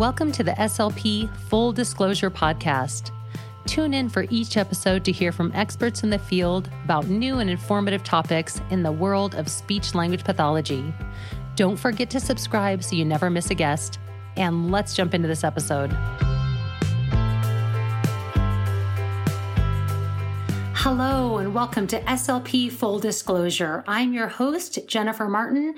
Welcome 0.00 0.32
to 0.32 0.42
the 0.42 0.52
SLP 0.52 1.28
Full 1.50 1.72
Disclosure 1.72 2.30
Podcast. 2.30 3.10
Tune 3.66 3.92
in 3.92 4.08
for 4.08 4.24
each 4.30 4.56
episode 4.56 5.04
to 5.04 5.12
hear 5.12 5.30
from 5.30 5.52
experts 5.54 6.02
in 6.02 6.08
the 6.08 6.18
field 6.18 6.70
about 6.84 7.08
new 7.08 7.40
and 7.40 7.50
informative 7.50 8.02
topics 8.02 8.62
in 8.70 8.82
the 8.82 8.90
world 8.90 9.34
of 9.34 9.46
speech 9.46 9.94
language 9.94 10.24
pathology. 10.24 10.94
Don't 11.54 11.76
forget 11.76 12.08
to 12.08 12.18
subscribe 12.18 12.82
so 12.82 12.96
you 12.96 13.04
never 13.04 13.28
miss 13.28 13.50
a 13.50 13.54
guest. 13.54 13.98
And 14.38 14.70
let's 14.70 14.94
jump 14.94 15.12
into 15.12 15.28
this 15.28 15.44
episode. 15.44 15.94
Hello, 20.72 21.36
and 21.36 21.52
welcome 21.52 21.86
to 21.88 22.00
SLP 22.04 22.72
Full 22.72 23.00
Disclosure. 23.00 23.84
I'm 23.86 24.14
your 24.14 24.28
host, 24.28 24.78
Jennifer 24.86 25.28
Martin, 25.28 25.74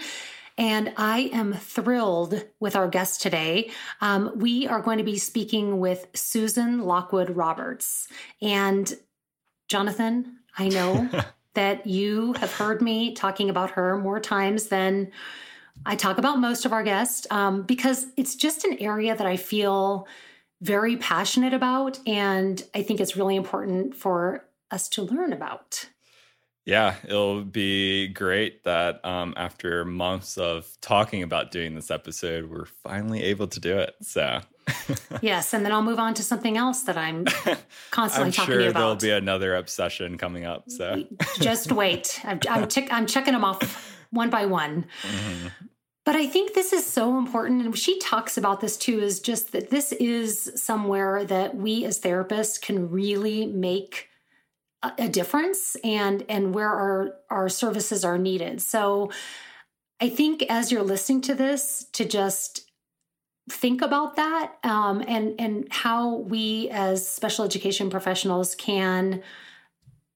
and 0.58 0.92
I 0.96 1.30
am 1.32 1.54
thrilled 1.54 2.44
with 2.60 2.76
our 2.76 2.88
guest 2.88 3.22
today. 3.22 3.70
Um, 4.00 4.32
we 4.36 4.66
are 4.66 4.80
going 4.80 4.98
to 4.98 5.04
be 5.04 5.18
speaking 5.18 5.78
with 5.78 6.06
Susan 6.14 6.80
Lockwood 6.80 7.30
Roberts. 7.30 8.08
And 8.40 8.92
Jonathan, 9.68 10.38
I 10.58 10.68
know 10.68 11.08
that 11.54 11.86
you 11.86 12.34
have 12.34 12.52
heard 12.52 12.82
me 12.82 13.14
talking 13.14 13.50
about 13.50 13.72
her 13.72 13.96
more 13.96 14.20
times 14.20 14.68
than 14.68 15.10
I 15.86 15.96
talk 15.96 16.18
about 16.18 16.38
most 16.38 16.64
of 16.64 16.72
our 16.72 16.82
guests 16.82 17.26
um, 17.30 17.62
because 17.62 18.06
it's 18.16 18.36
just 18.36 18.64
an 18.64 18.78
area 18.78 19.16
that 19.16 19.26
I 19.26 19.36
feel 19.36 20.06
very 20.60 20.96
passionate 20.96 21.54
about. 21.54 21.98
And 22.06 22.62
I 22.74 22.82
think 22.82 23.00
it's 23.00 23.16
really 23.16 23.36
important 23.36 23.96
for 23.96 24.44
us 24.70 24.88
to 24.90 25.02
learn 25.02 25.32
about. 25.32 25.86
Yeah, 26.64 26.94
it'll 27.04 27.42
be 27.42 28.08
great 28.08 28.62
that 28.64 29.04
um, 29.04 29.34
after 29.36 29.84
months 29.84 30.38
of 30.38 30.68
talking 30.80 31.24
about 31.24 31.50
doing 31.50 31.74
this 31.74 31.90
episode, 31.90 32.48
we're 32.48 32.66
finally 32.66 33.22
able 33.24 33.48
to 33.48 33.58
do 33.58 33.78
it. 33.78 33.96
So, 34.00 34.40
yes, 35.22 35.54
and 35.54 35.64
then 35.64 35.72
I'll 35.72 35.82
move 35.82 35.98
on 35.98 36.14
to 36.14 36.22
something 36.22 36.56
else 36.56 36.82
that 36.82 36.96
I'm 36.96 37.24
constantly 37.90 38.28
I'm 38.28 38.32
talking 38.32 38.54
sure 38.54 38.68
about. 38.68 38.78
There'll 38.78 38.96
be 38.96 39.10
another 39.10 39.56
obsession 39.56 40.18
coming 40.18 40.44
up. 40.44 40.70
So, 40.70 41.04
just 41.40 41.72
wait. 41.72 42.20
I'm, 42.24 42.38
I'm, 42.48 42.68
I'm 42.92 43.06
checking 43.06 43.32
them 43.34 43.44
off 43.44 43.96
one 44.10 44.30
by 44.30 44.46
one. 44.46 44.86
Mm-hmm. 45.02 45.48
But 46.04 46.16
I 46.16 46.26
think 46.26 46.54
this 46.54 46.72
is 46.72 46.86
so 46.86 47.18
important. 47.18 47.64
And 47.64 47.76
she 47.76 47.98
talks 47.98 48.36
about 48.36 48.60
this 48.60 48.76
too 48.76 49.00
is 49.00 49.20
just 49.20 49.52
that 49.52 49.70
this 49.70 49.92
is 49.92 50.52
somewhere 50.56 51.24
that 51.24 51.56
we 51.56 51.84
as 51.84 52.00
therapists 52.00 52.60
can 52.60 52.90
really 52.90 53.46
make 53.46 54.08
a 54.98 55.08
difference 55.08 55.76
and 55.84 56.24
and 56.28 56.54
where 56.54 56.70
our 56.70 57.14
our 57.30 57.48
services 57.48 58.04
are 58.04 58.18
needed. 58.18 58.60
So 58.60 59.10
i 60.00 60.08
think 60.08 60.42
as 60.50 60.72
you're 60.72 60.82
listening 60.82 61.20
to 61.20 61.34
this 61.34 61.86
to 61.92 62.04
just 62.04 62.68
think 63.50 63.82
about 63.82 64.16
that 64.16 64.54
um, 64.64 65.02
and 65.06 65.34
and 65.38 65.66
how 65.70 66.16
we 66.16 66.68
as 66.70 67.06
special 67.06 67.44
education 67.44 67.90
professionals 67.90 68.54
can 68.54 69.22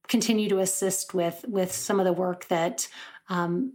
continue 0.07 0.49
to 0.49 0.59
assist 0.59 1.13
with 1.13 1.43
with 1.47 1.71
some 1.71 1.99
of 1.99 2.05
the 2.05 2.13
work 2.13 2.47
that 2.47 2.87
um, 3.29 3.73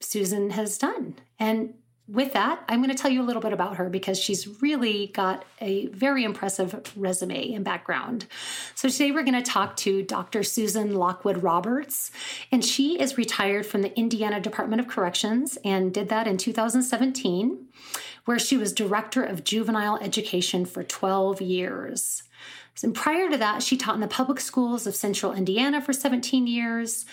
susan 0.00 0.50
has 0.50 0.78
done. 0.78 1.16
And 1.38 1.74
with 2.08 2.32
that, 2.32 2.64
I'm 2.68 2.82
going 2.82 2.94
to 2.94 3.00
tell 3.00 3.10
you 3.10 3.22
a 3.22 3.24
little 3.24 3.40
bit 3.40 3.52
about 3.52 3.76
her 3.76 3.88
because 3.88 4.18
she's 4.18 4.60
really 4.60 5.08
got 5.08 5.44
a 5.60 5.86
very 5.86 6.24
impressive 6.24 6.92
resume 6.96 7.52
and 7.52 7.64
background. 7.64 8.26
So, 8.74 8.88
today 8.88 9.12
we're 9.12 9.22
going 9.22 9.40
to 9.40 9.50
talk 9.50 9.76
to 9.78 10.02
Dr. 10.02 10.42
Susan 10.42 10.94
Lockwood 10.94 11.42
Roberts, 11.42 12.10
and 12.50 12.64
she 12.64 13.00
is 13.00 13.16
retired 13.16 13.66
from 13.66 13.82
the 13.82 13.96
Indiana 13.96 14.40
Department 14.40 14.80
of 14.80 14.88
Corrections 14.88 15.58
and 15.64 15.94
did 15.94 16.08
that 16.08 16.26
in 16.26 16.38
2017, 16.38 17.68
where 18.24 18.38
she 18.38 18.56
was 18.56 18.72
Director 18.72 19.22
of 19.22 19.44
Juvenile 19.44 19.98
Education 20.02 20.64
for 20.64 20.82
12 20.82 21.40
years. 21.40 22.24
And 22.82 22.94
prior 22.94 23.30
to 23.30 23.36
that, 23.36 23.62
she 23.62 23.76
taught 23.76 23.94
in 23.94 24.00
the 24.00 24.08
public 24.08 24.40
schools 24.40 24.86
of 24.86 24.96
central 24.96 25.32
Indiana 25.32 25.80
for 25.80 25.92
17 25.92 26.46
years 26.46 27.04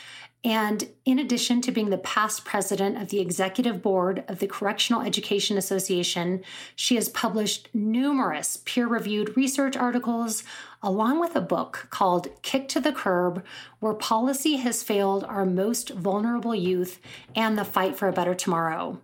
and 0.44 0.88
in 1.04 1.20
addition 1.20 1.60
to 1.62 1.72
being 1.72 1.90
the 1.90 1.98
past 1.98 2.46
president 2.46 3.02
of 3.02 3.10
the 3.10 3.20
executive 3.20 3.82
board 3.82 4.24
of 4.30 4.40
the 4.40 4.48
Correctional 4.48 5.02
Education 5.02 5.58
Association, 5.58 6.44
she 6.78 6.96
has 6.96 7.10
published 7.10 7.68
numerous 7.74 8.58
peer 8.64 8.88
reviewed 8.88 9.36
research 9.36 9.76
articles, 9.76 10.44
along 10.82 11.20
with 11.20 11.36
a 11.36 11.42
book 11.42 11.88
called 11.90 12.30
Kick 12.42 12.70
to 12.70 12.80
the 12.80 12.94
Curb 12.94 13.44
Where 13.82 13.94
Policy 13.94 14.58
Has 14.58 14.82
Failed 14.82 15.26
Our 15.26 15.46
Most 15.46 15.90
Vulnerable 15.90 16.56
Youth 16.56 17.02
and 17.36 17.58
the 17.58 17.66
Fight 17.66 17.98
for 17.98 18.08
a 18.08 18.14
Better 18.14 18.34
Tomorrow. 18.34 19.02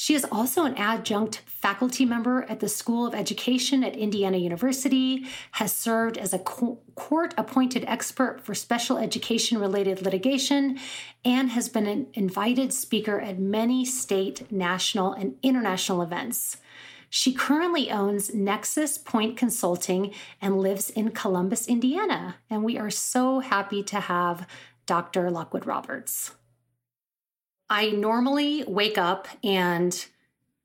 She 0.00 0.14
is 0.14 0.24
also 0.30 0.64
an 0.64 0.76
adjunct 0.76 1.42
faculty 1.44 2.04
member 2.04 2.44
at 2.44 2.60
the 2.60 2.68
School 2.68 3.04
of 3.04 3.16
Education 3.16 3.82
at 3.82 3.96
Indiana 3.96 4.36
University, 4.36 5.26
has 5.50 5.72
served 5.72 6.16
as 6.16 6.32
a 6.32 6.38
court 6.38 7.34
appointed 7.36 7.84
expert 7.88 8.40
for 8.40 8.54
special 8.54 8.96
education 8.96 9.58
related 9.58 10.00
litigation, 10.00 10.78
and 11.24 11.50
has 11.50 11.68
been 11.68 11.88
an 11.88 12.06
invited 12.14 12.72
speaker 12.72 13.18
at 13.18 13.40
many 13.40 13.84
state, 13.84 14.52
national, 14.52 15.14
and 15.14 15.34
international 15.42 16.00
events. 16.00 16.58
She 17.10 17.32
currently 17.32 17.90
owns 17.90 18.32
Nexus 18.32 18.98
Point 18.98 19.36
Consulting 19.36 20.14
and 20.40 20.60
lives 20.60 20.90
in 20.90 21.10
Columbus, 21.10 21.66
Indiana. 21.66 22.36
And 22.48 22.62
we 22.62 22.78
are 22.78 22.88
so 22.88 23.40
happy 23.40 23.82
to 23.82 23.98
have 23.98 24.46
Dr. 24.86 25.28
Lockwood 25.28 25.66
Roberts. 25.66 26.37
I 27.70 27.90
normally 27.90 28.64
wake 28.66 28.98
up 28.98 29.28
and 29.44 30.06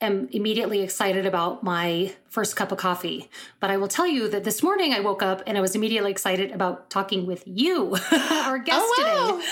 am 0.04 0.28
immediately 0.32 0.82
excited 0.82 1.26
about 1.26 1.64
my 1.64 2.14
first 2.30 2.56
cup 2.56 2.72
of 2.72 2.78
coffee. 2.78 3.30
But 3.60 3.72
I 3.72 3.78
will 3.78 3.88
tell 3.88 4.08
you 4.08 4.28
that 4.30 4.44
this 4.44 4.62
morning 4.62 4.94
I 4.94 5.00
woke 5.00 5.24
up 5.24 5.42
and 5.48 5.58
I 5.58 5.62
was 5.62 5.76
immediately 5.76 6.12
excited 6.12 6.52
about 6.52 6.90
talking 6.90 7.26
with 7.26 7.44
you, 7.46 7.96
our 8.12 8.60
guest 8.60 8.82
oh, 8.82 8.96
wow. 9.00 9.38
today. 9.38 9.48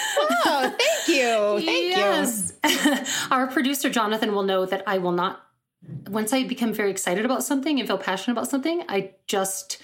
wow, 0.45 0.75
thank 0.77 1.07
you. 1.07 1.65
Thank 1.65 1.95
yes. 1.95 2.53
you. 2.63 3.31
our 3.31 3.47
producer, 3.47 3.89
Jonathan, 3.89 4.33
will 4.33 4.43
know 4.43 4.65
that 4.65 4.83
I 4.85 4.97
will 4.97 5.13
not, 5.13 5.41
once 6.07 6.33
I 6.33 6.43
become 6.43 6.73
very 6.73 6.91
excited 6.91 7.25
about 7.25 7.43
something 7.43 7.79
and 7.79 7.87
feel 7.87 7.97
passionate 7.97 8.33
about 8.33 8.49
something, 8.49 8.83
I 8.89 9.11
just 9.27 9.81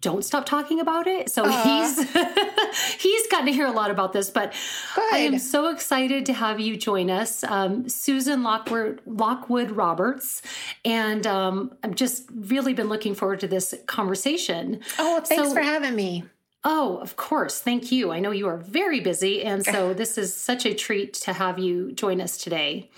don't 0.00 0.24
stop 0.24 0.46
talking 0.46 0.80
about 0.80 1.06
it. 1.06 1.30
So 1.30 1.44
uh, 1.44 1.62
he's 1.62 1.98
he's 3.02 3.26
gotten 3.28 3.46
to 3.46 3.52
hear 3.52 3.66
a 3.66 3.72
lot 3.72 3.90
about 3.90 4.12
this, 4.12 4.30
but 4.30 4.52
good. 4.94 5.14
I 5.14 5.18
am 5.18 5.38
so 5.38 5.68
excited 5.68 6.26
to 6.26 6.32
have 6.32 6.60
you 6.60 6.76
join 6.76 7.10
us, 7.10 7.42
um, 7.44 7.88
Susan 7.88 8.42
Lockwood 8.42 9.00
Lockwood 9.06 9.70
Roberts, 9.70 10.42
and 10.84 11.26
um, 11.26 11.74
I've 11.82 11.94
just 11.94 12.28
really 12.34 12.74
been 12.74 12.88
looking 12.88 13.14
forward 13.14 13.40
to 13.40 13.48
this 13.48 13.74
conversation. 13.86 14.80
Oh, 14.98 15.20
thanks 15.20 15.48
so, 15.48 15.54
for 15.54 15.62
having 15.62 15.96
me. 15.96 16.24
Oh, 16.68 16.98
of 16.98 17.14
course. 17.14 17.60
Thank 17.60 17.92
you. 17.92 18.10
I 18.10 18.18
know 18.18 18.32
you 18.32 18.48
are 18.48 18.56
very 18.56 19.00
busy, 19.00 19.44
and 19.44 19.64
so 19.64 19.94
this 19.94 20.18
is 20.18 20.34
such 20.34 20.66
a 20.66 20.74
treat 20.74 21.14
to 21.14 21.32
have 21.32 21.58
you 21.58 21.92
join 21.92 22.20
us 22.20 22.36
today. 22.36 22.90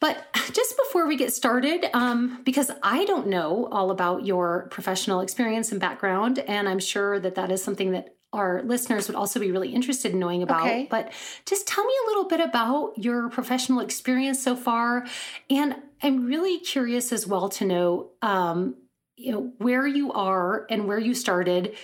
But 0.00 0.26
just 0.52 0.76
before 0.76 1.06
we 1.06 1.16
get 1.16 1.32
started, 1.32 1.86
um, 1.94 2.40
because 2.44 2.70
I 2.82 3.04
don't 3.04 3.28
know 3.28 3.68
all 3.70 3.90
about 3.90 4.26
your 4.26 4.68
professional 4.70 5.20
experience 5.20 5.70
and 5.70 5.80
background, 5.80 6.38
and 6.40 6.68
I'm 6.68 6.80
sure 6.80 7.20
that 7.20 7.36
that 7.36 7.50
is 7.50 7.62
something 7.62 7.92
that 7.92 8.16
our 8.32 8.62
listeners 8.62 9.08
would 9.08 9.16
also 9.16 9.40
be 9.40 9.50
really 9.50 9.74
interested 9.74 10.12
in 10.12 10.18
knowing 10.20 10.42
about. 10.42 10.62
Okay. 10.62 10.86
But 10.88 11.12
just 11.46 11.66
tell 11.66 11.84
me 11.84 11.92
a 12.04 12.06
little 12.08 12.28
bit 12.28 12.40
about 12.40 12.96
your 12.96 13.28
professional 13.28 13.80
experience 13.80 14.40
so 14.40 14.54
far. 14.54 15.06
And 15.48 15.74
I'm 16.02 16.26
really 16.26 16.60
curious 16.60 17.12
as 17.12 17.26
well 17.26 17.48
to 17.50 17.64
know, 17.64 18.10
um, 18.22 18.76
you 19.16 19.32
know, 19.32 19.52
where 19.58 19.86
you 19.86 20.12
are 20.12 20.64
and 20.70 20.86
where 20.86 20.98
you 20.98 21.12
started 21.12 21.74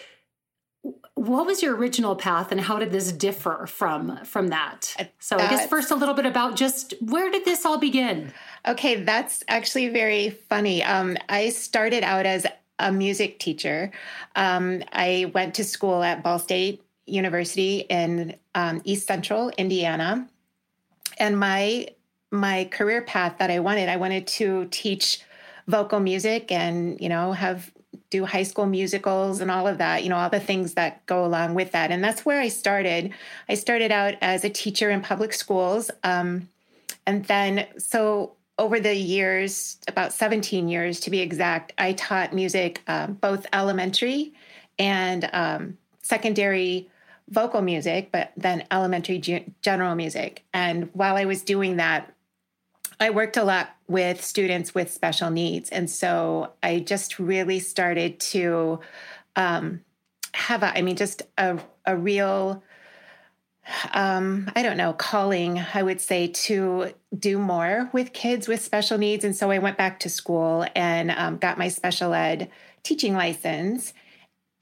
what 1.15 1.47
was 1.47 1.63
your 1.63 1.75
original 1.75 2.15
path 2.15 2.53
and 2.53 2.61
how 2.61 2.79
did 2.79 2.93
this 2.93 3.11
differ 3.11 3.67
from 3.67 4.25
from 4.25 4.49
that? 4.49 4.95
So 5.19 5.37
that's, 5.37 5.53
i 5.53 5.57
guess 5.57 5.67
first 5.67 5.91
a 5.91 5.95
little 5.95 6.15
bit 6.15 6.27
about 6.27 6.57
just 6.57 6.95
where 7.01 7.31
did 7.31 7.45
this 7.45 7.65
all 7.65 7.79
begin? 7.79 8.33
Okay 8.67 9.03
that's 9.03 9.43
actually 9.49 9.89
very 9.89 10.31
funny. 10.31 10.83
Um, 10.83 11.17
i 11.29 11.49
started 11.49 12.03
out 12.03 12.27
as 12.27 12.47
a 12.79 12.93
music 12.93 13.39
teacher. 13.39 13.91
Um, 14.35 14.83
i 14.93 15.31
went 15.35 15.55
to 15.55 15.65
school 15.65 16.03
at 16.03 16.23
ball 16.23 16.39
state 16.39 16.83
university 17.07 17.79
in 17.89 18.37
um, 18.55 18.83
east 18.85 19.07
central 19.07 19.51
indiana. 19.57 20.29
And 21.19 21.39
my 21.39 21.89
my 22.31 22.65
career 22.71 23.03
path 23.03 23.39
that 23.39 23.51
i 23.51 23.59
wanted 23.61 23.89
i 23.89 23.97
wanted 23.97 24.27
to 24.27 24.67
teach 24.71 25.21
vocal 25.67 26.01
music 26.01 26.53
and 26.53 27.01
you 27.01 27.09
know 27.09 27.33
have 27.33 27.73
do 28.11 28.25
high 28.25 28.43
school 28.43 28.67
musicals 28.67 29.41
and 29.41 29.51
all 29.51 29.67
of 29.67 29.79
that, 29.79 30.03
you 30.03 30.09
know, 30.09 30.17
all 30.17 30.31
the 30.31 30.41
things 30.41 30.75
that 30.75 31.05
go 31.07 31.25
along 31.25 31.55
with 31.55 31.73
that. 31.73 31.91
And 31.91 32.03
that's 32.03 32.25
where 32.25 32.41
I 32.41 32.49
started. 32.49 33.13
I 33.49 33.55
started 33.55 33.91
out 33.91 34.15
as 34.21 34.45
a 34.45 34.51
teacher 34.51 34.91
in 34.91 35.01
public 35.01 35.33
schools. 35.33 35.91
Um, 36.05 36.49
and 37.07 37.25
then, 37.25 37.67
so 37.79 38.33
over 38.59 38.81
the 38.81 38.95
years, 38.95 39.79
about 39.89 40.13
17 40.13 40.69
years 40.69 41.01
to 41.01 41.11
be 41.11 41.21
exact, 41.21 41.73
I 41.79 41.93
taught 41.93 42.33
music, 42.33 42.83
um, 42.87 43.15
both 43.15 43.47
elementary 43.53 44.33
and 44.79 45.29
um, 45.33 45.79
secondary 46.03 46.89
vocal 47.29 47.61
music, 47.61 48.11
but 48.13 48.33
then 48.37 48.65
elementary 48.71 49.19
general 49.63 49.95
music. 49.95 50.45
And 50.55 50.91
while 50.93 51.17
I 51.17 51.25
was 51.25 51.43
doing 51.43 51.77
that, 51.77 52.13
I 53.01 53.11
worked 53.11 53.37
a 53.37 53.45
lot 53.45 53.76
with 53.89 54.25
students 54.25 54.75
with 54.75 54.93
special 54.93 55.31
needs. 55.31 55.71
And 55.71 55.89
so 55.89 56.53
I 56.63 56.81
just 56.81 57.19
really 57.19 57.61
started 57.61 58.19
to 58.21 58.81
um, 59.37 59.83
have 60.33 60.63
a, 60.63 60.77
I 60.77 60.83
mean, 60.83 60.97
just 60.97 61.23
a, 61.39 61.59
a 61.85 61.97
real, 61.97 62.63
um, 63.93 64.51
I 64.57 64.63
don't 64.63 64.77
know, 64.77 64.93
calling, 64.93 65.65
I 65.75 65.83
would 65.83 66.01
say, 66.01 66.29
to 66.29 66.93
do 67.17 67.39
more 67.39 67.89
with 67.93 68.13
kids 68.13 68.49
with 68.49 68.61
special 68.61 68.99
needs. 68.99 69.25
And 69.25 69.37
so 69.37 69.51
I 69.51 69.59
went 69.59 69.79
back 69.79 70.01
to 70.01 70.09
school 70.09 70.67
and 70.75 71.11
um, 71.11 71.39
got 71.39 71.59
my 71.59 71.69
special 71.69 72.13
ed 72.13 72.51
teaching 72.83 73.15
license. 73.15 73.93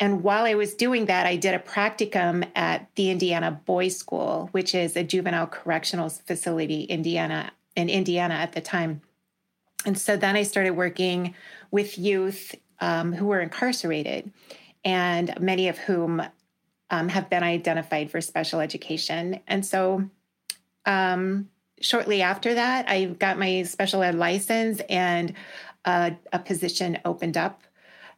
And 0.00 0.23
while 0.23 0.44
I 0.44 0.55
was 0.55 0.75
doing 0.75 1.06
that, 1.06 1.26
I 1.26 1.37
did 1.37 1.55
a 1.55 1.59
practicum 1.59 2.47
at 2.56 2.88
the 2.97 3.11
Indiana 3.11 3.61
Boys 3.65 3.97
School, 3.97 4.49
which 4.53 4.75
is 4.75 4.97
a 4.97 5.05
juvenile 5.05 5.47
correctional 5.47 6.09
facility, 6.09 6.82
Indiana, 6.82 7.53
in 7.76 7.88
Indiana 7.88 8.35
at 8.35 8.53
the 8.53 8.61
time. 8.61 9.03
And 9.84 9.98
so 9.98 10.16
then 10.16 10.36
I 10.36 10.42
started 10.42 10.70
working 10.70 11.34
with 11.70 11.98
youth 11.98 12.54
um, 12.81 13.12
who 13.12 13.26
were 13.26 13.40
incarcerated, 13.40 14.32
and 14.84 15.34
many 15.40 15.69
of 15.69 15.78
whom 15.78 16.22
um, 16.90 17.08
have 17.08 17.31
been 17.31 17.42
identified 17.42 18.10
for 18.10 18.20
special 18.20 18.60
education. 18.60 19.40
And 19.46 19.64
so 19.64 20.08
um, 20.86 21.48
shortly 21.81 22.22
after 22.22 22.54
that, 22.54 22.88
I 22.88 23.06
got 23.06 23.38
my 23.38 23.62
special 23.62 24.02
ed 24.02 24.14
license, 24.14 24.81
and 24.88 25.34
uh, 25.84 26.10
a 26.32 26.38
position 26.38 26.98
opened 27.04 27.37
up 27.37 27.62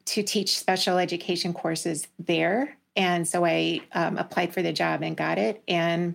to 0.06 0.22
teach 0.22 0.58
special 0.58 0.98
education 0.98 1.52
courses 1.52 2.06
there. 2.18 2.76
And 2.94 3.26
so 3.26 3.44
I 3.44 3.80
um, 3.92 4.16
applied 4.18 4.54
for 4.54 4.62
the 4.62 4.72
job 4.72 5.02
and 5.02 5.16
got 5.16 5.38
it. 5.38 5.62
And 5.68 6.14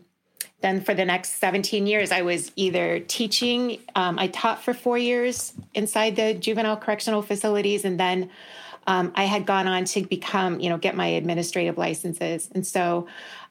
then 0.62 0.82
for 0.82 0.94
the 0.94 1.06
next 1.06 1.40
17 1.40 1.88
years, 1.88 2.12
I 2.12 2.22
was 2.22 2.52
either 2.56 3.00
teaching, 3.00 3.80
um, 3.96 4.20
I 4.20 4.28
taught 4.28 4.64
for 4.64 4.74
four 4.74 4.98
years 4.98 5.54
inside 5.74 6.16
the 6.16 6.34
juvenile 6.34 6.78
correctional 6.78 7.22
facilities, 7.22 7.84
and 7.84 8.00
then 8.00 8.30
um, 8.88 9.12
I 9.16 9.24
had 9.24 9.46
gone 9.46 9.68
on 9.68 9.86
to 9.86 10.06
become, 10.06 10.60
you 10.60 10.70
know, 10.70 10.78
get 10.78 10.96
my 10.96 11.08
administrative 11.08 11.78
licenses. 11.78 12.50
And 12.54 12.66
so 12.66 13.08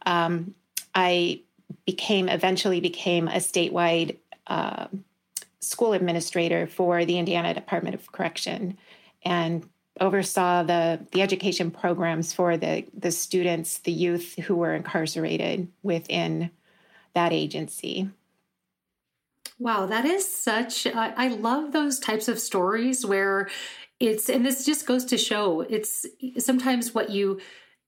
um, 0.06 0.54
I 0.94 1.40
became, 1.84 2.28
eventually 2.28 2.80
became 2.80 3.28
a 3.28 3.36
statewide 3.36 4.16
uh, 4.46 4.86
school 5.60 5.92
administrator 5.92 6.66
for 6.66 7.04
the 7.04 7.18
Indiana 7.18 7.54
Department 7.54 7.94
of 7.94 8.10
Correction 8.12 8.78
and 9.24 9.68
oversaw 10.00 10.62
the, 10.62 11.04
the 11.12 11.22
education 11.22 11.70
programs 11.70 12.32
for 12.32 12.56
the, 12.56 12.84
the 12.96 13.10
students, 13.10 13.78
the 13.80 13.92
youth 13.92 14.36
who 14.46 14.56
were 14.56 14.74
incarcerated 14.74 15.68
within 15.82 16.50
that 17.14 17.32
agency. 17.32 18.10
Wow, 19.58 19.86
that 19.86 20.04
is 20.06 20.26
such, 20.26 20.86
uh, 20.86 21.12
I 21.16 21.28
love 21.28 21.72
those 21.72 21.98
types 21.98 22.28
of 22.28 22.38
stories 22.38 23.04
where 23.04 23.50
it's, 23.98 24.30
and 24.30 24.44
this 24.44 24.64
just 24.64 24.86
goes 24.86 25.04
to 25.06 25.18
show 25.18 25.60
it's 25.60 26.06
sometimes 26.38 26.94
what 26.94 27.10
you 27.10 27.40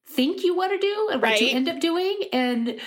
think 0.07 0.45
you 0.45 0.55
want 0.55 0.73
to 0.73 0.79
do 0.79 1.09
and 1.13 1.23
what 1.23 1.41
you 1.41 1.49
end 1.49 1.69
up 1.71 1.81
doing. 1.81 2.25
And, 2.33 2.79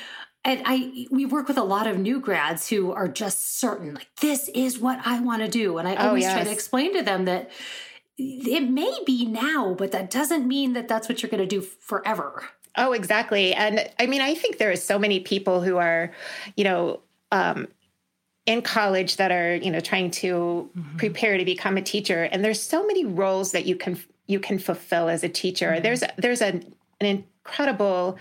and 0.44 0.62
I, 0.64 1.08
we 1.10 1.26
work 1.26 1.48
with 1.48 1.58
a 1.58 1.64
lot 1.64 1.88
of 1.88 1.98
new 1.98 2.20
grads 2.20 2.70
who 2.70 2.92
are 2.92 3.08
just 3.08 3.60
certain, 3.60 3.96
like, 3.96 4.10
this 4.22 4.48
is 4.50 4.78
what 4.78 5.00
I 5.04 5.20
want 5.20 5.42
to 5.42 5.48
do. 5.48 5.80
And 5.80 5.88
I 5.88 5.96
oh, 5.96 6.10
always 6.10 6.26
yes. 6.26 6.34
try 6.34 6.44
to 6.44 6.52
explain 6.52 6.96
to 6.96 7.02
them 7.02 7.26
that 7.26 7.50
it 8.18 8.70
may 8.70 8.94
be 9.06 9.26
now, 9.26 9.74
but 9.74 9.92
that 9.94 10.12
doesn't 10.12 10.48
mean 10.48 10.74
that 10.74 10.88
that's 10.88 11.10
what 11.10 11.24
you're 11.24 11.32
going 11.32 11.42
to 11.42 11.48
do 11.48 11.62
forever. 11.62 12.44
Oh, 12.78 12.94
exactly. 12.94 13.54
And 13.54 13.90
I 14.00 14.06
mean, 14.06 14.22
I 14.22 14.36
think 14.36 14.58
there 14.58 14.72
are 14.72 14.76
so 14.76 15.00
many 15.00 15.20
people 15.20 15.62
who 15.62 15.78
are, 15.78 16.12
you 16.56 16.64
know, 16.64 17.02
um, 17.32 17.68
in 18.46 18.62
college 18.62 19.18
that 19.18 19.32
are, 19.32 19.56
you 19.56 19.72
know, 19.72 19.80
trying 19.80 20.12
to 20.12 20.70
mm-hmm. 20.78 20.98
prepare 20.98 21.38
to 21.38 21.46
become 21.46 21.78
a 21.78 21.82
teacher. 21.82 22.24
And 22.24 22.44
there's 22.44 22.62
so 22.62 22.86
many 22.86 23.06
roles 23.06 23.52
that 23.54 23.66
you 23.66 23.76
can 23.76 24.00
you 24.28 24.40
can 24.40 24.60
fulfill 24.60 25.10
as 25.10 25.24
a 25.24 25.30
teacher. 25.30 25.72
Mm-hmm. 25.72 25.84
There's 25.84 26.04
there's 26.18 26.42
a, 26.42 26.62
an 27.02 27.26
incredible 27.46 28.18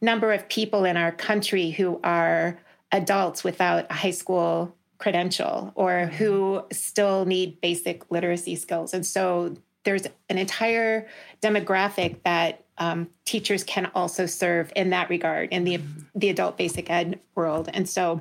number 0.00 0.32
of 0.32 0.48
people 0.48 0.84
in 0.84 0.96
our 0.96 1.12
country 1.12 1.70
who 1.70 2.00
are 2.02 2.58
adults 2.90 3.44
without 3.44 3.86
a 3.90 3.94
high 3.94 4.10
school 4.10 4.74
credential 4.98 5.72
or 5.74 5.90
mm-hmm. 5.90 6.14
who 6.16 6.62
still 6.70 7.24
need 7.24 7.60
basic 7.60 8.10
literacy 8.10 8.56
skills. 8.56 8.92
And 8.94 9.04
so 9.06 9.56
there's 9.84 10.06
an 10.28 10.38
entire 10.38 11.08
demographic 11.40 12.22
that 12.24 12.64
um, 12.82 13.08
teachers 13.24 13.62
can 13.62 13.90
also 13.94 14.26
serve 14.26 14.72
in 14.74 14.90
that 14.90 15.08
regard 15.08 15.50
in 15.52 15.64
the 15.64 15.78
mm-hmm. 15.78 16.18
the 16.18 16.28
adult 16.30 16.56
basic 16.58 16.90
ed 16.90 17.20
world. 17.36 17.68
And 17.72 17.88
so, 17.88 18.20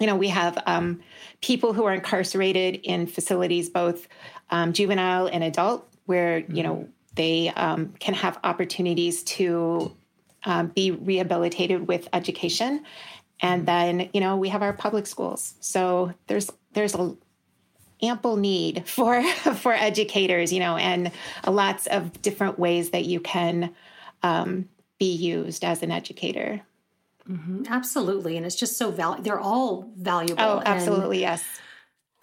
you 0.00 0.06
know, 0.06 0.16
we 0.16 0.28
have 0.28 0.62
um, 0.66 1.00
people 1.40 1.72
who 1.72 1.84
are 1.84 1.94
incarcerated 1.94 2.76
in 2.84 3.06
facilities, 3.06 3.68
both 3.68 4.06
um, 4.50 4.72
juvenile 4.72 5.26
and 5.26 5.42
adult, 5.42 5.88
where 6.06 6.38
you 6.38 6.62
know 6.62 6.74
mm-hmm. 6.74 6.90
they 7.16 7.48
um, 7.50 7.94
can 7.98 8.14
have 8.14 8.38
opportunities 8.44 9.24
to 9.24 9.94
um, 10.44 10.68
be 10.68 10.92
rehabilitated 10.92 11.88
with 11.88 12.08
education. 12.12 12.84
And 13.40 13.66
mm-hmm. 13.66 13.98
then, 13.98 14.10
you 14.12 14.20
know, 14.20 14.36
we 14.36 14.50
have 14.50 14.62
our 14.62 14.72
public 14.72 15.06
schools. 15.06 15.54
So 15.60 16.12
there's 16.28 16.48
there's 16.74 16.94
a 16.94 17.16
ample 18.02 18.36
need 18.36 18.86
for 18.86 19.22
for 19.54 19.72
educators 19.72 20.52
you 20.52 20.60
know 20.60 20.76
and 20.76 21.10
lots 21.46 21.86
of 21.86 22.20
different 22.22 22.58
ways 22.58 22.90
that 22.90 23.04
you 23.04 23.20
can 23.20 23.74
um, 24.22 24.68
be 24.98 25.12
used 25.12 25.64
as 25.64 25.82
an 25.82 25.90
educator 25.90 26.60
mm-hmm. 27.28 27.64
absolutely 27.68 28.36
and 28.36 28.44
it's 28.46 28.56
just 28.56 28.76
so 28.76 28.90
valuable 28.90 29.22
they're 29.22 29.40
all 29.40 29.90
valuable 29.96 30.42
oh 30.42 30.62
absolutely 30.64 31.24
and, 31.24 31.32
yes 31.32 31.44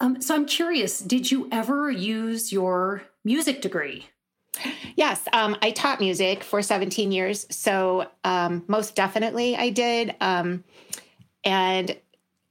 um, 0.00 0.20
so 0.20 0.34
i'm 0.34 0.46
curious 0.46 1.00
did 1.00 1.30
you 1.30 1.48
ever 1.52 1.90
use 1.90 2.52
your 2.52 3.02
music 3.24 3.60
degree 3.60 4.06
Yes, 4.96 5.22
um, 5.32 5.56
I 5.62 5.70
taught 5.70 5.98
music 5.98 6.44
for 6.44 6.60
17 6.62 7.10
years. 7.10 7.46
So, 7.50 8.10
um, 8.22 8.64
most 8.68 8.94
definitely 8.94 9.56
I 9.56 9.70
did. 9.70 10.14
Um, 10.20 10.64
and 11.44 11.96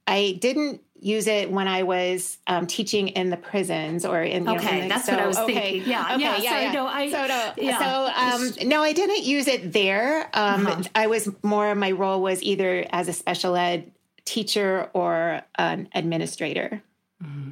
I 0.06 0.38
didn't 0.40 0.80
use 1.02 1.26
it 1.26 1.50
when 1.50 1.66
I 1.66 1.82
was 1.82 2.38
um, 2.46 2.66
teaching 2.66 3.08
in 3.08 3.30
the 3.30 3.36
prisons 3.36 4.06
or 4.06 4.22
in. 4.22 4.44
You 4.44 4.54
okay, 4.56 4.82
know, 4.82 4.88
that's 4.88 5.06
so, 5.06 5.12
what 5.12 5.20
I 5.20 5.26
was 5.26 5.38
okay. 5.38 5.54
thinking. 5.54 5.90
Yeah, 5.90 6.14
okay, 6.14 6.22
yeah, 6.22 6.36
yeah. 6.36 6.50
So 6.50 6.58
yeah. 6.60 6.72
no, 6.72 6.86
I. 6.86 7.10
So 7.10 7.26
no, 7.26 7.52
yeah. 7.56 7.78
so 7.78 8.64
um, 8.64 8.68
no, 8.68 8.82
I 8.82 8.92
didn't 8.92 9.24
use 9.24 9.48
it 9.48 9.72
there. 9.72 10.30
Um, 10.32 10.66
uh-huh. 10.66 10.82
I 10.94 11.08
was 11.08 11.28
more. 11.42 11.74
My 11.74 11.90
role 11.90 12.22
was 12.22 12.42
either 12.42 12.86
as 12.90 13.08
a 13.08 13.12
special 13.12 13.56
ed 13.56 13.90
teacher 14.24 14.88
or 14.94 15.42
an 15.56 15.88
administrator. 15.94 16.82
Mm-hmm. 17.22 17.50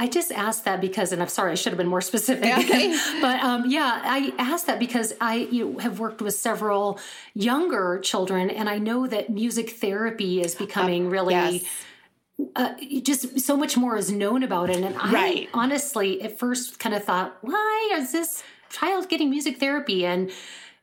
I 0.00 0.06
just 0.06 0.30
asked 0.30 0.64
that 0.64 0.80
because, 0.80 1.12
and 1.12 1.20
I'm 1.20 1.28
sorry, 1.28 1.52
I 1.52 1.54
should 1.56 1.72
have 1.72 1.78
been 1.78 1.88
more 1.88 2.00
specific. 2.00 2.56
Okay. 2.56 2.96
but 3.20 3.42
um, 3.42 3.64
yeah, 3.68 4.00
I 4.04 4.32
asked 4.38 4.68
that 4.68 4.78
because 4.78 5.12
I 5.20 5.48
you 5.50 5.72
know, 5.72 5.78
have 5.80 5.98
worked 5.98 6.22
with 6.22 6.34
several 6.34 7.00
younger 7.34 7.98
children, 7.98 8.48
and 8.48 8.68
I 8.68 8.78
know 8.78 9.06
that 9.06 9.28
music 9.28 9.70
therapy 9.70 10.40
is 10.40 10.54
becoming 10.54 11.08
uh, 11.08 11.10
really. 11.10 11.34
Yes 11.34 11.64
uh, 12.54 12.74
just 13.02 13.40
so 13.40 13.56
much 13.56 13.76
more 13.76 13.96
is 13.96 14.10
known 14.10 14.42
about 14.42 14.70
it. 14.70 14.76
And 14.76 14.94
I 14.98 15.48
honestly, 15.52 16.22
at 16.22 16.38
first, 16.38 16.78
kind 16.78 16.94
of 16.94 17.04
thought, 17.04 17.36
why 17.40 17.90
is 17.94 18.12
this 18.12 18.42
child 18.70 19.08
getting 19.08 19.30
music 19.30 19.58
therapy? 19.58 20.06
And 20.06 20.30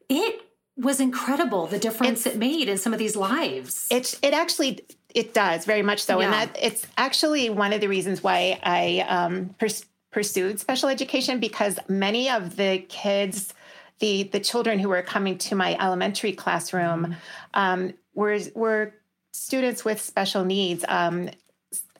it 0.10 0.42
was 0.78 1.00
incredible 1.00 1.68
the 1.68 1.80
difference 1.80 2.26
it's, 2.26 2.36
it 2.36 2.40
made 2.40 2.68
in 2.68 2.78
some 2.78 2.94
of 2.94 3.00
these 3.00 3.16
lives. 3.16 3.88
It 3.90 4.20
it 4.22 4.34
actually 4.34 4.86
it 5.14 5.34
does 5.34 5.66
very 5.66 5.82
much 5.82 6.04
so, 6.04 6.20
yeah. 6.20 6.26
and 6.26 6.34
that 6.34 6.58
it's 6.62 6.86
actually 6.98 7.50
one 7.50 7.72
of 7.72 7.80
the 7.80 7.88
reasons 7.88 8.22
why 8.22 8.60
I 8.62 9.06
um, 9.08 9.56
pers- 9.58 9.86
pursued 10.12 10.60
special 10.60 10.90
education 10.90 11.40
because 11.40 11.80
many 11.88 12.30
of 12.30 12.56
the 12.56 12.80
kids. 12.90 13.54
The, 14.00 14.24
the 14.24 14.42
children 14.42 14.78
who 14.78 14.90
were 14.90 15.02
coming 15.02 15.38
to 15.38 15.56
my 15.56 15.78
elementary 15.80 16.34
classroom 16.34 17.06
mm-hmm. 17.06 17.14
um, 17.54 17.94
were 18.14 18.38
were 18.54 18.94
students 19.32 19.86
with 19.86 20.02
special 20.02 20.44
needs. 20.44 20.84
Um, 20.90 21.30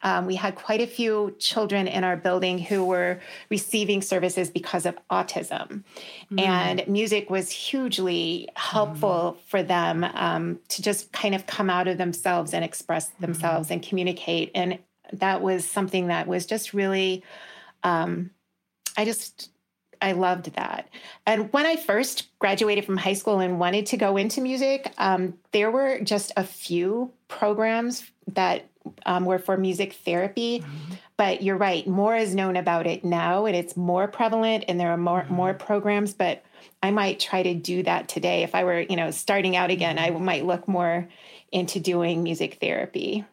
um, 0.06 0.28
we 0.28 0.36
had 0.36 0.54
quite 0.54 0.82
a 0.82 0.88
few 0.88 1.36
children 1.40 1.88
in 1.88 2.04
our 2.04 2.16
building 2.16 2.60
who 2.60 2.86
were 2.86 3.20
receiving 3.50 4.04
services 4.04 4.52
because 4.52 4.86
of 4.86 4.96
autism. 5.10 5.84
Mm. 6.32 6.40
And 6.40 6.88
music 6.88 7.32
was 7.32 7.50
hugely 7.50 8.48
helpful 8.56 9.36
mm. 9.36 9.50
for 9.50 9.64
them 9.64 10.04
um, 10.04 10.60
to 10.70 10.84
just 10.84 11.12
kind 11.12 11.34
of 11.34 11.48
come 11.48 11.72
out 11.72 11.88
of 11.88 11.98
themselves 11.98 12.54
and 12.54 12.64
express 12.64 13.08
themselves 13.20 13.70
mm. 13.70 13.72
and 13.72 13.84
communicate. 13.84 14.52
And 14.54 14.78
that 15.12 15.42
was 15.42 15.66
something 15.66 16.08
that 16.08 16.28
was 16.28 16.46
just 16.46 16.76
really, 16.76 17.24
um, 17.82 18.30
I 18.96 19.06
just, 19.06 19.50
I 20.04 20.12
loved 20.12 20.54
that. 20.54 20.88
And 21.26 21.52
when 21.52 21.66
I 21.66 21.78
first 21.78 22.28
graduated 22.38 22.86
from 22.86 22.98
high 22.98 23.14
school 23.14 23.40
and 23.40 23.60
wanted 23.60 23.88
to 23.88 23.98
go 23.98 24.18
into 24.18 24.40
music, 24.40 24.94
um, 25.00 25.34
there 25.52 25.72
were 25.72 26.00
just 26.02 26.32
a 26.38 26.44
few 26.44 27.12
programs 27.28 28.12
that 28.28 28.70
um, 29.06 29.26
were 29.26 29.40
for 29.40 29.58
music 29.58 29.94
therapy. 29.94 30.60
Mm-hmm. 30.60 30.94
But 31.18 31.42
you're 31.42 31.58
right, 31.58 31.88
more 31.88 32.16
is 32.16 32.36
known 32.36 32.58
about 32.58 32.88
it 32.88 33.06
now, 33.06 33.46
and 33.46 33.56
it's 33.56 33.78
more 33.78 34.08
prevalent, 34.08 34.66
and 34.68 34.80
there 34.80 34.90
are 34.90 34.98
more 34.98 35.22
mm-hmm. 35.22 35.34
more 35.34 35.54
programs. 35.54 36.14
But 36.14 36.44
I 36.84 36.92
might 36.92 37.20
try 37.20 37.44
to 37.44 37.54
do 37.54 37.84
that 37.84 38.10
today 38.10 38.44
if 38.44 38.54
I 38.54 38.64
were, 38.64 38.82
you 38.82 38.96
know, 38.96 39.12
starting 39.12 39.56
out 39.56 39.70
again. 39.70 39.98
I 39.98 40.10
mm-hmm. 40.10 40.26
might 40.26 40.46
look 40.46 40.68
more 40.68 41.08
into 41.52 41.80
doing 41.80 42.24
music 42.24 42.58
therapy. 42.60 43.24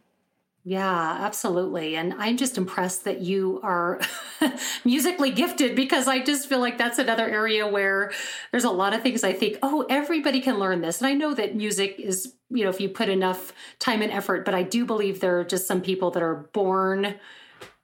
Yeah, 0.64 1.16
absolutely. 1.20 1.96
And 1.96 2.14
I'm 2.14 2.36
just 2.36 2.56
impressed 2.56 3.04
that 3.04 3.20
you 3.20 3.58
are 3.64 4.00
musically 4.84 5.32
gifted 5.32 5.74
because 5.74 6.06
I 6.06 6.20
just 6.20 6.48
feel 6.48 6.60
like 6.60 6.78
that's 6.78 7.00
another 7.00 7.28
area 7.28 7.66
where 7.66 8.12
there's 8.52 8.62
a 8.62 8.70
lot 8.70 8.94
of 8.94 9.02
things 9.02 9.24
I 9.24 9.32
think, 9.32 9.58
oh, 9.64 9.84
everybody 9.90 10.40
can 10.40 10.60
learn 10.60 10.80
this. 10.80 11.00
And 11.00 11.08
I 11.08 11.14
know 11.14 11.34
that 11.34 11.56
music 11.56 11.98
is, 11.98 12.34
you 12.48 12.62
know, 12.62 12.70
if 12.70 12.80
you 12.80 12.88
put 12.88 13.08
enough 13.08 13.52
time 13.80 14.02
and 14.02 14.12
effort, 14.12 14.44
but 14.44 14.54
I 14.54 14.62
do 14.62 14.84
believe 14.84 15.18
there 15.18 15.40
are 15.40 15.44
just 15.44 15.66
some 15.66 15.80
people 15.80 16.12
that 16.12 16.22
are 16.22 16.48
born 16.52 17.16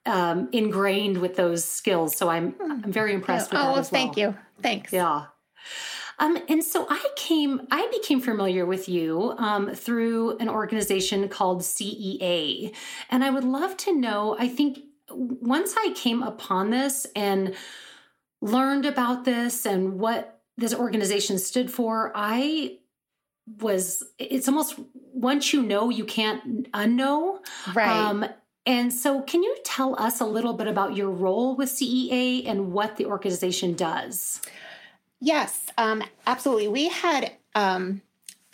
um, 0.05 0.47
ingrained 0.53 1.17
with 1.17 1.35
those 1.35 1.65
skills. 1.65 2.15
So 2.15 2.29
I'm 2.29 2.51
hmm. 2.51 2.71
I'm 2.83 2.91
very 2.91 3.13
impressed 3.13 3.51
with 3.51 3.59
oh, 3.59 3.63
that 3.63 3.69
well, 3.71 3.79
as 3.79 3.91
well. 3.91 4.01
Thank 4.01 4.17
you. 4.17 4.35
Thanks. 4.61 4.93
Yeah. 4.93 5.25
Um, 6.19 6.37
and 6.49 6.63
so 6.63 6.85
I 6.89 7.03
came, 7.15 7.65
I 7.71 7.87
became 7.91 8.19
familiar 8.19 8.65
with 8.65 8.89
you 8.89 9.33
um, 9.37 9.73
through 9.73 10.37
an 10.37 10.49
organization 10.49 11.27
called 11.29 11.61
CEA. 11.61 12.75
And 13.09 13.23
I 13.23 13.29
would 13.29 13.45
love 13.45 13.77
to 13.77 13.95
know, 13.95 14.35
I 14.37 14.47
think 14.49 14.79
once 15.09 15.73
I 15.77 15.93
came 15.95 16.21
upon 16.21 16.69
this 16.69 17.07
and 17.15 17.55
learned 18.41 18.85
about 18.85 19.25
this 19.25 19.65
and 19.65 19.99
what 19.99 20.41
this 20.57 20.73
organization 20.73 21.39
stood 21.39 21.71
for, 21.71 22.11
I 22.13 22.77
was, 23.61 24.03
it's 24.19 24.47
almost 24.47 24.77
once 25.13 25.53
you 25.53 25.63
know, 25.63 25.89
you 25.89 26.05
can't 26.05 26.69
unknow. 26.71 27.39
Right. 27.73 27.89
Um, 27.89 28.25
and 28.65 28.93
so, 28.93 29.21
can 29.21 29.41
you 29.41 29.57
tell 29.63 29.99
us 29.99 30.19
a 30.19 30.25
little 30.25 30.53
bit 30.53 30.67
about 30.67 30.95
your 30.95 31.09
role 31.09 31.55
with 31.55 31.69
CEA 31.69 32.47
and 32.47 32.71
what 32.71 32.97
the 32.97 33.05
organization 33.05 33.73
does? 33.73 34.41
Yes, 35.21 35.67
um, 35.77 36.03
absolutely. 36.25 36.67
We 36.69 36.89
had 36.89 37.33
um, 37.55 38.01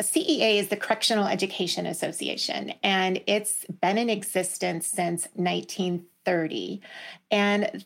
CEA 0.01 0.59
is 0.59 0.69
the 0.69 0.77
Correctional 0.77 1.27
Education 1.27 1.85
Association, 1.85 2.73
and 2.83 3.21
it's 3.27 3.65
been 3.81 3.97
in 3.97 4.09
existence 4.09 4.87
since 4.87 5.27
1930. 5.35 6.81
And 7.31 7.85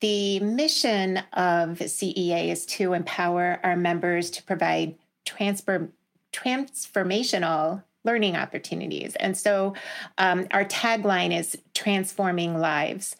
the 0.00 0.40
mission 0.40 1.18
of 1.32 1.78
CEA 1.78 2.50
is 2.50 2.66
to 2.66 2.94
empower 2.94 3.60
our 3.62 3.76
members 3.76 4.30
to 4.30 4.42
provide 4.42 4.96
transfer, 5.24 5.90
transformational 6.32 7.82
learning 8.04 8.36
opportunities. 8.36 9.16
And 9.16 9.36
so 9.36 9.74
um, 10.16 10.46
our 10.52 10.64
tagline 10.64 11.36
is 11.36 11.58
transforming 11.74 12.58
lives. 12.58 13.16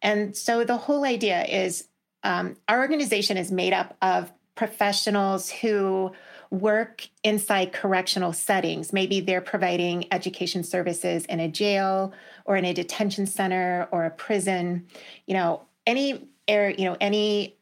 And 0.00 0.36
so 0.36 0.64
the 0.64 0.76
whole 0.76 1.04
idea 1.04 1.44
is 1.44 1.88
um, 2.22 2.56
our 2.68 2.80
organization 2.80 3.36
is 3.36 3.50
made 3.50 3.72
up 3.72 3.96
of 4.00 4.32
professionals 4.58 5.50
who 5.50 6.10
work 6.50 7.06
inside 7.22 7.72
correctional 7.72 8.32
settings. 8.32 8.92
Maybe 8.92 9.20
they're 9.20 9.40
providing 9.40 10.06
education 10.10 10.64
services 10.64 11.24
in 11.26 11.38
a 11.38 11.46
jail 11.46 12.12
or 12.44 12.56
in 12.56 12.64
a 12.64 12.74
detention 12.74 13.24
center 13.26 13.86
or 13.92 14.04
a 14.04 14.10
prison. 14.10 14.88
You 15.26 15.34
know, 15.34 15.62
any 15.86 16.26
air, 16.48 16.70
you 16.70 16.86
know, 16.86 16.96
any 17.00 17.54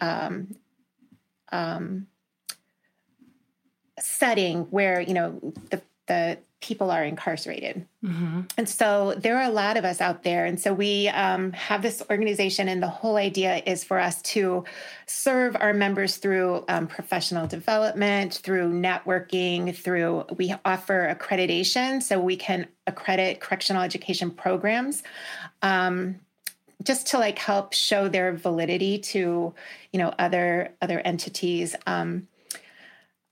um, 0.00 0.54
um, 1.50 2.06
setting 3.98 4.60
where 4.70 5.00
you 5.00 5.14
know 5.14 5.40
the 5.70 5.82
the 6.06 6.38
people 6.60 6.90
are 6.90 7.04
incarcerated. 7.04 7.86
Mm-hmm. 8.04 8.40
And 8.56 8.68
so 8.68 9.14
there 9.16 9.38
are 9.38 9.48
a 9.48 9.52
lot 9.52 9.76
of 9.76 9.84
us 9.84 10.00
out 10.00 10.24
there. 10.24 10.44
And 10.44 10.60
so 10.60 10.72
we 10.72 11.08
um, 11.08 11.52
have 11.52 11.82
this 11.82 12.02
organization, 12.10 12.68
and 12.68 12.82
the 12.82 12.88
whole 12.88 13.16
idea 13.16 13.62
is 13.64 13.84
for 13.84 13.98
us 13.98 14.20
to 14.22 14.64
serve 15.06 15.56
our 15.60 15.72
members 15.72 16.16
through 16.16 16.64
um, 16.68 16.88
professional 16.88 17.46
development, 17.46 18.34
through 18.34 18.72
networking, 18.72 19.74
through 19.74 20.24
we 20.36 20.52
offer 20.64 21.14
accreditation 21.14 22.02
so 22.02 22.18
we 22.18 22.36
can 22.36 22.66
accredit 22.86 23.40
correctional 23.40 23.82
education 23.82 24.30
programs. 24.30 25.02
Um, 25.62 26.20
just 26.84 27.08
to 27.08 27.18
like 27.18 27.38
help 27.38 27.72
show 27.72 28.08
their 28.08 28.32
validity 28.32 28.98
to 28.98 29.52
you 29.92 29.98
know 29.98 30.14
other 30.18 30.72
other 30.80 31.00
entities 31.00 31.74
um, 31.86 32.28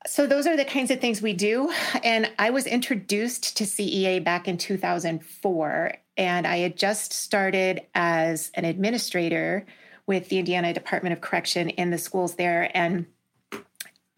so 0.07 0.27
those 0.27 0.47
are 0.47 0.57
the 0.57 0.65
kinds 0.65 0.91
of 0.91 1.01
things 1.01 1.21
we 1.21 1.33
do. 1.33 1.73
And 2.03 2.31
I 2.39 2.51
was 2.51 2.67
introduced 2.67 3.57
to 3.57 3.65
CEA 3.65 4.23
back 4.23 4.49
in 4.49 4.57
2004, 4.57 5.95
and 6.17 6.47
I 6.47 6.59
had 6.59 6.77
just 6.77 7.13
started 7.13 7.83
as 7.95 8.51
an 8.55 8.65
administrator 8.65 9.67
with 10.07 10.29
the 10.29 10.39
Indiana 10.39 10.73
Department 10.73 11.13
of 11.13 11.21
Correction 11.21 11.71
in 11.71 11.91
the 11.91 11.99
schools 11.99 12.37
there, 12.37 12.71
and 12.75 13.07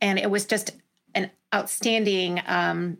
and 0.00 0.18
it 0.18 0.30
was 0.30 0.46
just 0.46 0.72
an 1.14 1.30
outstanding 1.54 2.40
um, 2.46 2.98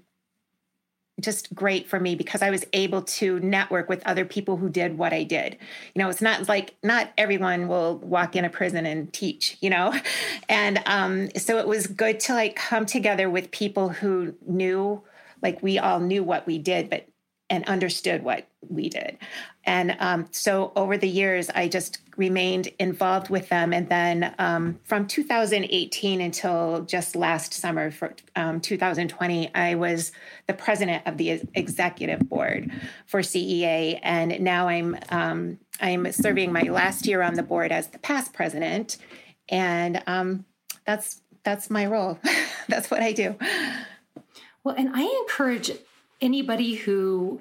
just 1.20 1.54
great 1.54 1.88
for 1.88 1.98
me 1.98 2.14
because 2.14 2.42
I 2.42 2.50
was 2.50 2.64
able 2.72 3.02
to 3.02 3.40
network 3.40 3.88
with 3.88 4.06
other 4.06 4.24
people 4.24 4.56
who 4.56 4.68
did 4.68 4.98
what 4.98 5.12
I 5.12 5.24
did. 5.24 5.56
You 5.94 6.02
know, 6.02 6.08
it's 6.08 6.22
not 6.22 6.48
like 6.48 6.76
not 6.82 7.10
everyone 7.18 7.68
will 7.68 7.98
walk 7.98 8.36
in 8.36 8.44
a 8.44 8.50
prison 8.50 8.86
and 8.86 9.12
teach, 9.12 9.56
you 9.60 9.70
know? 9.70 9.94
And 10.50 10.82
um, 10.86 11.28
so 11.36 11.58
it 11.58 11.68
was 11.68 11.86
good 11.86 12.20
to 12.20 12.32
like 12.32 12.56
come 12.56 12.86
together 12.86 13.28
with 13.28 13.50
people 13.50 13.90
who 13.90 14.34
knew, 14.46 15.02
like 15.42 15.62
we 15.62 15.78
all 15.78 16.00
knew 16.00 16.24
what 16.24 16.46
we 16.46 16.58
did, 16.58 16.88
but 16.88 17.06
and 17.50 17.64
understood 17.64 18.22
what 18.22 18.46
we 18.68 18.88
did. 18.88 19.18
And 19.64 19.96
um, 20.00 20.28
so 20.30 20.72
over 20.76 20.98
the 20.98 21.08
years, 21.08 21.50
I 21.50 21.68
just 21.68 21.98
remained 22.16 22.68
involved 22.78 23.30
with 23.30 23.48
them. 23.48 23.72
And 23.72 23.88
then 23.88 24.34
um, 24.38 24.80
from 24.84 25.06
2018 25.06 26.20
until 26.20 26.82
just 26.82 27.16
last 27.16 27.54
summer 27.54 27.90
for 27.90 28.14
um, 28.36 28.60
2020, 28.60 29.54
I 29.54 29.76
was 29.76 30.12
the 30.46 30.54
president 30.54 31.06
of 31.06 31.16
the 31.16 31.40
executive 31.54 32.28
board 32.28 32.70
for 33.06 33.20
CEA. 33.20 34.00
And 34.02 34.40
now 34.40 34.68
I'm 34.68 34.98
um, 35.10 35.58
I'm 35.80 36.10
serving 36.12 36.52
my 36.52 36.62
last 36.62 37.06
year 37.06 37.22
on 37.22 37.34
the 37.34 37.42
board 37.42 37.70
as 37.70 37.86
the 37.88 37.98
past 37.98 38.32
president. 38.32 38.96
And 39.48 40.02
um, 40.06 40.44
that's 40.84 41.22
that's 41.44 41.70
my 41.70 41.86
role. 41.86 42.18
that's 42.68 42.90
what 42.90 43.00
I 43.00 43.12
do. 43.12 43.36
Well, 44.64 44.74
and 44.76 44.90
I 44.92 45.02
encourage 45.22 45.70
anybody 46.20 46.74
who 46.74 47.40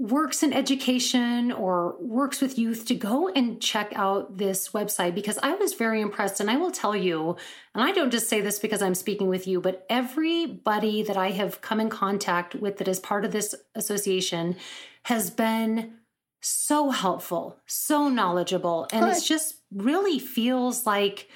works 0.00 0.42
in 0.42 0.50
education 0.54 1.52
or 1.52 1.94
works 2.00 2.40
with 2.40 2.58
youth 2.58 2.86
to 2.86 2.94
go 2.94 3.28
and 3.28 3.60
check 3.60 3.92
out 3.94 4.38
this 4.38 4.70
website 4.70 5.14
because 5.14 5.38
I 5.42 5.54
was 5.54 5.74
very 5.74 6.00
impressed. 6.00 6.40
And 6.40 6.50
I 6.50 6.56
will 6.56 6.70
tell 6.70 6.96
you, 6.96 7.36
and 7.74 7.84
I 7.84 7.92
don't 7.92 8.10
just 8.10 8.26
say 8.26 8.40
this 8.40 8.58
because 8.58 8.80
I'm 8.80 8.94
speaking 8.94 9.28
with 9.28 9.46
you, 9.46 9.60
but 9.60 9.84
everybody 9.90 11.02
that 11.02 11.18
I 11.18 11.32
have 11.32 11.60
come 11.60 11.80
in 11.80 11.90
contact 11.90 12.54
with 12.54 12.78
that 12.78 12.88
is 12.88 12.98
part 12.98 13.26
of 13.26 13.32
this 13.32 13.54
association 13.74 14.56
has 15.04 15.30
been 15.30 15.92
so 16.40 16.88
helpful, 16.88 17.58
so 17.66 18.08
knowledgeable. 18.08 18.88
And 18.92 19.04
it 19.04 19.22
just 19.22 19.56
really 19.70 20.18
feels 20.18 20.86
like 20.86 21.28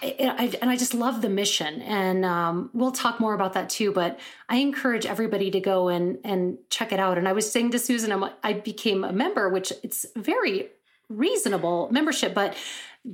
I, 0.00 0.58
and 0.60 0.70
I 0.70 0.76
just 0.76 0.94
love 0.94 1.22
the 1.22 1.28
mission, 1.28 1.82
and 1.82 2.24
um, 2.24 2.70
we'll 2.72 2.92
talk 2.92 3.20
more 3.20 3.34
about 3.34 3.52
that 3.54 3.70
too. 3.70 3.92
But 3.92 4.18
I 4.48 4.56
encourage 4.56 5.06
everybody 5.06 5.50
to 5.50 5.60
go 5.60 5.88
and 5.88 6.18
and 6.24 6.58
check 6.70 6.92
it 6.92 7.00
out. 7.00 7.18
And 7.18 7.28
I 7.28 7.32
was 7.32 7.50
saying 7.50 7.70
to 7.72 7.78
Susan, 7.78 8.12
I'm, 8.12 8.24
I 8.42 8.54
became 8.54 9.04
a 9.04 9.12
member, 9.12 9.48
which 9.48 9.72
it's 9.82 10.06
very 10.16 10.68
reasonable 11.08 11.88
membership, 11.90 12.34
but 12.34 12.56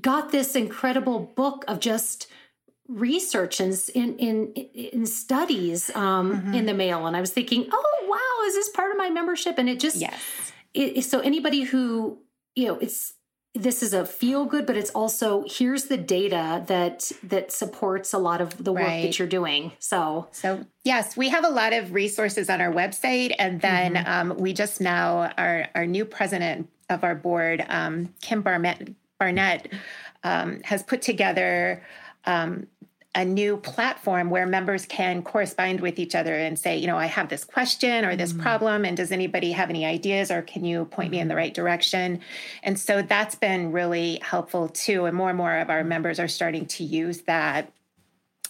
got 0.00 0.32
this 0.32 0.56
incredible 0.56 1.18
book 1.20 1.64
of 1.68 1.80
just 1.80 2.28
research 2.88 3.60
and 3.60 3.78
in 3.94 4.16
in 4.18 4.52
in 4.52 5.06
studies 5.06 5.94
um, 5.94 6.32
mm-hmm. 6.32 6.54
in 6.54 6.66
the 6.66 6.74
mail. 6.74 7.06
And 7.06 7.16
I 7.16 7.20
was 7.20 7.30
thinking, 7.30 7.68
oh 7.72 8.06
wow, 8.08 8.46
is 8.48 8.54
this 8.54 8.68
part 8.70 8.90
of 8.90 8.96
my 8.96 9.10
membership? 9.10 9.58
And 9.58 9.68
it 9.68 9.80
just 9.80 9.96
yes. 9.96 10.20
It, 10.74 11.04
so 11.04 11.20
anybody 11.20 11.62
who 11.62 12.18
you 12.54 12.68
know, 12.68 12.78
it's 12.78 13.14
this 13.54 13.82
is 13.82 13.92
a 13.92 14.06
feel 14.06 14.46
good 14.46 14.66
but 14.66 14.76
it's 14.76 14.90
also 14.90 15.44
here's 15.46 15.84
the 15.84 15.96
data 15.96 16.64
that 16.68 17.12
that 17.22 17.52
supports 17.52 18.12
a 18.14 18.18
lot 18.18 18.40
of 18.40 18.62
the 18.64 18.72
work 18.72 18.82
right. 18.82 19.02
that 19.02 19.18
you're 19.18 19.28
doing 19.28 19.72
so 19.78 20.26
so 20.32 20.64
yes 20.84 21.16
we 21.16 21.28
have 21.28 21.44
a 21.44 21.48
lot 21.50 21.72
of 21.72 21.92
resources 21.92 22.48
on 22.48 22.60
our 22.60 22.72
website 22.72 23.34
and 23.38 23.60
then 23.60 23.94
mm-hmm. 23.94 24.30
um, 24.30 24.38
we 24.38 24.52
just 24.54 24.80
now 24.80 25.30
our 25.36 25.68
our 25.74 25.86
new 25.86 26.04
president 26.04 26.68
of 26.88 27.04
our 27.04 27.14
board 27.14 27.64
um, 27.68 28.12
kim 28.22 28.40
barnett 28.40 28.88
barnett 29.18 29.70
um, 30.24 30.60
has 30.64 30.82
put 30.82 31.02
together 31.02 31.82
um, 32.24 32.66
a 33.14 33.24
new 33.24 33.58
platform 33.58 34.30
where 34.30 34.46
members 34.46 34.86
can 34.86 35.22
correspond 35.22 35.80
with 35.80 35.98
each 35.98 36.14
other 36.14 36.34
and 36.34 36.58
say, 36.58 36.78
you 36.78 36.86
know, 36.86 36.96
I 36.96 37.06
have 37.06 37.28
this 37.28 37.44
question 37.44 38.06
or 38.06 38.16
this 38.16 38.32
mm. 38.32 38.40
problem, 38.40 38.86
and 38.86 38.96
does 38.96 39.12
anybody 39.12 39.52
have 39.52 39.68
any 39.68 39.84
ideas 39.84 40.30
or 40.30 40.40
can 40.40 40.64
you 40.64 40.86
point 40.86 41.08
mm. 41.08 41.12
me 41.12 41.20
in 41.20 41.28
the 41.28 41.32
mm-hmm. 41.32 41.38
right 41.38 41.54
direction? 41.54 42.20
And 42.62 42.80
so 42.80 43.02
that's 43.02 43.34
been 43.34 43.70
really 43.70 44.18
helpful 44.22 44.68
too. 44.68 45.04
And 45.04 45.14
more 45.14 45.28
and 45.28 45.36
more 45.36 45.58
of 45.58 45.68
our 45.68 45.84
members 45.84 46.18
are 46.18 46.28
starting 46.28 46.64
to 46.66 46.84
use 46.84 47.22
that. 47.22 47.70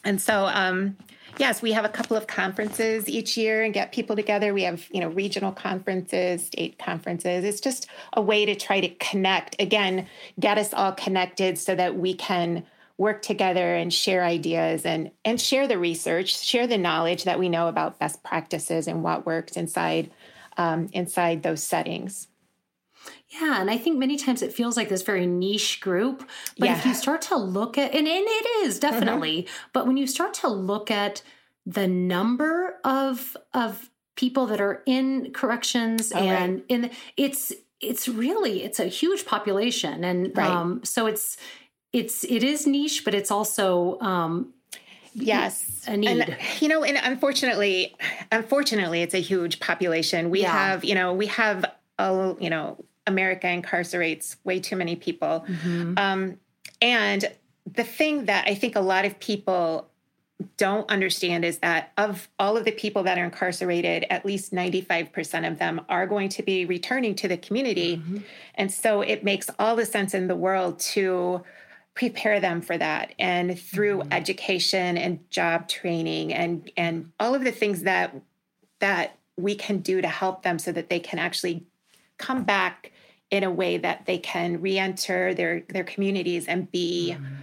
And 0.05 0.21
so, 0.21 0.47
um, 0.47 0.97
yes, 1.39 1.61
we 1.61 1.73
have 1.73 1.85
a 1.85 1.89
couple 1.89 2.17
of 2.17 2.29
conferences 2.29 3.09
each 3.09 3.37
year 3.37 3.63
and 3.65 3.75
get 3.75 3.93
people 3.93 4.15
together. 4.15 4.55
We 4.55 4.63
have, 4.63 4.87
you 4.93 5.01
know, 5.01 5.09
regional 5.09 5.53
conferences, 5.53 6.47
state 6.47 6.79
conferences. 6.79 7.45
It's 7.45 7.61
just 7.61 7.89
a 8.13 8.23
way 8.23 8.45
to 8.45 8.55
try 8.55 8.81
to 8.81 8.89
connect, 8.89 9.61
again, 9.61 10.07
get 10.39 10.59
us 10.59 10.73
all 10.73 10.93
connected 10.93 11.59
so 11.59 11.75
that 11.75 11.97
we 11.97 12.15
can 12.15 12.65
work 12.99 13.23
together 13.23 13.75
and 13.75 13.93
share 13.93 14.25
ideas 14.25 14.85
and 14.85 15.11
and 15.25 15.41
share 15.41 15.67
the 15.67 15.79
research, 15.79 16.43
share 16.43 16.67
the 16.67 16.79
knowledge 16.79 17.25
that 17.25 17.39
we 17.39 17.49
know 17.49 17.69
about 17.69 17.99
best 17.99 18.23
practices 18.23 18.87
and 18.87 19.03
what 19.03 19.27
works 19.27 19.57
inside 19.57 20.11
um, 20.57 20.89
inside 20.93 21.43
those 21.43 21.63
settings. 21.63 22.29
Yeah, 23.29 23.61
and 23.61 23.71
I 23.71 23.79
think 23.79 23.99
many 23.99 24.17
times 24.17 24.43
it 24.43 24.53
feels 24.53 24.77
like 24.77 24.89
this 24.89 25.03
very 25.03 25.27
niche 25.27 25.81
group. 25.81 26.29
But 26.59 26.67
yeah. 26.67 26.79
if 26.79 26.87
you 26.87 26.95
start 26.95 27.23
to 27.23 27.37
look 27.37 27.79
at, 27.79 27.95
and, 27.95 28.07
and 28.07 28.25
it 28.27 28.67
is 28.67 28.79
mm-hmm. 28.79 28.91
definitely, 28.91 29.43
mm-hmm. 29.43 29.69
but 29.73 29.87
when 29.87 29.97
you 29.97 30.07
start 30.07 30.35
to 30.35 30.49
look 30.49 30.91
at 30.91 31.23
the 31.65 31.87
number 31.87 32.79
of 32.85 33.37
of 33.55 33.91
people 34.17 34.47
that 34.47 34.61
are 34.61 34.83
in 34.87 35.33
corrections 35.33 36.13
oh, 36.15 36.19
and 36.19 36.55
right. 36.57 36.65
in 36.69 36.91
it's 37.17 37.53
it's 37.81 38.09
really 38.09 38.63
it's 38.63 38.79
a 38.79 38.87
huge 38.87 39.25
population, 39.25 40.05
and 40.05 40.37
right. 40.37 40.51
um, 40.51 40.81
so 40.85 41.07
it's 41.07 41.37
it's 41.93 42.25
it 42.25 42.43
is 42.43 42.67
niche, 42.67 43.05
but 43.05 43.15
it's 43.15 43.31
also 43.31 43.99
um, 44.01 44.53
yes 45.15 45.85
a 45.87 45.97
need 45.97 46.09
and, 46.09 46.37
you 46.61 46.69
know 46.69 46.83
and 46.85 46.99
unfortunately 47.03 47.95
unfortunately 48.31 49.03
it's 49.03 49.15
a 49.15 49.21
huge 49.21 49.61
population 49.61 50.31
we 50.31 50.41
yeah. 50.41 50.53
have 50.53 50.85
you 50.85 50.95
know 50.95 51.13
we 51.13 51.27
have 51.27 51.65
a 51.99 52.35
you 52.41 52.49
know 52.49 52.83
america 53.07 53.47
incarcerates 53.47 54.37
way 54.45 54.59
too 54.59 54.77
many 54.77 54.97
people 54.97 55.45
mm-hmm. 55.47 55.95
um, 55.99 56.39
and 56.81 57.31
the 57.71 57.85
thing 57.85 58.25
that 58.25 58.47
i 58.47 58.55
think 58.55 58.75
a 58.75 58.81
lot 58.81 59.05
of 59.05 59.19
people 59.19 59.89
don't 60.57 60.91
understand 60.91 61.45
is 61.45 61.59
that 61.59 61.93
of 61.97 62.29
all 62.39 62.57
of 62.57 62.65
the 62.65 62.73
people 62.73 63.05
that 63.05 63.17
are 63.17 63.25
incarcerated, 63.25 64.05
at 64.11 64.27
least 64.27 64.53
95% 64.53 65.47
of 65.47 65.61
them 65.61 65.81
are 65.89 66.05
going 66.05 66.29
to 66.31 66.43
be 66.43 66.65
returning 66.65 67.15
to 67.15 67.29
the 67.29 67.37
community. 67.37 67.99
Mm-hmm. 67.99 68.19
And 68.57 68.73
so 68.73 69.03
it 69.03 69.23
makes 69.23 69.49
all 69.61 69.77
the 69.77 69.87
sense 69.87 70.15
in 70.15 70.27
the 70.27 70.35
world 70.35 70.81
to 70.81 71.45
prepare 71.95 72.41
them 72.41 72.61
for 72.63 72.79
that 72.79 73.15
and 73.19 73.59
through 73.59 73.99
mm-hmm. 73.99 74.13
education 74.13 74.97
and 74.97 75.29
job 75.31 75.69
training 75.69 76.33
and 76.33 76.71
and 76.77 77.13
all 77.21 77.35
of 77.35 77.45
the 77.45 77.53
things 77.53 77.83
that 77.83 78.15
that 78.81 79.19
we 79.37 79.55
can 79.55 79.79
do 79.79 80.01
to 80.01 80.09
help 80.09 80.43
them 80.43 80.59
so 80.59 80.73
that 80.73 80.89
they 80.89 80.99
can 80.99 81.19
actually 81.19 81.65
come 82.19 82.45
back 82.45 82.93
in 83.31 83.45
a 83.45 83.51
way 83.51 83.79
that 83.79 84.07
they 84.07 84.19
can 84.19 84.61
re-enter 84.61 85.35
their 85.35 85.61
their 85.69 85.85
communities 85.85 86.47
and 86.47 86.71
be 86.71 87.15
mm-hmm. 87.17 87.35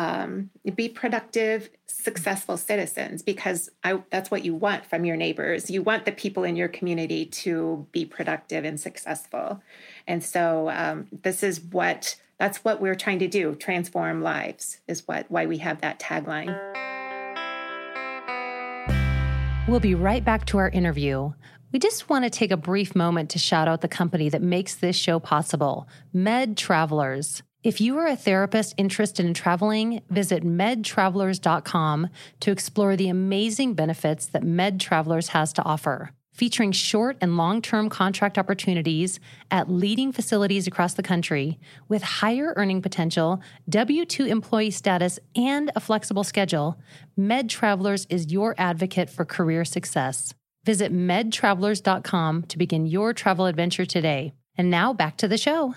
um, 0.00 0.50
be 0.76 0.88
productive 0.88 1.68
successful 1.86 2.56
citizens 2.56 3.22
because 3.22 3.68
I, 3.82 4.00
that's 4.10 4.30
what 4.30 4.44
you 4.44 4.54
want 4.54 4.86
from 4.86 5.04
your 5.04 5.16
neighbors 5.16 5.70
you 5.70 5.82
want 5.82 6.04
the 6.04 6.12
people 6.12 6.44
in 6.44 6.54
your 6.54 6.68
community 6.68 7.26
to 7.26 7.86
be 7.90 8.04
productive 8.04 8.64
and 8.64 8.80
successful 8.80 9.60
and 10.06 10.22
so 10.22 10.70
um, 10.70 11.08
this 11.22 11.42
is 11.42 11.60
what 11.60 12.16
that's 12.38 12.58
what 12.64 12.80
we're 12.80 12.94
trying 12.94 13.18
to 13.18 13.28
do 13.28 13.54
transform 13.54 14.22
lives 14.22 14.78
is 14.86 15.06
what 15.06 15.26
why 15.28 15.46
we 15.46 15.58
have 15.58 15.80
that 15.80 15.98
tagline. 15.98 16.56
We'll 19.66 19.80
be 19.80 19.94
right 19.94 20.24
back 20.24 20.46
to 20.46 20.58
our 20.58 20.70
interview. 20.70 21.32
We 21.72 21.78
just 21.78 22.08
want 22.08 22.24
to 22.24 22.30
take 22.30 22.50
a 22.50 22.56
brief 22.56 22.96
moment 22.96 23.28
to 23.30 23.38
shout 23.38 23.68
out 23.68 23.82
the 23.82 23.88
company 23.88 24.30
that 24.30 24.40
makes 24.40 24.74
this 24.74 24.96
show 24.96 25.18
possible 25.18 25.86
med 26.12 26.56
travelers. 26.56 27.42
If 27.64 27.80
you 27.80 27.98
are 27.98 28.06
a 28.06 28.16
therapist 28.16 28.74
interested 28.78 29.26
in 29.26 29.34
traveling, 29.34 30.00
visit 30.08 30.44
medtravelers.com 30.44 32.08
to 32.40 32.50
explore 32.52 32.96
the 32.96 33.08
amazing 33.08 33.74
benefits 33.74 34.26
that 34.26 34.44
Med 34.44 34.80
Travelers 34.80 35.28
has 35.28 35.52
to 35.54 35.64
offer 35.64 36.12
featuring 36.38 36.70
short 36.70 37.16
and 37.20 37.36
long 37.36 37.60
term 37.60 37.88
contract 37.88 38.38
opportunities 38.38 39.18
at 39.50 39.68
leading 39.68 40.12
facilities 40.12 40.68
across 40.68 40.94
the 40.94 41.02
country 41.02 41.58
with 41.88 42.02
higher 42.02 42.54
earning 42.56 42.80
potential, 42.80 43.42
W 43.68 44.04
2 44.04 44.24
employee 44.26 44.70
status, 44.70 45.18
and 45.34 45.72
a 45.74 45.80
flexible 45.80 46.24
schedule. 46.24 46.80
Med 47.16 47.50
Travelers 47.50 48.06
is 48.08 48.32
your 48.32 48.54
advocate 48.56 49.10
for 49.10 49.24
career 49.24 49.64
success. 49.64 50.32
Visit 50.64 50.92
medtravelers.com 50.92 52.44
to 52.44 52.58
begin 52.58 52.86
your 52.86 53.12
travel 53.12 53.46
adventure 53.46 53.84
today. 53.84 54.32
And 54.56 54.70
now 54.70 54.92
back 54.92 55.16
to 55.18 55.28
the 55.28 55.38
show. 55.38 55.74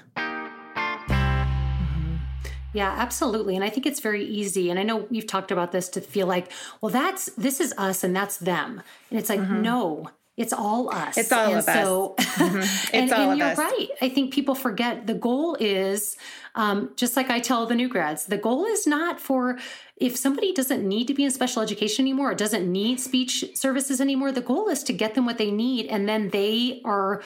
Yeah, 2.74 2.96
absolutely. 2.98 3.56
And 3.56 3.66
I 3.66 3.70
think 3.70 3.86
it's 3.86 4.00
very 4.00 4.24
easy. 4.24 4.70
And 4.70 4.80
I 4.80 4.84
know 4.84 5.08
we've 5.10 5.28
talked 5.28 5.52
about 5.52 5.72
this 5.72 5.90
to 5.90 6.02
feel 6.02 6.28
like, 6.28 6.52
well, 6.80 6.92
that's 6.92 7.26
this 7.38 7.60
is 7.60 7.74
us 7.78 8.04
and 8.04 8.16
that's 8.16 8.38
them. 8.38 8.82
And 9.10 9.20
it's 9.20 9.30
like, 9.30 9.42
mm-hmm. 9.42 9.62
no, 9.62 10.10
it's 10.42 10.54
all 10.54 10.94
us. 10.94 11.18
It's 11.18 11.32
all 11.32 11.50
and 11.50 11.58
of 11.60 11.64
so, 11.64 12.16
us. 12.18 12.26
Mm-hmm. 12.26 12.58
It's 12.62 12.94
and, 12.94 13.14
all 13.14 13.22
and 13.22 13.32
of 13.34 13.38
you're 13.38 13.48
us. 13.48 13.58
right. 13.58 13.88
I 14.02 14.10
think 14.10 14.34
people 14.34 14.56
forget 14.56 15.08
the 15.08 15.14
goal 15.14 15.56
is 15.60 16.18
um, 16.56 16.92
just 16.96 17.16
like 17.16 17.30
I 17.30 17.40
tell 17.40 17.66
the 17.66 17.76
new 17.76 17.88
grads, 17.88 18.26
the 18.26 18.38
goal 18.38 18.66
is 18.66 18.86
not 18.86 19.20
for 19.20 19.58
if 19.98 20.18
somebody 20.18 20.52
doesn't 20.52 20.88
need 20.88 21.08
to 21.08 21.14
be 21.14 21.24
in 21.24 21.32
special 21.32 21.62
education 21.62 22.04
anymore 22.04 22.32
or 22.32 22.36
doesn't 22.36 22.70
need 22.70 23.00
speech 23.00 23.46
services 23.54 24.02
anymore, 24.02 24.32
the 24.32 24.42
goal 24.42 24.68
is 24.68 24.84
to 24.84 24.94
get 24.94 25.16
them 25.16 25.26
what 25.26 25.38
they 25.38 25.52
need 25.52 25.86
and 25.86 26.10
then 26.10 26.30
they 26.30 26.82
are 26.84 27.22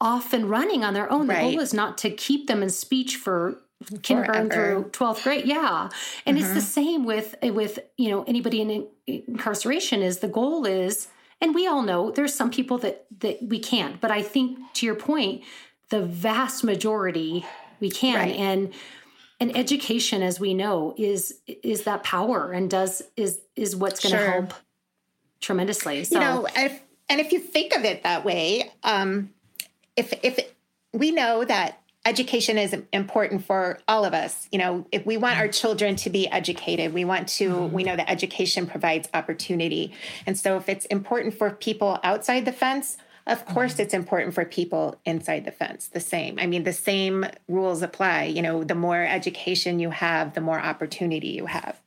off 0.00 0.32
and 0.32 0.48
running 0.48 0.84
on 0.84 0.94
their 0.94 1.10
own. 1.10 1.26
The 1.26 1.34
right. 1.34 1.50
goal 1.52 1.60
is 1.60 1.74
not 1.74 1.98
to 1.98 2.10
keep 2.10 2.46
them 2.46 2.62
in 2.62 2.70
speech 2.70 3.16
for 3.16 3.58
kindergarten 4.02 4.50
through 4.50 4.90
12th 4.90 5.22
grade 5.22 5.44
yeah 5.46 5.88
and 6.26 6.36
mm-hmm. 6.36 6.44
it's 6.44 6.52
the 6.52 6.82
mm-hmm. 6.82 6.88
same 6.88 7.04
with 7.04 7.36
with 7.42 7.78
you 7.96 8.10
know 8.10 8.24
anybody 8.24 8.60
in 8.60 8.88
incarceration 9.06 10.02
is 10.02 10.18
the 10.18 10.26
goal 10.26 10.66
is 10.66 11.06
and 11.40 11.54
we 11.54 11.66
all 11.66 11.82
know 11.82 12.10
there's 12.10 12.34
some 12.34 12.50
people 12.50 12.78
that 12.78 13.06
that 13.20 13.38
we 13.42 13.58
can't 13.58 14.00
but 14.00 14.10
i 14.10 14.22
think 14.22 14.58
to 14.72 14.86
your 14.86 14.94
point 14.94 15.42
the 15.90 16.02
vast 16.02 16.64
majority 16.64 17.44
we 17.80 17.90
can 17.90 18.14
right. 18.14 18.36
and 18.36 18.72
and 19.40 19.56
education 19.56 20.22
as 20.22 20.40
we 20.40 20.54
know 20.54 20.94
is 20.96 21.40
is 21.46 21.84
that 21.84 22.02
power 22.02 22.52
and 22.52 22.70
does 22.70 23.02
is 23.16 23.40
is 23.56 23.76
what's 23.76 24.00
going 24.00 24.12
to 24.12 24.18
sure. 24.18 24.30
help 24.30 24.54
tremendously 25.40 26.04
so 26.04 26.14
you 26.14 26.20
know 26.20 26.46
if, 26.56 26.82
and 27.08 27.20
if 27.20 27.32
you 27.32 27.38
think 27.38 27.74
of 27.74 27.84
it 27.84 28.02
that 28.02 28.24
way 28.24 28.70
um 28.82 29.30
if 29.96 30.12
if 30.22 30.38
we 30.92 31.10
know 31.10 31.44
that 31.44 31.77
education 32.04 32.58
is 32.58 32.74
important 32.92 33.44
for 33.44 33.78
all 33.88 34.04
of 34.04 34.14
us 34.14 34.48
you 34.52 34.58
know 34.58 34.86
if 34.92 35.04
we 35.04 35.16
want 35.16 35.38
our 35.38 35.48
children 35.48 35.96
to 35.96 36.10
be 36.10 36.28
educated 36.28 36.92
we 36.94 37.04
want 37.04 37.28
to 37.28 37.50
mm-hmm. 37.50 37.74
we 37.74 37.82
know 37.84 37.96
that 37.96 38.10
education 38.10 38.66
provides 38.66 39.08
opportunity 39.14 39.92
and 40.26 40.38
so 40.38 40.56
if 40.56 40.68
it's 40.68 40.86
important 40.86 41.34
for 41.34 41.50
people 41.50 41.98
outside 42.02 42.44
the 42.44 42.52
fence 42.52 42.96
of 43.26 43.44
course 43.46 43.74
mm-hmm. 43.74 43.82
it's 43.82 43.94
important 43.94 44.32
for 44.32 44.44
people 44.44 44.98
inside 45.04 45.44
the 45.44 45.52
fence 45.52 45.88
the 45.88 46.00
same 46.00 46.38
i 46.40 46.46
mean 46.46 46.64
the 46.64 46.72
same 46.72 47.26
rules 47.48 47.82
apply 47.82 48.24
you 48.24 48.42
know 48.42 48.64
the 48.64 48.74
more 48.74 49.02
education 49.02 49.78
you 49.78 49.90
have 49.90 50.34
the 50.34 50.40
more 50.40 50.60
opportunity 50.60 51.28
you 51.28 51.46
have 51.46 51.80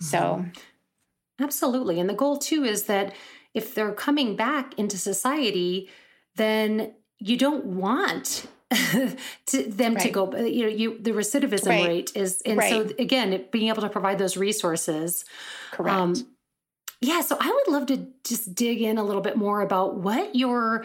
so 0.00 0.18
mm-hmm. 0.18 1.44
absolutely 1.44 2.00
and 2.00 2.08
the 2.08 2.14
goal 2.14 2.38
too 2.38 2.64
is 2.64 2.84
that 2.84 3.14
if 3.52 3.74
they're 3.74 3.92
coming 3.92 4.34
back 4.34 4.76
into 4.78 4.98
society 4.98 5.88
then 6.36 6.92
you 7.18 7.36
don't 7.36 7.64
want 7.64 8.46
to 9.46 9.62
them 9.64 9.94
right. 9.94 10.02
to 10.02 10.10
go 10.10 10.36
you 10.36 10.62
know 10.62 10.68
you 10.68 10.98
the 10.98 11.12
recidivism 11.12 11.68
right. 11.68 11.86
rate 11.86 12.12
is 12.14 12.42
and 12.42 12.58
right. 12.58 12.70
so 12.70 12.94
again 12.98 13.32
it, 13.32 13.52
being 13.52 13.68
able 13.68 13.82
to 13.82 13.88
provide 13.88 14.18
those 14.18 14.36
resources 14.36 15.24
correct 15.70 15.96
um, 15.96 16.14
yeah 17.00 17.20
so 17.20 17.36
i 17.40 17.50
would 17.50 17.72
love 17.72 17.86
to 17.86 18.06
just 18.24 18.54
dig 18.54 18.80
in 18.80 18.98
a 18.98 19.04
little 19.04 19.22
bit 19.22 19.36
more 19.36 19.60
about 19.60 19.96
what 19.96 20.34
your 20.34 20.84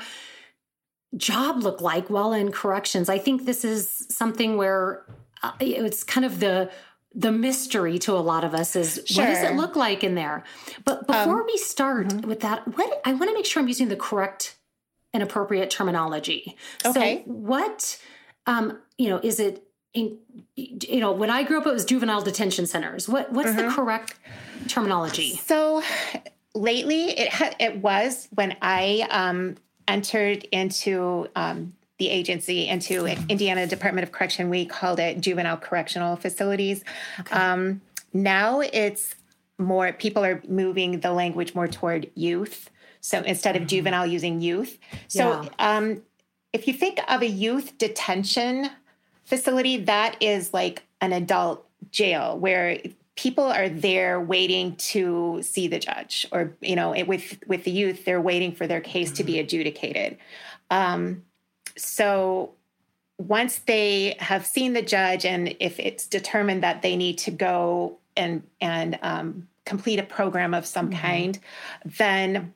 job 1.17 1.63
looked 1.63 1.81
like 1.81 2.09
while 2.09 2.33
in 2.33 2.51
corrections 2.51 3.09
i 3.09 3.17
think 3.17 3.45
this 3.45 3.65
is 3.65 4.05
something 4.09 4.57
where 4.57 5.05
uh, 5.41 5.51
it's 5.59 6.03
kind 6.03 6.25
of 6.25 6.39
the 6.39 6.69
the 7.15 7.31
mystery 7.31 7.97
to 7.97 8.11
a 8.13 8.19
lot 8.19 8.43
of 8.43 8.53
us 8.53 8.75
is 8.75 9.01
sure. 9.05 9.23
what 9.23 9.33
does 9.33 9.43
it 9.43 9.55
look 9.55 9.75
like 9.75 10.03
in 10.03 10.15
there 10.15 10.43
but 10.85 11.07
before 11.07 11.41
um, 11.41 11.45
we 11.47 11.57
start 11.57 12.07
mm-hmm. 12.07 12.27
with 12.27 12.41
that 12.41 12.67
what 12.77 13.01
i 13.05 13.13
want 13.13 13.29
to 13.29 13.33
make 13.33 13.45
sure 13.45 13.61
i'm 13.61 13.67
using 13.67 13.87
the 13.87 13.95
correct 13.95 14.58
and 15.13 15.23
appropriate 15.23 15.69
terminology. 15.69 16.55
Okay. 16.85 17.23
So 17.25 17.31
what 17.31 17.99
um, 18.45 18.79
you 18.97 19.09
know, 19.09 19.19
is 19.23 19.39
it 19.39 19.63
in, 19.93 20.17
you 20.55 20.99
know, 20.99 21.11
when 21.11 21.29
I 21.29 21.43
grew 21.43 21.59
up 21.59 21.67
it 21.67 21.73
was 21.73 21.85
juvenile 21.85 22.21
detention 22.21 22.67
centers. 22.67 23.07
What 23.09 23.31
what's 23.31 23.49
mm-hmm. 23.49 23.67
the 23.67 23.73
correct 23.73 24.15
terminology? 24.67 25.35
So 25.35 25.81
lately 26.53 27.11
it 27.11 27.29
ha- 27.29 27.55
it 27.59 27.77
was 27.77 28.27
when 28.33 28.55
I 28.61 29.07
um, 29.09 29.55
entered 29.87 30.43
into 30.51 31.27
um, 31.35 31.73
the 31.97 32.09
agency 32.09 32.67
into 32.67 33.05
Indiana 33.05 33.67
Department 33.67 34.07
of 34.07 34.11
Correction. 34.11 34.49
We 34.49 34.65
called 34.65 34.99
it 34.99 35.21
juvenile 35.21 35.57
correctional 35.57 36.15
facilities. 36.15 36.83
Okay. 37.19 37.35
Um, 37.35 37.81
now 38.13 38.61
it's 38.61 39.15
more 39.57 39.91
people 39.91 40.23
are 40.23 40.41
moving 40.47 41.01
the 41.01 41.11
language 41.11 41.53
more 41.53 41.67
toward 41.67 42.09
youth. 42.15 42.69
So 43.01 43.21
instead 43.21 43.55
of 43.55 43.61
mm-hmm. 43.61 43.67
juvenile, 43.67 44.05
using 44.05 44.41
youth. 44.41 44.77
So 45.07 45.43
yeah. 45.43 45.77
um, 45.77 46.01
if 46.53 46.67
you 46.67 46.73
think 46.73 46.99
of 47.07 47.21
a 47.21 47.27
youth 47.27 47.77
detention 47.77 48.69
facility, 49.23 49.77
that 49.77 50.17
is 50.21 50.53
like 50.53 50.83
an 51.01 51.13
adult 51.13 51.65
jail 51.91 52.37
where 52.37 52.79
people 53.19 53.45
are 53.45 53.67
there 53.67 54.21
waiting 54.21 54.77
to 54.77 55.41
see 55.41 55.67
the 55.67 55.77
judge 55.77 56.25
or 56.31 56.55
you 56.61 56.75
know 56.75 56.95
with 57.05 57.37
with 57.47 57.65
the 57.65 57.71
youth 57.71 58.05
they're 58.05 58.21
waiting 58.21 58.53
for 58.53 58.65
their 58.65 58.79
case 58.79 59.09
mm-hmm. 59.09 59.15
to 59.15 59.23
be 59.25 59.33
mm-hmm. 59.33 59.41
adjudicated 59.41 60.17
um, 60.71 61.23
so 61.75 62.53
once 63.17 63.59
they 63.59 64.15
have 64.19 64.45
seen 64.45 64.71
the 64.71 64.81
judge 64.81 65.25
and 65.25 65.53
if 65.59 65.79
it's 65.79 66.07
determined 66.07 66.63
that 66.63 66.81
they 66.81 66.95
need 66.95 67.17
to 67.17 67.31
go 67.31 67.97
and 68.15 68.41
and 68.61 68.97
um, 69.01 69.47
complete 69.65 69.99
a 69.99 70.03
program 70.03 70.53
of 70.53 70.65
some 70.65 70.89
mm-hmm. 70.89 71.01
kind 71.01 71.39
then 71.83 72.53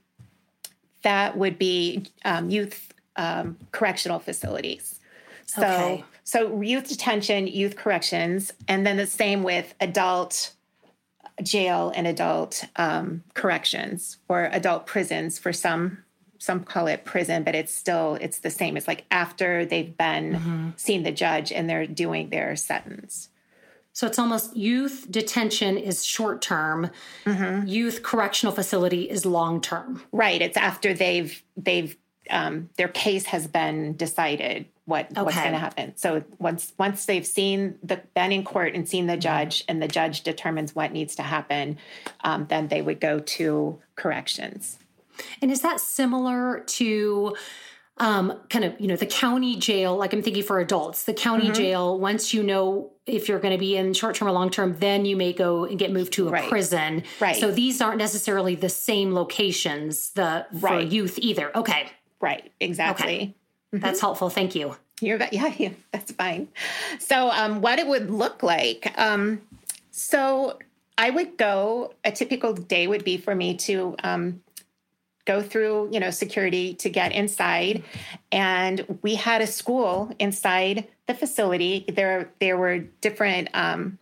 that 1.03 1.37
would 1.37 1.57
be 1.57 2.05
um, 2.25 2.49
youth 2.49 2.93
um, 3.15 3.57
correctional 3.71 4.19
facilities. 4.19 4.99
So, 5.45 5.61
Okay. 5.61 6.05
so 6.23 6.61
youth 6.61 6.87
detention, 6.89 7.47
youth 7.47 7.75
corrections, 7.75 8.51
and 8.67 8.85
then 8.85 8.97
the 8.97 9.05
same 9.05 9.43
with 9.43 9.73
adult 9.79 10.53
jail 11.41 11.91
and 11.95 12.07
adult 12.07 12.65
um, 12.75 13.23
corrections 13.33 14.17
or 14.27 14.49
adult 14.51 14.85
prisons 14.85 15.37
for 15.39 15.51
some 15.53 15.99
some 16.37 16.61
call 16.63 16.87
it 16.87 17.05
prison 17.05 17.41
but 17.43 17.55
it's 17.55 17.73
still 17.73 18.15
it's 18.21 18.39
the 18.39 18.49
same 18.49 18.75
it's 18.75 18.87
like 18.87 19.05
after 19.09 19.65
they've 19.65 19.97
been 19.97 20.33
seen 20.75 21.03
the 21.03 21.11
judge 21.11 21.51
and 21.53 21.69
they're 21.69 21.87
doing 21.87 22.29
their 22.29 22.55
sentence 22.55 23.29
So 23.93 24.08
it's 24.08 24.17
almost 24.19 24.58
youth 24.58 25.08
detention 25.10 25.77
is 25.77 26.03
short 26.03 26.41
term, 26.41 26.89
youth 27.67 28.01
correctional 28.03 28.53
facility 28.53 29.10
is 29.10 29.25
long 29.25 29.62
term. 29.62 30.01
right. 30.12 30.41
It's 30.41 30.58
after 30.58 30.93
they've 30.93 31.41
they've 31.56 31.95
um, 32.29 32.69
their 32.77 32.88
case 32.88 33.25
has 33.25 33.47
been 33.47 33.95
decided 33.95 34.65
what 34.86 35.12
what's 35.13 35.36
going 35.36 35.53
to 35.53 35.60
happen. 35.60 35.95
So 35.95 36.23
once 36.39 36.73
once 36.77 37.06
they've 37.06 37.25
seen 37.25 37.75
the 37.84 38.01
been 38.15 38.32
in 38.32 38.43
court 38.43 38.75
and 38.75 38.89
seen 38.89 39.08
the 39.08 39.17
judge 39.17 39.63
and 39.67 39.82
the 39.82 39.88
judge 39.88 40.21
determines 40.21 40.75
what 40.75 40.91
needs 40.91 41.15
to 41.15 41.23
happen 41.23 41.77
um, 42.23 42.47
then 42.49 42.67
they 42.67 42.82
would 42.82 42.99
go 42.99 43.19
to 43.19 43.79
corrections. 43.95 44.79
And 45.41 45.51
is 45.51 45.62
that 45.62 45.79
similar 45.79 46.62
to 46.62 47.36
um, 47.97 48.39
kind 48.49 48.65
of, 48.65 48.79
you 48.79 48.88
know, 48.88 48.95
the 48.95 49.06
county 49.06 49.56
jail? 49.56 49.95
Like 49.95 50.13
I'm 50.13 50.21
thinking 50.21 50.43
for 50.43 50.60
adults, 50.60 51.03
the 51.03 51.13
county 51.13 51.45
Mm-hmm. 51.45 51.53
jail, 51.53 51.99
once 51.99 52.34
you 52.34 52.43
know 52.43 52.91
if 53.06 53.27
you're 53.27 53.39
going 53.39 53.51
to 53.53 53.60
be 53.60 53.75
in 53.75 53.93
short 53.93 54.15
term 54.15 54.27
or 54.27 54.32
long 54.32 54.49
term, 54.49 54.77
then 54.79 55.06
you 55.06 55.15
may 55.17 55.34
go 55.34 55.65
and 55.65 55.77
get 55.77 55.91
moved 55.91 56.13
to 56.13 56.27
a 56.27 56.32
Right. 56.32 56.49
prison. 56.49 57.03
Right. 57.19 57.36
So 57.36 57.51
these 57.51 57.82
aren't 57.82 57.97
necessarily 57.97 58.56
the 58.56 58.69
same 58.69 59.13
locations 59.13 60.12
the 60.12 60.45
for 60.60 60.67
Right. 60.67 60.88
youth 60.91 61.19
either. 61.19 61.56
Okay. 61.58 61.89
right 62.21 62.51
exactly 62.60 63.06
Okay. 63.06 63.36
That's 63.73 63.99
helpful. 63.99 64.29
Thank 64.29 64.56
you. 64.56 64.75
You're. 65.01 65.19
Yeah, 65.32 65.53
yeah, 65.58 65.69
that's 65.91 66.12
fine. 66.13 66.47
So, 66.99 67.29
um, 67.32 67.60
what 67.62 67.79
it 67.79 67.88
would 67.88 68.10
look 68.10 68.41
like. 68.43 68.93
Um, 68.97 69.41
so, 69.91 70.60
I 70.97 71.10
would 71.10 71.38
go. 71.38 71.93
A 72.06 72.12
typical 72.12 72.53
day 72.53 72.86
would 72.88 73.03
be 73.03 73.17
for 73.17 73.34
me 73.36 73.56
to 73.58 73.95
um, 74.03 74.41
go 75.25 75.41
through, 75.41 75.89
you 75.91 75.99
know, 75.99 76.09
security 76.09 76.73
to 76.75 76.89
get 76.89 77.12
inside, 77.12 77.83
and 78.31 78.99
we 79.01 79.15
had 79.15 79.41
a 79.41 79.47
school 79.47 80.12
inside 80.19 80.88
the 81.07 81.13
facility. 81.13 81.86
There, 81.88 82.31
there 82.39 82.57
were 82.57 82.79
different 82.79 83.49
um, 83.53 83.99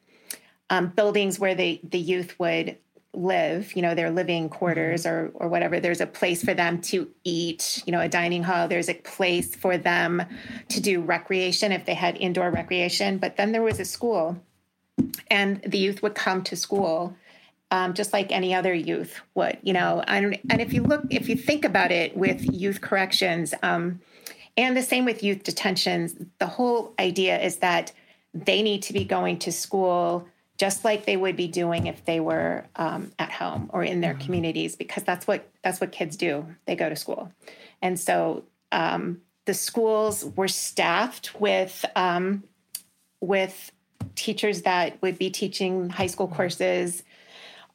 um, 0.69 0.87
buildings 0.87 1.39
where 1.39 1.55
the 1.55 1.79
the 1.83 1.99
youth 1.99 2.39
would 2.39 2.77
live 3.13 3.75
you 3.75 3.81
know 3.81 3.93
their 3.93 4.09
living 4.09 4.47
quarters 4.47 5.05
or 5.05 5.31
or 5.35 5.49
whatever. 5.49 5.79
There's 5.79 6.01
a 6.01 6.07
place 6.07 6.43
for 6.43 6.53
them 6.53 6.81
to 6.83 7.09
eat 7.23 7.83
you 7.85 7.91
know 7.91 7.99
a 7.99 8.07
dining 8.07 8.43
hall. 8.43 8.67
There's 8.67 8.89
a 8.89 8.93
place 8.93 9.53
for 9.53 9.77
them 9.77 10.23
to 10.69 10.79
do 10.79 11.01
recreation 11.01 11.71
if 11.71 11.85
they 11.85 11.93
had 11.93 12.17
indoor 12.17 12.49
recreation. 12.49 13.17
But 13.17 13.35
then 13.35 13.51
there 13.51 13.61
was 13.61 13.79
a 13.79 13.85
school 13.85 14.41
and 15.29 15.61
the 15.65 15.77
youth 15.77 16.01
would 16.01 16.15
come 16.15 16.43
to 16.43 16.55
school 16.55 17.15
um, 17.71 17.93
just 17.93 18.13
like 18.13 18.31
any 18.31 18.53
other 18.53 18.73
youth 18.73 19.19
would 19.35 19.57
you 19.63 19.73
know? 19.73 20.03
And, 20.07 20.37
and 20.49 20.61
if 20.61 20.73
you 20.73 20.83
look 20.83 21.05
if 21.09 21.27
you 21.29 21.35
think 21.35 21.65
about 21.65 21.91
it 21.91 22.15
with 22.15 22.53
youth 22.53 22.81
corrections 22.81 23.53
um, 23.63 23.99
and 24.57 24.75
the 24.77 24.83
same 24.83 25.05
with 25.05 25.23
youth 25.23 25.43
detentions 25.43 26.15
the 26.39 26.47
whole 26.47 26.93
idea 26.99 27.39
is 27.41 27.57
that 27.57 27.91
they 28.33 28.61
need 28.61 28.83
to 28.83 28.93
be 28.93 29.03
going 29.03 29.39
to 29.39 29.51
school 29.51 30.27
just 30.61 30.85
like 30.85 31.05
they 31.07 31.17
would 31.17 31.35
be 31.35 31.47
doing 31.47 31.87
if 31.87 32.05
they 32.05 32.19
were 32.19 32.67
um, 32.75 33.11
at 33.17 33.31
home 33.31 33.67
or 33.73 33.83
in 33.83 33.99
their 33.99 34.13
communities 34.13 34.75
because 34.75 35.01
that's 35.01 35.25
what 35.25 35.49
that's 35.63 35.81
what 35.81 35.91
kids 35.91 36.15
do. 36.15 36.45
They 36.67 36.75
go 36.75 36.87
to 36.87 36.95
school. 36.95 37.31
And 37.81 37.99
so 37.99 38.43
um, 38.71 39.21
the 39.45 39.55
schools 39.55 40.23
were 40.23 40.47
staffed 40.47 41.39
with 41.41 41.83
um, 41.95 42.43
with 43.21 43.71
teachers 44.13 44.61
that 44.61 45.01
would 45.01 45.17
be 45.17 45.31
teaching 45.31 45.89
high 45.89 46.05
school 46.05 46.27
courses 46.27 47.01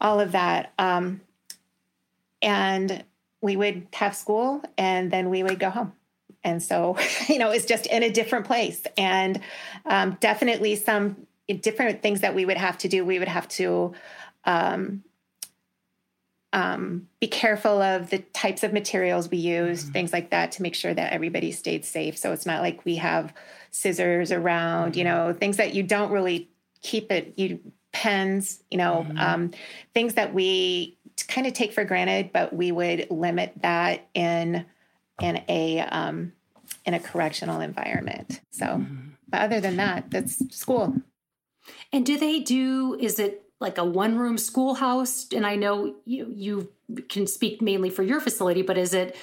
all 0.01 0.21
of 0.21 0.33
that. 0.33 0.73
Um, 0.79 1.21
and 2.43 3.05
we 3.41 3.57
would 3.57 3.87
have 3.93 4.15
school 4.15 4.63
and 4.77 5.11
then 5.11 5.31
we 5.31 5.43
would 5.43 5.59
go 5.59 5.71
home. 5.71 5.93
And 6.45 6.63
so 6.63 6.97
you 7.29 7.39
know 7.39 7.51
it's 7.51 7.67
just 7.67 7.87
in 7.87 8.03
a 8.03 8.11
different 8.11 8.47
place. 8.47 8.85
And 8.97 9.41
um, 9.85 10.17
definitely 10.21 10.77
some 10.77 11.27
different 11.61 12.03
things 12.03 12.21
that 12.21 12.35
we 12.35 12.45
would 12.45 12.57
have 12.57 12.79
to 12.79 12.89
do. 12.89 13.05
We 13.05 13.19
would 13.19 13.29
have 13.29 13.49
to 13.49 13.95
um, 14.45 15.05
um, 16.53 17.09
be 17.21 17.27
careful 17.27 17.83
of 17.83 18.11
the 18.11 18.19
types 18.19 18.63
of 18.63 18.73
materials 18.73 19.31
we 19.31 19.39
use 19.39 19.83
things 19.85 20.13
like 20.13 20.31
that 20.31 20.53
to 20.53 20.63
make 20.63 20.75
sure 20.75 20.95
that 20.95 21.13
everybody 21.13 21.53
stayed 21.53 21.85
safe. 21.85 22.17
So 22.17 22.33
it's 22.33 22.47
not 22.47 22.63
like 22.63 22.85
we 22.85 22.97
have 22.97 23.35
scissors 23.77 24.33
around 24.33 24.97
you 24.97 25.05
know 25.05 25.35
things 25.35 25.59
that 25.59 25.75
you 25.75 25.83
don't 25.83 26.11
really 26.11 26.49
keep 26.81 27.13
it 27.13 27.35
you 27.37 27.61
pens 27.97 28.63
you 28.71 28.79
know 28.79 29.07
um, 29.17 29.51
things 29.95 30.15
that 30.15 30.35
we 30.35 30.97
kind 31.29 31.47
of 31.47 31.53
take 31.55 31.73
for 31.73 31.85
granted 31.85 32.31
but 32.33 32.53
we 32.53 32.71
would 32.71 33.07
limit 33.11 33.53
that 33.63 34.07
in 34.13 34.67
in 35.23 35.43
a 35.49 35.81
um, 35.81 36.33
in 36.85 36.93
a 36.95 37.01
correctional 37.01 37.61
environment 37.61 38.41
so 38.51 38.85
but 39.29 39.41
other 39.41 39.61
than 39.61 39.77
that 39.77 40.11
that's 40.11 40.35
school 40.55 40.95
And 41.93 42.05
do 42.05 42.19
they 42.19 42.41
do, 42.41 42.97
is 43.01 43.19
it 43.19 43.43
like 43.61 43.79
a 43.79 43.85
one 43.85 44.19
room 44.19 44.39
schoolhouse? 44.39 45.27
And 45.35 45.47
I 45.47 45.57
know 45.57 45.97
you, 46.05 46.33
you 46.35 46.73
can 47.09 47.27
speak 47.27 47.63
mainly 47.63 47.91
for 47.91 48.03
your 48.03 48.21
facility, 48.21 48.63
but 48.63 48.79
is 48.79 48.95
it, 48.95 49.17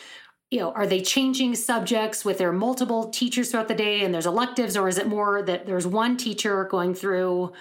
you 0.50 0.60
know, 0.60 0.72
are 0.72 0.88
they 0.88 1.02
changing 1.02 1.56
subjects 1.56 2.26
with 2.26 2.38
their 2.38 2.52
multiple 2.52 3.10
teachers 3.10 3.52
throughout 3.52 3.68
the 3.68 3.76
day 3.76 4.04
and 4.04 4.14
there's 4.14 4.26
electives, 4.26 4.78
or 4.78 4.88
is 4.88 4.98
it 4.98 5.08
more 5.08 5.42
that 5.42 5.66
there's 5.66 5.88
one 5.88 6.18
teacher 6.18 6.66
going 6.66 6.94
through? 6.96 7.52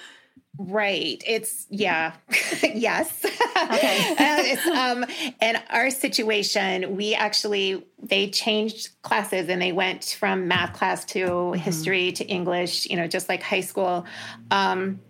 Right. 0.58 1.22
It's 1.26 1.66
yeah. 1.70 2.12
yes. 2.62 3.24
Okay. 3.24 4.14
And 4.18 4.46
it's, 4.46 4.66
um, 4.66 5.04
in 5.40 5.56
our 5.70 5.90
situation, 5.90 6.94
we 6.94 7.14
actually 7.14 7.86
they 8.02 8.28
changed 8.28 8.90
classes 9.02 9.48
and 9.48 9.62
they 9.62 9.72
went 9.72 10.16
from 10.18 10.48
math 10.48 10.74
class 10.74 11.04
to 11.06 11.52
history 11.52 12.12
to 12.12 12.24
English. 12.26 12.86
You 12.90 12.96
know, 12.96 13.06
just 13.06 13.28
like 13.28 13.42
high 13.42 13.62
school. 13.62 14.04
Um, 14.50 15.00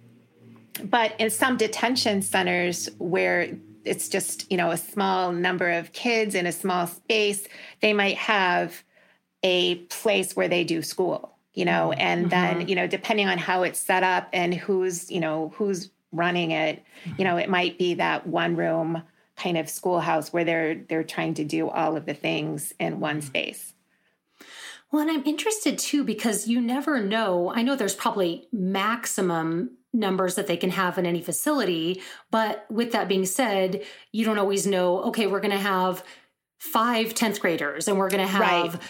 but 0.85 1.15
in 1.19 1.29
some 1.31 1.57
detention 1.57 2.23
centers 2.23 2.89
where 2.99 3.57
it's 3.85 4.09
just 4.09 4.51
you 4.51 4.57
know 4.57 4.71
a 4.71 4.77
small 4.77 5.33
number 5.33 5.71
of 5.71 5.93
kids 5.93 6.37
in 6.37 6.47
a 6.47 6.53
small 6.53 6.87
space, 6.87 7.49
they 7.81 7.93
might 7.93 8.17
have 8.17 8.85
a 9.43 9.75
place 9.75 10.37
where 10.37 10.47
they 10.47 10.63
do 10.63 10.83
school 10.83 11.32
you 11.55 11.65
know 11.65 11.91
mm-hmm. 11.91 12.01
and 12.01 12.31
then 12.31 12.59
mm-hmm. 12.61 12.69
you 12.69 12.75
know 12.75 12.87
depending 12.87 13.29
on 13.29 13.38
how 13.38 13.62
it's 13.62 13.79
set 13.79 14.03
up 14.03 14.29
and 14.33 14.55
who's 14.55 15.11
you 15.11 15.21
know 15.21 15.53
who's 15.57 15.91
running 16.12 16.51
it 16.51 16.83
you 17.19 17.25
know 17.25 17.31
mm-hmm. 17.31 17.41
it 17.41 17.49
might 17.49 17.79
be 17.79 17.95
that 17.95 18.27
one 18.27 18.57
room 18.57 19.03
kind 19.37 19.59
of 19.59 19.69
schoolhouse 19.69 20.33
where 20.33 20.45
they're 20.45 20.75
they're 20.75 21.05
trying 21.05 21.35
to 21.35 21.45
do 21.45 21.69
all 21.69 21.97
of 21.97 22.07
the 22.07 22.15
things 22.15 22.73
in 22.79 23.01
one 23.01 23.23
space. 23.23 23.75
Well, 24.91 25.03
and 25.03 25.11
I'm 25.11 25.25
interested 25.25 25.79
too 25.79 26.05
because 26.05 26.47
you 26.47 26.61
never 26.61 27.01
know. 27.01 27.53
I 27.55 27.62
know 27.62 27.77
there's 27.77 27.95
probably 27.95 28.47
maximum 28.53 29.79
numbers 29.95 30.35
that 30.35 30.47
they 30.47 30.57
can 30.57 30.71
have 30.71 30.99
in 30.99 31.07
any 31.07 31.23
facility, 31.23 32.03
but 32.31 32.67
with 32.71 32.93
that 32.93 33.09
being 33.09 33.27
said, 33.27 33.83
you 34.11 34.25
don't 34.25 34.38
always 34.38 34.67
know, 34.67 35.03
okay, 35.05 35.27
we're 35.27 35.41
going 35.41 35.51
to 35.51 35.59
have 35.59 36.05
five 36.59 37.15
10th 37.15 37.41
graders 37.41 37.88
and 37.88 37.99
we're 37.99 38.09
going 38.09 38.25
to 38.25 38.31
have 38.31 38.75
Right. 38.75 38.83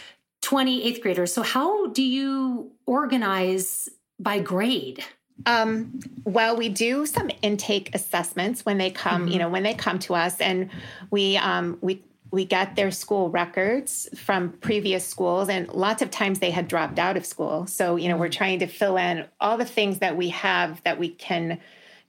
20 0.53 0.85
eighth 0.85 1.01
graders. 1.01 1.33
So, 1.33 1.41
how 1.43 1.87
do 1.87 2.03
you 2.03 2.71
organize 2.85 3.88
by 4.21 4.38
grade? 4.38 5.03
Um, 5.47 5.99
well, 6.25 6.59
we 6.59 6.69
do 6.69 7.07
some 7.07 7.31
intake 7.41 7.95
assessments 7.95 8.67
when 8.67 8.77
they 8.77 8.91
come, 8.91 9.29
you 9.29 9.38
know, 9.38 9.49
when 9.49 9.62
they 9.62 9.73
come 9.73 9.99
to 10.01 10.15
us, 10.15 10.38
and 10.43 10.69
we 11.11 11.38
um, 11.38 11.79
we 11.81 12.03
we 12.31 12.45
get 12.45 12.77
their 12.77 12.91
school 12.91 13.31
records 13.31 14.11
from 14.15 14.51
previous 14.51 15.07
schools, 15.07 15.49
and 15.49 15.69
lots 15.69 16.03
of 16.03 16.11
times 16.11 16.38
they 16.41 16.51
had 16.51 16.69
dropped 16.69 16.99
out 16.99 17.17
of 17.17 17.25
school. 17.25 17.67
So, 17.67 17.97
you 17.97 18.11
know, 18.11 18.19
we're 18.19 18.29
trying 18.29 18.59
to 18.59 18.67
fill 18.67 18.99
in 18.99 19.25
all 19.41 19.57
the 19.57 19.65
things 19.65 20.01
that 20.01 20.19
we 20.19 20.29
have 20.29 20.83
that 20.83 20.99
we 20.99 21.09
can 21.09 21.61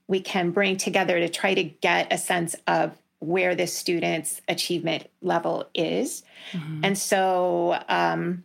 we 0.06 0.20
can 0.20 0.50
bring 0.50 0.76
together 0.76 1.18
to 1.18 1.30
try 1.30 1.54
to 1.54 1.62
get 1.62 2.12
a 2.12 2.18
sense 2.18 2.54
of 2.66 2.92
where 3.26 3.54
the 3.54 3.66
student's 3.66 4.40
achievement 4.48 5.08
level 5.22 5.68
is. 5.74 6.22
Mm-hmm. 6.52 6.80
And 6.84 6.98
so, 6.98 7.78
um, 7.88 8.44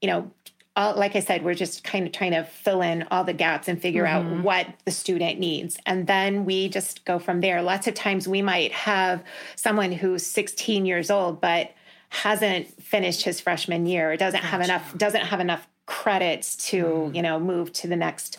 you 0.00 0.08
know, 0.08 0.30
all, 0.78 0.94
like 0.94 1.16
I 1.16 1.20
said, 1.20 1.44
we're 1.44 1.54
just 1.54 1.82
kind 1.82 2.06
of 2.06 2.12
trying 2.12 2.30
to 2.30 2.44
fill 2.44 2.82
in 2.82 3.06
all 3.10 3.24
the 3.24 3.32
gaps 3.32 3.68
and 3.68 3.82
figure 3.82 4.06
out 4.06 4.24
mm-hmm. 4.24 4.42
what 4.42 4.66
the 4.84 4.92
student 4.92 5.38
needs. 5.38 5.76
And 5.84 6.06
then 6.06 6.44
we 6.44 6.68
just 6.68 7.04
go 7.04 7.18
from 7.18 7.40
there. 7.40 7.60
Lots 7.62 7.86
of 7.88 7.94
times 7.94 8.28
we 8.28 8.42
might 8.42 8.72
have 8.72 9.22
someone 9.56 9.90
who's 9.90 10.24
16 10.24 10.86
years 10.86 11.10
old, 11.10 11.40
but 11.40 11.72
hasn't 12.10 12.80
finished 12.82 13.22
his 13.22 13.40
freshman 13.40 13.86
year 13.86 14.12
or 14.12 14.16
doesn't 14.16 14.42
have 14.42 14.60
enough, 14.60 14.96
doesn't 14.96 15.26
have 15.26 15.40
enough 15.40 15.68
credits 15.86 16.56
to, 16.68 16.84
mm-hmm. 16.84 17.14
you 17.14 17.22
know, 17.22 17.40
move 17.40 17.72
to 17.72 17.88
the 17.88 17.96
next 17.96 18.38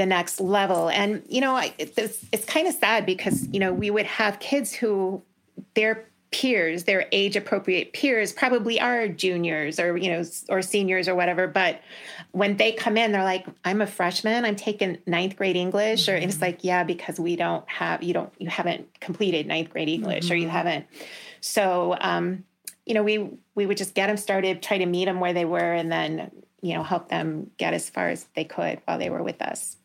the 0.00 0.06
next 0.06 0.40
level. 0.40 0.88
And 0.88 1.22
you 1.28 1.42
know, 1.42 1.54
I- 1.54 1.74
it's, 1.76 2.24
it's 2.32 2.46
kind 2.46 2.66
of 2.66 2.74
sad 2.74 3.04
because 3.04 3.46
you 3.52 3.60
know 3.60 3.72
we 3.72 3.90
would 3.90 4.06
have 4.06 4.40
kids 4.40 4.72
who 4.72 5.22
their 5.74 6.06
peers, 6.30 6.84
their 6.84 7.06
age 7.12 7.36
appropriate 7.36 7.92
peers, 7.92 8.32
probably 8.32 8.80
are 8.80 9.08
juniors 9.08 9.78
or 9.78 9.98
you 9.98 10.10
know 10.10 10.24
or 10.48 10.62
seniors 10.62 11.06
or 11.06 11.14
whatever. 11.14 11.46
But 11.46 11.82
when 12.32 12.56
they 12.56 12.72
come 12.72 12.96
in, 12.96 13.12
they're 13.12 13.24
like, 13.24 13.44
"I'm 13.62 13.82
a 13.82 13.86
freshman. 13.86 14.46
I'm 14.46 14.56
taking 14.56 14.96
ninth 15.06 15.36
grade 15.36 15.56
English," 15.56 16.06
mm-hmm. 16.06 16.24
or 16.24 16.26
it's 16.26 16.40
like, 16.40 16.64
"Yeah, 16.64 16.82
because 16.82 17.20
we 17.20 17.36
don't 17.36 17.68
have 17.68 18.02
you 18.02 18.14
don't 18.14 18.32
you 18.38 18.48
haven't 18.48 19.00
completed 19.00 19.46
ninth 19.46 19.68
grade 19.68 19.90
English, 19.90 20.24
mm-hmm. 20.24 20.32
or 20.32 20.36
you 20.36 20.46
mm-hmm. 20.46 20.56
haven't." 20.56 20.86
So 21.42 21.94
um, 22.00 22.44
you 22.86 22.94
know, 22.94 23.02
we 23.02 23.28
we 23.54 23.66
would 23.66 23.76
just 23.76 23.94
get 23.94 24.06
them 24.06 24.16
started, 24.16 24.62
try 24.62 24.78
to 24.78 24.86
meet 24.86 25.04
them 25.04 25.20
where 25.20 25.34
they 25.34 25.44
were, 25.44 25.72
and 25.74 25.92
then 25.92 26.30
you 26.62 26.72
know 26.72 26.84
help 26.84 27.08
them 27.08 27.50
get 27.58 27.74
as 27.74 27.90
far 27.90 28.08
as 28.08 28.26
they 28.34 28.44
could 28.44 28.80
while 28.86 28.98
they 28.98 29.10
were 29.10 29.22
with 29.22 29.42
us. 29.42 29.76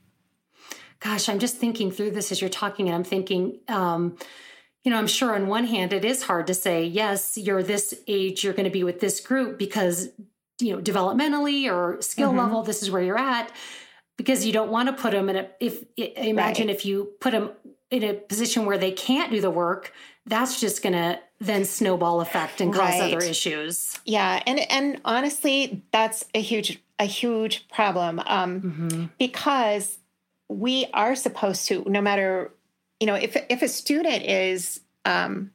Gosh, 0.99 1.29
I'm 1.29 1.39
just 1.39 1.57
thinking 1.57 1.91
through 1.91 2.11
this 2.11 2.31
as 2.31 2.41
you're 2.41 2.49
talking, 2.49 2.87
and 2.87 2.95
I'm 2.95 3.03
thinking. 3.03 3.59
Um, 3.67 4.17
you 4.85 4.91
know, 4.91 4.99
I'm 4.99 5.07
sure 5.07 5.33
on 5.33 5.47
one 5.47 5.65
hand 5.65 5.91
it 5.93 6.05
is 6.05 6.21
hard 6.21 6.45
to 6.47 6.53
say, 6.53 6.85
yes, 6.85 7.37
you're 7.37 7.63
this 7.63 7.93
age, 8.07 8.43
you're 8.43 8.53
going 8.53 8.65
to 8.65 8.69
be 8.69 8.83
with 8.83 8.99
this 8.99 9.19
group 9.19 9.57
because, 9.57 10.09
you 10.61 10.73
know, 10.73 10.81
developmentally 10.81 11.69
or 11.69 11.99
skill 12.03 12.29
mm-hmm. 12.29 12.37
level, 12.37 12.61
this 12.61 12.83
is 12.83 12.91
where 12.91 13.01
you're 13.01 13.17
at. 13.17 13.51
Because 14.15 14.45
you 14.45 14.53
don't 14.53 14.71
want 14.71 14.87
to 14.87 14.93
put 14.93 15.11
them 15.11 15.27
in 15.27 15.37
a, 15.37 15.49
if, 15.59 15.83
imagine 15.97 16.67
right. 16.67 16.75
if 16.75 16.85
you 16.85 17.13
put 17.19 17.31
them 17.31 17.49
in 17.89 18.03
a 18.03 18.13
position 18.13 18.65
where 18.65 18.77
they 18.77 18.91
can't 18.91 19.31
do 19.31 19.41
the 19.41 19.49
work, 19.49 19.91
that's 20.25 20.61
just 20.61 20.81
going 20.81 20.93
to 20.93 21.19
then 21.39 21.65
snowball 21.65 22.21
effect 22.21 22.61
and 22.61 22.73
cause 22.73 22.91
right. 22.91 23.13
other 23.13 23.25
issues. 23.25 23.99
Yeah, 24.05 24.41
and 24.45 24.59
and 24.71 25.01
honestly, 25.03 25.83
that's 25.91 26.25
a 26.33 26.41
huge 26.41 26.81
a 26.97 27.05
huge 27.05 27.67
problem 27.67 28.21
um, 28.25 28.61
mm-hmm. 28.61 29.05
because 29.19 29.97
we 30.47 30.87
are 30.93 31.15
supposed 31.15 31.67
to, 31.67 31.83
no 31.87 32.01
matter 32.01 32.51
you 32.99 33.07
know, 33.07 33.15
if 33.15 33.37
if 33.49 33.61
a 33.61 33.67
student 33.67 34.23
is 34.23 34.79
um, 35.03 35.51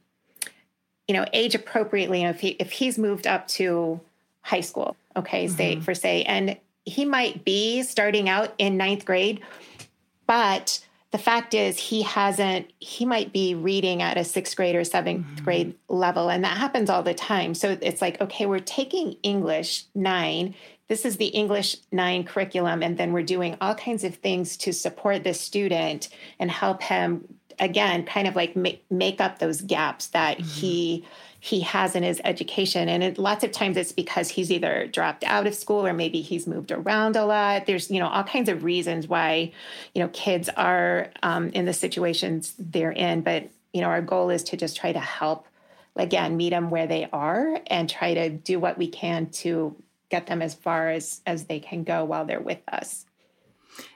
you 1.08 1.14
know 1.14 1.24
age 1.32 1.54
appropriately, 1.54 2.22
if 2.24 2.40
he 2.40 2.48
if 2.50 2.72
he's 2.72 2.98
moved 2.98 3.26
up 3.26 3.48
to 3.48 4.00
high 4.42 4.60
school, 4.60 4.96
okay, 5.16 5.46
mm-hmm. 5.46 5.56
say 5.56 5.80
for 5.80 5.94
say, 5.94 6.22
and 6.24 6.56
he 6.84 7.04
might 7.04 7.44
be 7.44 7.82
starting 7.82 8.28
out 8.28 8.54
in 8.58 8.76
ninth 8.76 9.04
grade, 9.04 9.40
but 10.26 10.84
the 11.10 11.18
fact 11.18 11.54
is 11.54 11.78
he 11.78 12.02
hasn't 12.02 12.70
he 12.78 13.04
might 13.04 13.32
be 13.32 13.54
reading 13.54 14.02
at 14.02 14.16
a 14.16 14.24
sixth 14.24 14.56
grade 14.56 14.76
or 14.76 14.82
7th 14.82 15.24
mm-hmm. 15.24 15.44
grade 15.44 15.74
level 15.88 16.30
and 16.30 16.44
that 16.44 16.56
happens 16.56 16.88
all 16.88 17.02
the 17.02 17.14
time 17.14 17.54
so 17.54 17.76
it's 17.80 18.00
like 18.00 18.20
okay 18.20 18.46
we're 18.46 18.60
taking 18.60 19.16
english 19.24 19.86
9 19.94 20.54
this 20.90 21.04
is 21.06 21.16
the 21.16 21.28
english 21.28 21.76
9 21.92 22.24
curriculum 22.24 22.82
and 22.82 22.98
then 22.98 23.12
we're 23.12 23.22
doing 23.22 23.56
all 23.60 23.74
kinds 23.74 24.04
of 24.04 24.16
things 24.16 24.58
to 24.58 24.72
support 24.72 25.24
the 25.24 25.32
student 25.32 26.10
and 26.38 26.50
help 26.50 26.82
him 26.82 27.24
again 27.58 28.04
kind 28.04 28.26
of 28.26 28.34
like 28.34 28.56
make, 28.56 28.84
make 28.90 29.20
up 29.20 29.38
those 29.38 29.60
gaps 29.62 30.08
that 30.08 30.38
mm-hmm. 30.38 30.48
he 30.48 31.04
he 31.42 31.60
has 31.60 31.96
in 31.96 32.02
his 32.02 32.20
education. 32.22 32.88
And 32.88 33.02
it, 33.02 33.18
lots 33.18 33.42
of 33.42 33.50
times 33.50 33.78
it's 33.78 33.92
because 33.92 34.28
he's 34.28 34.52
either 34.52 34.86
dropped 34.86 35.24
out 35.24 35.46
of 35.46 35.54
school 35.54 35.86
or 35.86 35.94
maybe 35.94 36.20
he's 36.20 36.46
moved 36.46 36.70
around 36.70 37.16
a 37.16 37.24
lot. 37.24 37.64
There's, 37.64 37.90
you 37.90 37.98
know, 37.98 38.08
all 38.08 38.24
kinds 38.24 38.50
of 38.50 38.62
reasons 38.62 39.08
why, 39.08 39.52
you 39.94 40.02
know, 40.02 40.10
kids 40.12 40.50
are 40.50 41.08
um, 41.22 41.48
in 41.50 41.64
the 41.64 41.72
situations 41.72 42.54
they're 42.58 42.92
in. 42.92 43.22
But, 43.22 43.48
you 43.72 43.80
know, 43.80 43.88
our 43.88 44.02
goal 44.02 44.28
is 44.28 44.44
to 44.44 44.58
just 44.58 44.76
try 44.76 44.92
to 44.92 45.00
help, 45.00 45.46
again, 45.96 46.36
meet 46.36 46.50
them 46.50 46.68
where 46.68 46.86
they 46.86 47.08
are 47.10 47.58
and 47.68 47.88
try 47.88 48.12
to 48.12 48.28
do 48.28 48.60
what 48.60 48.76
we 48.76 48.88
can 48.88 49.30
to 49.30 49.74
get 50.10 50.26
them 50.26 50.42
as 50.42 50.54
far 50.54 50.90
as 50.90 51.22
as 51.26 51.44
they 51.44 51.60
can 51.60 51.84
go 51.84 52.04
while 52.04 52.24
they're 52.24 52.40
with 52.40 52.62
us. 52.68 53.06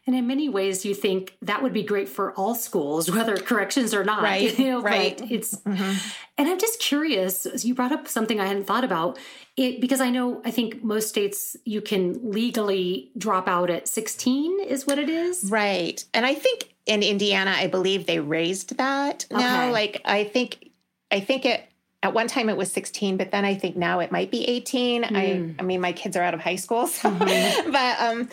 And 0.07 0.15
in 0.15 0.27
many 0.27 0.49
ways, 0.49 0.85
you 0.85 0.95
think 0.95 1.37
that 1.43 1.63
would 1.63 1.73
be 1.73 1.83
great 1.83 2.09
for 2.09 2.33
all 2.35 2.55
schools, 2.55 3.11
whether 3.15 3.37
corrections 3.37 3.95
or 3.95 4.05
not. 4.05 4.23
Right. 4.23 4.59
You 4.65 4.71
know, 4.71 4.83
right. 4.83 5.21
It's, 5.31 5.57
mm-hmm. 5.57 5.97
and 6.39 6.49
I'm 6.49 6.59
just 6.59 6.79
curious. 6.79 7.47
You 7.65 7.75
brought 7.75 7.93
up 7.93 8.09
something 8.09 8.41
I 8.41 8.47
hadn't 8.47 8.67
thought 8.67 8.85
about 8.85 9.19
it 9.57 9.81
because 9.81 10.01
I 10.01 10.11
know 10.11 10.41
I 10.45 10.51
think 10.51 10.83
most 10.83 11.09
states 11.09 11.57
you 11.65 11.81
can 11.81 12.31
legally 12.31 13.11
drop 13.19 13.49
out 13.49 13.69
at 13.69 13.89
16 13.89 14.61
is 14.61 14.87
what 14.87 14.99
it 14.99 15.09
is. 15.09 15.51
Right. 15.51 16.03
And 16.15 16.25
I 16.25 16.35
think 16.35 16.75
in 16.87 17.03
Indiana, 17.03 17.53
I 17.57 17.67
believe 17.67 18.07
they 18.07 18.21
raised 18.21 18.77
that 18.79 19.27
now. 19.31 19.71
Like 19.71 20.01
I 20.05 20.25
think, 20.25 20.71
I 21.11 21.21
think 21.21 21.45
it 21.45 21.69
at 22.05 22.13
one 22.13 22.29
time 22.29 22.51
it 22.51 22.57
was 22.57 22.71
16 22.71 23.17
but 23.17 23.31
then 23.31 23.47
i 23.47 23.55
think 23.55 23.77
now 23.77 23.99
it 23.99 24.13
might 24.13 24.31
be 24.31 24.45
18 24.45 25.05
mm. 25.05 25.17
i 25.17 25.55
i 25.59 25.63
mean 25.63 25.81
my 25.81 25.93
kids 25.93 26.17
are 26.17 26.23
out 26.23 26.35
of 26.35 26.41
high 26.41 26.55
school 26.55 26.87
so 26.87 27.11
mm-hmm. 27.11 27.71
but 27.73 28.01
um 28.01 28.29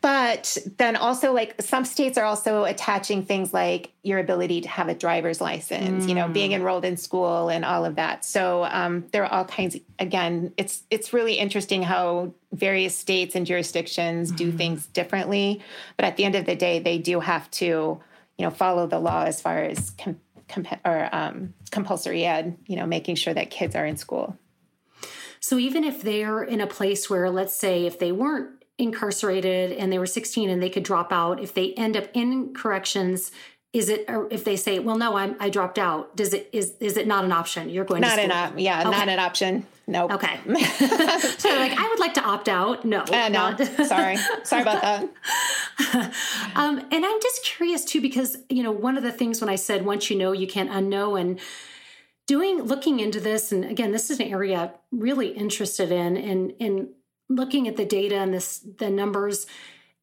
but 0.00 0.56
then 0.76 0.94
also 0.94 1.32
like 1.32 1.60
some 1.60 1.84
states 1.84 2.16
are 2.16 2.24
also 2.24 2.64
attaching 2.64 3.24
things 3.24 3.52
like 3.52 3.90
your 4.04 4.20
ability 4.20 4.60
to 4.60 4.68
have 4.68 4.88
a 4.88 4.94
driver's 4.94 5.40
license 5.40 6.04
mm. 6.04 6.08
you 6.08 6.14
know 6.14 6.28
being 6.28 6.52
hmm. 6.52 6.56
enrolled 6.56 6.84
in 6.84 6.96
school 6.96 7.48
and 7.48 7.64
all 7.64 7.84
of 7.84 7.96
that 7.96 8.24
so 8.24 8.64
um 8.70 9.04
there 9.10 9.24
are 9.24 9.32
all 9.32 9.44
kinds 9.44 9.76
again 9.98 10.52
it's 10.56 10.84
it's 10.88 11.12
really 11.12 11.34
interesting 11.34 11.82
how 11.82 12.32
various 12.52 12.96
states 12.96 13.34
and 13.34 13.46
jurisdictions 13.46 14.30
mm. 14.30 14.36
do 14.36 14.48
mm-hmm. 14.48 14.56
things 14.56 14.86
differently 14.86 15.60
but 15.96 16.06
at 16.06 16.16
the 16.16 16.24
end 16.24 16.36
of 16.36 16.46
the 16.46 16.54
day 16.54 16.78
they 16.78 16.98
do 16.98 17.18
have 17.18 17.50
to 17.50 18.00
you 18.38 18.44
know 18.44 18.50
follow 18.50 18.86
the 18.86 19.00
law 19.00 19.24
as 19.24 19.40
far 19.40 19.64
as 19.64 19.90
com- 19.90 20.20
comp- 20.48 20.80
or 20.84 21.08
um, 21.12 21.54
compulsory 21.70 22.24
ed, 22.24 22.56
you 22.66 22.76
know, 22.76 22.86
making 22.86 23.16
sure 23.16 23.34
that 23.34 23.50
kids 23.50 23.74
are 23.74 23.86
in 23.86 23.96
school. 23.96 24.36
So 25.40 25.58
even 25.58 25.84
if 25.84 26.02
they're 26.02 26.42
in 26.42 26.60
a 26.60 26.66
place 26.66 27.08
where, 27.08 27.30
let's 27.30 27.56
say, 27.56 27.86
if 27.86 27.98
they 27.98 28.12
weren't 28.12 28.50
incarcerated 28.76 29.72
and 29.72 29.92
they 29.92 29.98
were 29.98 30.06
16 30.06 30.50
and 30.50 30.62
they 30.62 30.70
could 30.70 30.82
drop 30.82 31.12
out, 31.12 31.40
if 31.40 31.54
they 31.54 31.74
end 31.74 31.96
up 31.96 32.08
in 32.14 32.54
corrections, 32.54 33.30
is 33.72 33.88
it 33.88 34.06
or 34.08 34.28
if 34.30 34.44
they 34.44 34.56
say, 34.56 34.78
"Well, 34.78 34.96
no, 34.96 35.16
I'm 35.16 35.36
I 35.38 35.50
dropped 35.50 35.78
out," 35.78 36.16
does 36.16 36.32
it 36.32 36.48
is 36.52 36.74
is 36.80 36.96
it 36.96 37.06
not 37.06 37.24
an 37.24 37.32
option? 37.32 37.68
You're 37.68 37.84
going 37.84 38.00
not 38.00 38.16
to 38.16 38.22
an 38.22 38.32
op- 38.32 38.54
yeah, 38.56 38.80
okay. 38.80 38.90
not 38.90 39.08
an 39.08 39.18
option. 39.18 39.66
Nope. 39.88 40.12
Okay. 40.12 40.38
so 40.44 41.48
like 41.48 41.72
I 41.72 41.88
would 41.88 41.98
like 41.98 42.12
to 42.14 42.22
opt 42.22 42.46
out. 42.46 42.84
No. 42.84 43.00
Uh, 43.00 43.30
no. 43.30 43.56
Sorry. 43.84 44.18
Sorry 44.44 44.60
about 44.60 44.82
that. 44.82 45.08
um, 46.54 46.78
and 46.92 47.06
I'm 47.06 47.20
just 47.22 47.42
curious 47.42 47.86
too, 47.86 48.02
because 48.02 48.36
you 48.50 48.62
know, 48.62 48.70
one 48.70 48.98
of 48.98 49.02
the 49.02 49.10
things 49.10 49.40
when 49.40 49.48
I 49.48 49.56
said 49.56 49.86
once 49.86 50.10
you 50.10 50.18
know, 50.18 50.32
you 50.32 50.46
can't 50.46 50.70
unknow, 50.70 51.18
and 51.18 51.40
doing 52.26 52.60
looking 52.62 53.00
into 53.00 53.18
this, 53.18 53.50
and 53.50 53.64
again, 53.64 53.90
this 53.90 54.10
is 54.10 54.20
an 54.20 54.26
area 54.26 54.58
I'm 54.92 54.98
really 55.00 55.28
interested 55.28 55.90
in, 55.90 56.18
and 56.18 56.52
in 56.58 56.90
looking 57.30 57.66
at 57.66 57.78
the 57.78 57.86
data 57.86 58.16
and 58.16 58.34
this 58.34 58.58
the 58.58 58.90
numbers. 58.90 59.46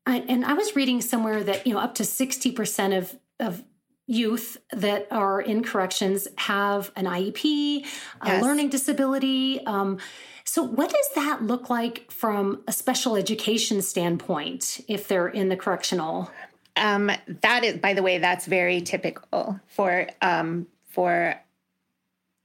I, 0.07 0.17
and 0.27 0.45
I 0.45 0.53
was 0.53 0.75
reading 0.75 0.99
somewhere 1.01 1.43
that 1.43 1.67
you 1.67 1.75
know 1.75 1.79
up 1.79 1.93
to 1.95 2.05
sixty 2.05 2.51
percent 2.51 2.95
of 2.95 3.15
of 3.39 3.63
youth 4.07 4.57
that 4.71 5.07
are 5.11 5.41
in 5.41 5.63
corrections 5.63 6.27
have 6.37 6.91
an 6.95 7.05
IEP, 7.05 7.81
yes. 7.81 7.91
a 8.23 8.41
learning 8.41 8.69
disability. 8.69 9.65
Um, 9.65 9.97
so, 10.43 10.61
what 10.61 10.91
does 10.91 11.09
that 11.15 11.43
look 11.43 11.69
like 11.69 12.11
from 12.11 12.63
a 12.67 12.71
special 12.71 13.15
education 13.15 13.81
standpoint 13.81 14.79
if 14.87 15.07
they're 15.07 15.27
in 15.27 15.49
the 15.49 15.57
correctional? 15.57 16.29
Um, 16.75 17.11
that 17.41 17.63
is, 17.63 17.77
by 17.77 17.93
the 17.93 18.03
way, 18.03 18.19
that's 18.19 18.45
very 18.45 18.81
typical 18.81 19.59
for 19.67 20.07
um, 20.21 20.67
for 20.87 21.35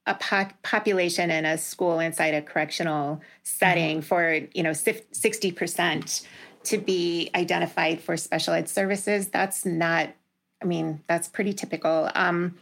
a 0.07 0.15
po- 0.15 0.49
population 0.63 1.31
in 1.31 1.45
a 1.45 1.59
school 1.59 1.99
inside 1.99 2.35
a 2.35 2.41
correctional 2.41 3.21
setting. 3.43 3.99
Mm-hmm. 3.99 4.07
For 4.07 4.41
you 4.55 4.63
know, 4.63 4.73
sixty 4.73 5.53
percent 5.53 6.27
to 6.65 6.79
be 6.79 7.31
identified 7.35 8.01
for 8.01 8.17
special 8.17 8.55
ed 8.55 8.69
services. 8.69 9.29
That's 9.29 9.67
not 9.67 10.11
I 10.63 10.67
mean, 10.67 11.03
that's 11.07 11.29
pretty 11.29 11.53
typical. 11.53 12.11
Um, 12.15 12.57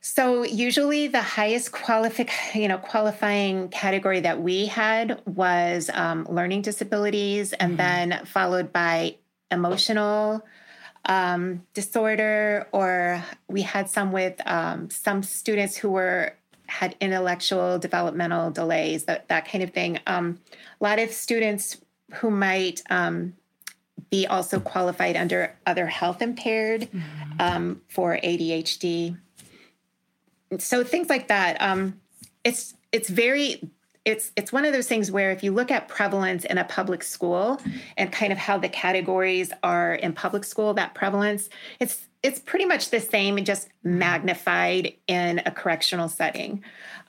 so 0.00 0.42
usually 0.42 1.08
the 1.08 1.22
highest 1.22 1.72
qualific, 1.72 2.30
you 2.54 2.68
know, 2.68 2.78
qualifying 2.78 3.68
category 3.68 4.20
that 4.20 4.40
we 4.40 4.66
had 4.66 5.20
was 5.26 5.90
um, 5.92 6.26
learning 6.30 6.62
disabilities, 6.62 7.52
and 7.52 7.76
mm-hmm. 7.76 8.10
then 8.10 8.24
followed 8.26 8.72
by 8.72 9.16
emotional 9.50 10.44
um, 11.04 11.62
disorder, 11.74 12.68
or 12.72 13.22
we 13.48 13.62
had 13.62 13.90
some 13.90 14.12
with 14.12 14.40
um, 14.46 14.88
some 14.88 15.22
students 15.22 15.76
who 15.76 15.90
were 15.90 16.34
had 16.66 16.94
intellectual 17.00 17.78
developmental 17.78 18.50
delays, 18.50 19.04
that 19.04 19.28
that 19.28 19.48
kind 19.50 19.64
of 19.64 19.70
thing. 19.70 19.98
Um, 20.06 20.40
a 20.80 20.84
lot 20.84 20.98
of 20.98 21.10
students 21.10 21.78
who 22.14 22.30
might 22.30 22.82
um, 22.88 23.34
be 24.10 24.26
also 24.26 24.60
qualified 24.60 25.16
under 25.16 25.54
other 25.66 25.86
health 25.86 26.22
impaired 26.22 26.82
mm-hmm. 26.82 27.40
um, 27.40 27.82
for 27.88 28.18
ADHD. 28.22 29.16
So 30.58 30.84
things 30.84 31.08
like 31.08 31.28
that. 31.28 31.60
Um, 31.60 32.00
it's 32.44 32.74
it's 32.92 33.08
very 33.08 33.70
it's 34.04 34.32
it's 34.36 34.52
one 34.52 34.64
of 34.64 34.72
those 34.72 34.88
things 34.88 35.10
where 35.10 35.30
if 35.30 35.42
you 35.42 35.52
look 35.52 35.70
at 35.70 35.88
prevalence 35.88 36.44
in 36.44 36.56
a 36.56 36.64
public 36.64 37.02
school 37.02 37.60
and 37.96 38.10
kind 38.10 38.32
of 38.32 38.38
how 38.38 38.56
the 38.56 38.68
categories 38.68 39.52
are 39.62 39.94
in 39.94 40.14
public 40.14 40.44
school, 40.44 40.72
that 40.74 40.94
prevalence 40.94 41.50
it's 41.78 42.06
it's 42.22 42.40
pretty 42.40 42.64
much 42.64 42.90
the 42.90 43.00
same, 43.00 43.36
and 43.36 43.46
just 43.46 43.68
magnified 43.84 44.94
in 45.06 45.40
a 45.46 45.50
correctional 45.50 46.08
setting. 46.08 46.64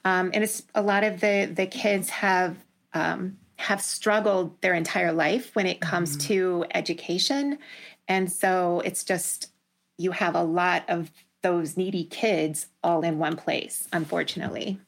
Um, 0.05 0.31
and 0.33 0.43
it's 0.43 0.63
a 0.75 0.81
lot 0.81 1.03
of 1.03 1.21
the 1.21 1.49
the 1.51 1.65
kids 1.65 2.09
have 2.09 2.57
um, 2.93 3.37
have 3.59 3.81
struggled 3.81 4.59
their 4.61 4.73
entire 4.73 5.11
life 5.11 5.53
when 5.53 5.67
it 5.67 5.81
comes 5.81 6.11
mm-hmm. 6.11 6.27
to 6.27 6.65
education. 6.73 7.59
And 8.07 8.31
so 8.31 8.81
it's 8.85 9.03
just, 9.03 9.51
you 9.97 10.11
have 10.11 10.33
a 10.33 10.43
lot 10.43 10.85
of 10.87 11.11
those 11.43 11.75
needy 11.75 12.05
kids 12.05 12.67
all 12.81 13.01
in 13.01 13.19
one 13.19 13.35
place, 13.35 13.87
unfortunately. 13.91 14.79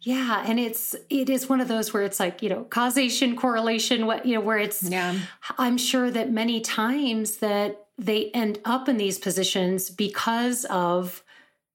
Yeah, 0.00 0.44
and 0.46 0.60
it's 0.60 0.94
it 1.10 1.30
is 1.30 1.48
one 1.48 1.60
of 1.60 1.68
those 1.68 1.92
where 1.92 2.04
it's 2.04 2.20
like 2.20 2.40
you 2.40 2.48
know 2.48 2.62
causation 2.64 3.34
correlation. 3.34 4.06
What 4.06 4.24
you 4.24 4.34
know 4.34 4.40
where 4.40 4.58
it's. 4.58 4.84
Yeah. 4.84 5.18
I'm 5.58 5.76
sure 5.76 6.12
that 6.12 6.30
many 6.30 6.60
times 6.60 7.38
that 7.38 7.86
they 7.98 8.30
end 8.30 8.60
up 8.64 8.88
in 8.88 8.98
these 8.98 9.18
positions 9.18 9.90
because 9.90 10.64
of 10.66 11.24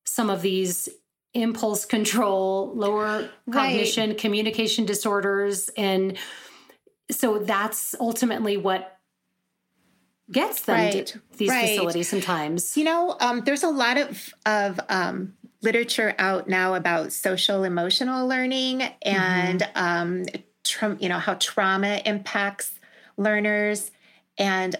some 0.05 0.29
of 0.29 0.43
these 0.43 0.87
impulse 1.33 1.85
control, 1.85 2.73
lower 2.75 3.29
cognition, 3.51 4.09
right. 4.09 4.17
communication 4.17 4.85
disorders, 4.85 5.69
and 5.77 6.17
so 7.09 7.39
that's 7.39 7.95
ultimately 7.99 8.57
what 8.57 8.97
gets 10.31 10.61
them 10.61 10.75
right. 10.75 11.05
to 11.05 11.21
these 11.37 11.49
right. 11.49 11.69
facilities 11.69 12.09
sometimes. 12.09 12.77
You 12.77 12.85
know, 12.85 13.17
um, 13.19 13.41
there's 13.45 13.63
a 13.63 13.69
lot 13.69 13.97
of 13.97 14.33
of 14.45 14.79
um, 14.89 15.33
literature 15.61 16.15
out 16.17 16.47
now 16.47 16.73
about 16.73 17.11
social 17.11 17.63
emotional 17.63 18.27
learning 18.27 18.83
and 19.03 19.61
mm-hmm. 19.61 19.83
um, 19.83 20.25
tra- 20.63 20.97
you 20.99 21.09
know 21.09 21.19
how 21.19 21.35
trauma 21.35 22.01
impacts 22.05 22.79
learners 23.17 23.91
and 24.37 24.75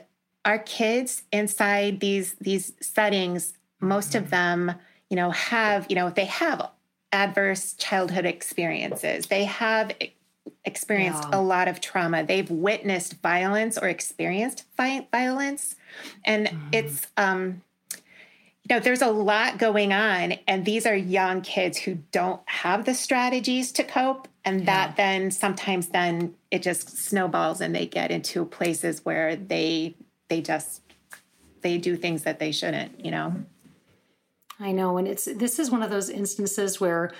our 0.45 0.59
kids 0.59 1.23
inside 1.31 1.99
these 1.99 2.33
these 2.41 2.73
settings 2.81 3.53
most 3.79 4.15
of 4.15 4.29
them 4.29 4.73
you 5.11 5.17
know 5.17 5.29
have 5.29 5.85
you 5.89 5.95
know 5.95 6.07
if 6.07 6.15
they 6.15 6.25
have 6.25 6.71
adverse 7.11 7.73
childhood 7.73 8.25
experiences 8.25 9.27
they 9.27 9.43
have 9.43 9.91
experienced 10.65 11.27
yeah. 11.29 11.39
a 11.39 11.41
lot 11.41 11.67
of 11.67 11.81
trauma 11.81 12.23
they've 12.23 12.49
witnessed 12.49 13.21
violence 13.21 13.77
or 13.77 13.87
experienced 13.89 14.63
violence 14.77 15.75
and 16.25 16.47
mm. 16.47 16.59
it's 16.71 17.07
um 17.17 17.61
you 17.93 18.75
know 18.75 18.79
there's 18.79 19.01
a 19.01 19.11
lot 19.11 19.57
going 19.57 19.91
on 19.91 20.33
and 20.47 20.65
these 20.65 20.85
are 20.85 20.95
young 20.95 21.41
kids 21.41 21.77
who 21.77 21.95
don't 22.11 22.41
have 22.45 22.85
the 22.85 22.93
strategies 22.93 23.71
to 23.73 23.83
cope 23.83 24.29
and 24.45 24.61
yeah. 24.61 24.65
that 24.65 24.95
then 24.95 25.29
sometimes 25.29 25.87
then 25.87 26.33
it 26.49 26.61
just 26.61 26.97
snowballs 26.97 27.59
and 27.59 27.75
they 27.75 27.85
get 27.85 28.11
into 28.11 28.45
places 28.45 29.03
where 29.03 29.35
they 29.35 29.93
they 30.29 30.41
just 30.41 30.81
they 31.61 31.77
do 31.77 31.97
things 31.97 32.23
that 32.23 32.39
they 32.39 32.53
shouldn't 32.53 33.03
you 33.03 33.11
know 33.11 33.35
i 34.61 34.71
know 34.71 34.97
and 34.97 35.07
it's 35.07 35.25
this 35.25 35.59
is 35.59 35.69
one 35.69 35.83
of 35.83 35.89
those 35.89 36.09
instances 36.09 36.79
where 36.79 37.11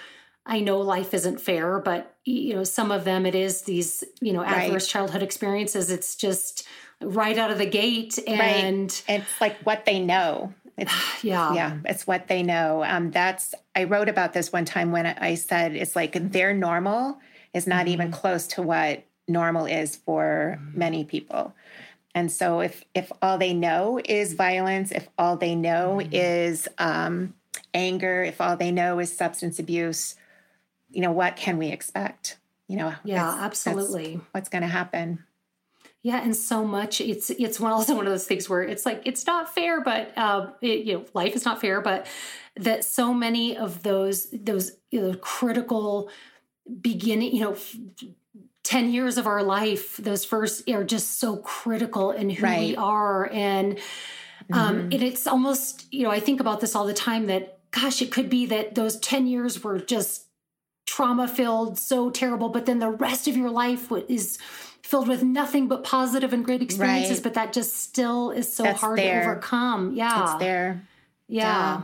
i 0.45 0.59
know 0.59 0.79
life 0.79 1.13
isn't 1.13 1.41
fair 1.41 1.79
but 1.79 2.15
you 2.25 2.53
know 2.53 2.63
some 2.63 2.91
of 2.91 3.03
them 3.03 3.25
it 3.25 3.35
is 3.35 3.63
these 3.63 4.03
you 4.21 4.33
know 4.33 4.43
adverse 4.43 4.83
right. 4.83 4.89
childhood 4.89 5.23
experiences 5.23 5.89
it's 5.89 6.15
just 6.15 6.67
right 7.01 7.37
out 7.37 7.51
of 7.51 7.57
the 7.57 7.65
gate 7.65 8.19
and 8.27 8.39
right. 8.39 9.03
it's 9.07 9.41
like 9.41 9.57
what 9.63 9.85
they 9.85 9.99
know 9.99 10.53
it's, 10.77 10.93
yeah. 11.23 11.53
Yeah. 11.53 11.77
It's 11.85 12.07
what 12.07 12.27
they 12.27 12.43
know. 12.43 12.83
Um, 12.83 13.11
that's, 13.11 13.53
I 13.75 13.85
wrote 13.85 14.09
about 14.09 14.33
this 14.33 14.51
one 14.51 14.65
time 14.65 14.91
when 14.91 15.05
I 15.05 15.35
said 15.35 15.75
it's 15.75 15.95
like 15.95 16.31
their 16.31 16.53
normal 16.53 17.19
is 17.53 17.67
not 17.67 17.81
mm-hmm. 17.81 17.93
even 17.93 18.11
close 18.11 18.47
to 18.47 18.61
what 18.61 19.03
normal 19.27 19.65
is 19.65 19.95
for 19.95 20.57
mm-hmm. 20.59 20.79
many 20.79 21.05
people. 21.05 21.53
And 22.13 22.31
so 22.31 22.59
if, 22.59 22.83
if 22.93 23.11
all 23.21 23.37
they 23.37 23.53
know 23.53 23.99
is 24.03 24.33
violence, 24.33 24.91
if 24.91 25.07
all 25.17 25.37
they 25.37 25.55
know 25.55 25.99
mm-hmm. 26.01 26.13
is 26.13 26.67
um, 26.77 27.33
anger, 27.73 28.23
if 28.23 28.41
all 28.41 28.57
they 28.57 28.71
know 28.71 28.99
is 28.99 29.15
substance 29.15 29.59
abuse, 29.59 30.15
you 30.89 31.01
know, 31.01 31.11
what 31.11 31.35
can 31.35 31.57
we 31.57 31.67
expect? 31.67 32.37
You 32.67 32.77
know, 32.77 32.93
yeah, 33.03 33.37
absolutely. 33.41 34.19
What's 34.31 34.49
going 34.49 34.61
to 34.61 34.67
happen? 34.67 35.23
Yeah, 36.03 36.23
and 36.23 36.35
so 36.35 36.65
much 36.65 36.99
it's 36.99 37.29
it's 37.29 37.59
one 37.59 37.71
also 37.71 37.95
one 37.95 38.07
of 38.07 38.11
those 38.11 38.25
things 38.25 38.49
where 38.49 38.63
it's 38.63 38.85
like 38.87 39.03
it's 39.05 39.27
not 39.27 39.53
fair, 39.53 39.81
but 39.81 40.17
uh, 40.17 40.47
it, 40.61 40.85
you 40.85 40.93
know 40.93 41.05
life 41.13 41.35
is 41.35 41.45
not 41.45 41.61
fair, 41.61 41.79
but 41.79 42.07
that 42.55 42.83
so 42.83 43.13
many 43.13 43.55
of 43.55 43.83
those 43.83 44.27
those 44.31 44.71
you 44.89 45.01
know, 45.01 45.13
critical 45.15 46.09
beginning, 46.81 47.35
you 47.35 47.43
know. 47.43 47.57
10 48.63 48.91
years 48.91 49.17
of 49.17 49.27
our 49.27 49.43
life 49.43 49.97
those 49.97 50.23
first 50.23 50.69
are 50.69 50.83
just 50.83 51.19
so 51.19 51.37
critical 51.37 52.11
in 52.11 52.29
who 52.29 52.43
right. 52.43 52.59
we 52.59 52.75
are 52.75 53.29
and 53.31 53.79
um 54.53 54.75
mm-hmm. 54.75 54.79
and 54.91 55.03
it's 55.03 55.27
almost 55.27 55.91
you 55.91 56.03
know 56.03 56.11
i 56.11 56.19
think 56.19 56.39
about 56.39 56.59
this 56.61 56.75
all 56.75 56.85
the 56.85 56.93
time 56.93 57.27
that 57.27 57.59
gosh 57.71 58.01
it 58.01 58.11
could 58.11 58.29
be 58.29 58.45
that 58.45 58.75
those 58.75 58.99
10 58.99 59.27
years 59.27 59.63
were 59.63 59.79
just 59.79 60.27
trauma 60.85 61.27
filled 61.27 61.79
so 61.79 62.09
terrible 62.09 62.49
but 62.49 62.65
then 62.65 62.79
the 62.79 62.89
rest 62.89 63.27
of 63.27 63.35
your 63.35 63.49
life 63.49 63.91
is 64.07 64.37
filled 64.91 65.07
with 65.07 65.23
nothing 65.23 65.69
but 65.69 65.85
positive 65.85 66.33
and 66.33 66.43
great 66.43 66.61
experiences, 66.61 67.17
right. 67.17 67.23
but 67.23 67.33
that 67.35 67.53
just 67.53 67.77
still 67.77 68.29
is 68.31 68.53
so 68.53 68.63
That's 68.63 68.81
hard 68.81 68.99
there. 68.99 69.21
to 69.21 69.29
overcome. 69.29 69.93
Yeah. 69.93 70.23
It's 70.23 70.35
there. 70.35 70.85
Yeah. 71.29 71.43
yeah. 71.43 71.81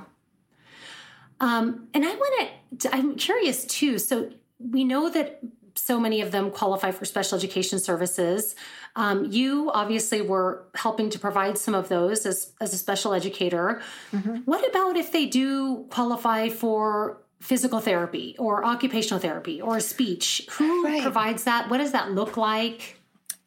Um, 1.40 1.88
and 1.94 2.04
I 2.04 2.10
want 2.10 2.50
to, 2.80 2.94
I'm 2.94 3.16
curious 3.16 3.66
too. 3.66 3.98
So 3.98 4.30
we 4.60 4.84
know 4.84 5.10
that 5.10 5.40
so 5.78 6.00
many 6.00 6.22
of 6.22 6.32
them 6.32 6.52
qualify 6.52 6.92
for 6.92 7.06
special 7.06 7.38
education 7.38 7.80
services. 7.80 8.56
Um, 8.96 9.26
you 9.32 9.72
obviously 9.74 10.22
were 10.22 10.64
helping 10.76 11.10
to 11.12 11.20
provide 11.20 11.58
some 11.58 11.76
of 11.76 11.90
those 11.90 12.26
as, 12.26 12.54
as 12.60 12.74
a 12.74 12.78
special 12.78 13.14
educator. 13.14 13.82
Mm-hmm. 14.12 14.38
What 14.46 14.68
about 14.68 14.98
if 14.98 15.12
they 15.12 15.26
do 15.26 15.86
qualify 15.90 16.50
for 16.50 17.22
physical 17.40 17.80
therapy 17.80 18.36
or 18.40 18.66
occupational 18.66 19.20
therapy 19.20 19.62
or 19.62 19.80
speech? 19.80 20.48
Who 20.54 20.84
right. 20.84 21.02
provides 21.02 21.44
that? 21.44 21.70
What 21.70 21.78
does 21.78 21.92
that 21.92 22.12
look 22.12 22.38
like? 22.38 23.00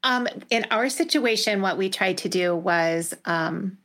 Um, 0.03 0.29
in 0.49 0.66
our 0.71 0.88
situation, 0.88 1.61
what 1.61 1.77
we 1.77 1.90
tried 1.90 2.19
to 2.19 2.29
do 2.29 2.57
was 2.57 3.12
um, 3.25 3.77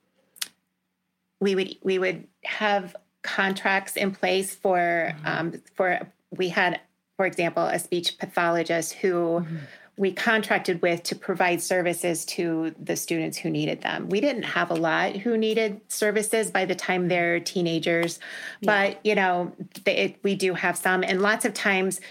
we 1.42 1.56
would 1.56 1.76
we 1.84 2.00
would 2.00 2.28
have 2.46 2.96
contracts 3.22 3.98
in 3.98 4.12
place 4.12 4.56
for 4.56 4.78
mm-hmm. 4.78 5.26
um, 5.26 5.62
for 5.74 6.08
we 6.38 6.50
had, 6.50 6.80
for 7.18 7.26
example, 7.26 7.64
a 7.66 7.80
speech 7.80 8.18
pathologist 8.18 8.94
who. 8.94 9.42
Mm-hmm. 9.42 9.58
We 9.98 10.12
contracted 10.12 10.82
with 10.82 11.04
to 11.04 11.16
provide 11.16 11.62
services 11.62 12.26
to 12.26 12.76
the 12.78 12.98
students 12.98 13.38
who 13.38 13.50
needed 13.50 13.80
them. 13.80 14.10
We 14.10 14.20
didn't 14.20 14.44
have 14.44 14.70
a 14.70 14.74
lot 14.74 15.16
who 15.16 15.38
needed 15.38 15.80
services 15.88 16.52
by 16.52 16.66
the 16.66 16.76
time 16.76 17.08
they're 17.08 17.40
teenagers, 17.40 18.20
yeah. 18.60 18.90
but 18.90 19.06
you 19.06 19.16
know, 19.16 19.54
they, 19.86 19.96
it, 19.96 20.16
we 20.22 20.36
do 20.36 20.54
have 20.54 20.78
some, 20.78 21.02
and 21.02 21.22
lots 21.22 21.46
of 21.46 21.54
times 21.54 22.02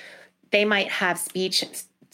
they 0.50 0.64
might 0.64 0.88
have 0.88 1.18
speech 1.18 1.62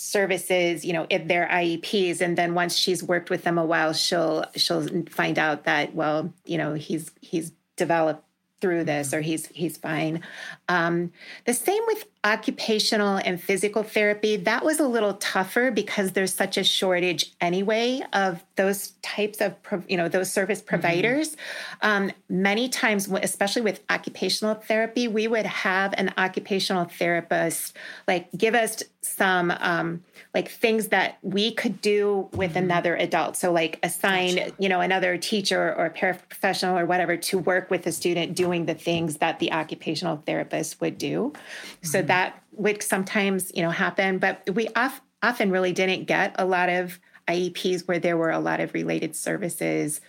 services 0.00 0.82
you 0.82 0.94
know 0.94 1.06
if 1.10 1.28
they're 1.28 1.46
IEPs 1.46 2.22
and 2.22 2.38
then 2.38 2.54
once 2.54 2.74
she's 2.74 3.02
worked 3.02 3.28
with 3.28 3.44
them 3.44 3.58
a 3.58 3.64
while 3.64 3.92
she'll 3.92 4.46
she'll 4.56 4.88
find 5.10 5.38
out 5.38 5.64
that 5.64 5.94
well 5.94 6.32
you 6.46 6.56
know 6.56 6.72
he's 6.72 7.10
he's 7.20 7.52
developed 7.76 8.24
through 8.62 8.82
this 8.82 9.12
or 9.12 9.20
he's 9.20 9.46
he's 9.48 9.76
fine 9.76 10.22
um, 10.70 11.12
the 11.44 11.52
same 11.52 11.82
with 11.86 12.06
occupational 12.22 13.16
and 13.24 13.40
physical 13.40 13.82
therapy 13.82 14.36
that 14.36 14.62
was 14.62 14.78
a 14.78 14.86
little 14.86 15.14
tougher 15.14 15.70
because 15.70 16.12
there's 16.12 16.34
such 16.34 16.58
a 16.58 16.64
shortage 16.64 17.32
anyway 17.40 18.02
of 18.12 18.44
those 18.56 18.90
types 19.00 19.40
of 19.40 19.54
you 19.88 19.96
know 19.96 20.06
those 20.06 20.30
service 20.30 20.58
mm-hmm. 20.58 20.68
providers 20.68 21.30
mm-hmm. 21.30 21.88
um, 21.88 22.12
many 22.28 22.68
times 22.68 23.10
especially 23.22 23.62
with 23.62 23.80
occupational 23.88 24.54
therapy 24.54 25.08
we 25.08 25.26
would 25.26 25.46
have 25.46 25.94
an 25.96 26.12
occupational 26.18 26.84
therapist 26.84 27.74
like 28.06 28.28
give 28.36 28.54
us 28.54 28.82
some 29.02 29.50
um, 29.60 30.02
like 30.34 30.48
things 30.48 30.88
that 30.88 31.18
we 31.22 31.52
could 31.52 31.80
do 31.80 32.28
with 32.32 32.50
mm-hmm. 32.50 32.64
another 32.64 32.94
adult. 32.96 33.36
So 33.36 33.50
like 33.50 33.78
assign, 33.82 34.36
gotcha. 34.36 34.52
you 34.58 34.68
know, 34.68 34.80
another 34.80 35.16
teacher 35.16 35.74
or 35.74 35.86
a 35.86 35.90
paraprofessional 35.90 36.80
or 36.80 36.86
whatever 36.86 37.16
to 37.16 37.38
work 37.38 37.70
with 37.70 37.82
the 37.84 37.92
student 37.92 38.36
doing 38.36 38.66
the 38.66 38.74
things 38.74 39.16
that 39.16 39.38
the 39.38 39.52
occupational 39.52 40.22
therapist 40.26 40.80
would 40.80 40.98
do. 40.98 41.32
Mm-hmm. 41.32 41.86
So 41.86 42.02
that 42.10 42.42
would 42.52 42.82
sometimes, 42.82 43.52
you 43.54 43.62
know, 43.62 43.70
happen, 43.70 44.18
but 44.18 44.42
we 44.52 44.66
off, 44.74 45.00
often 45.22 45.52
really 45.52 45.72
didn't 45.72 46.06
get 46.06 46.34
a 46.38 46.44
lot 46.44 46.68
of 46.68 46.98
IEPs 47.28 47.86
where 47.86 48.00
there 48.00 48.16
were 48.16 48.30
a 48.30 48.40
lot 48.40 48.58
of 48.58 48.74
related 48.74 49.14
services 49.14 50.00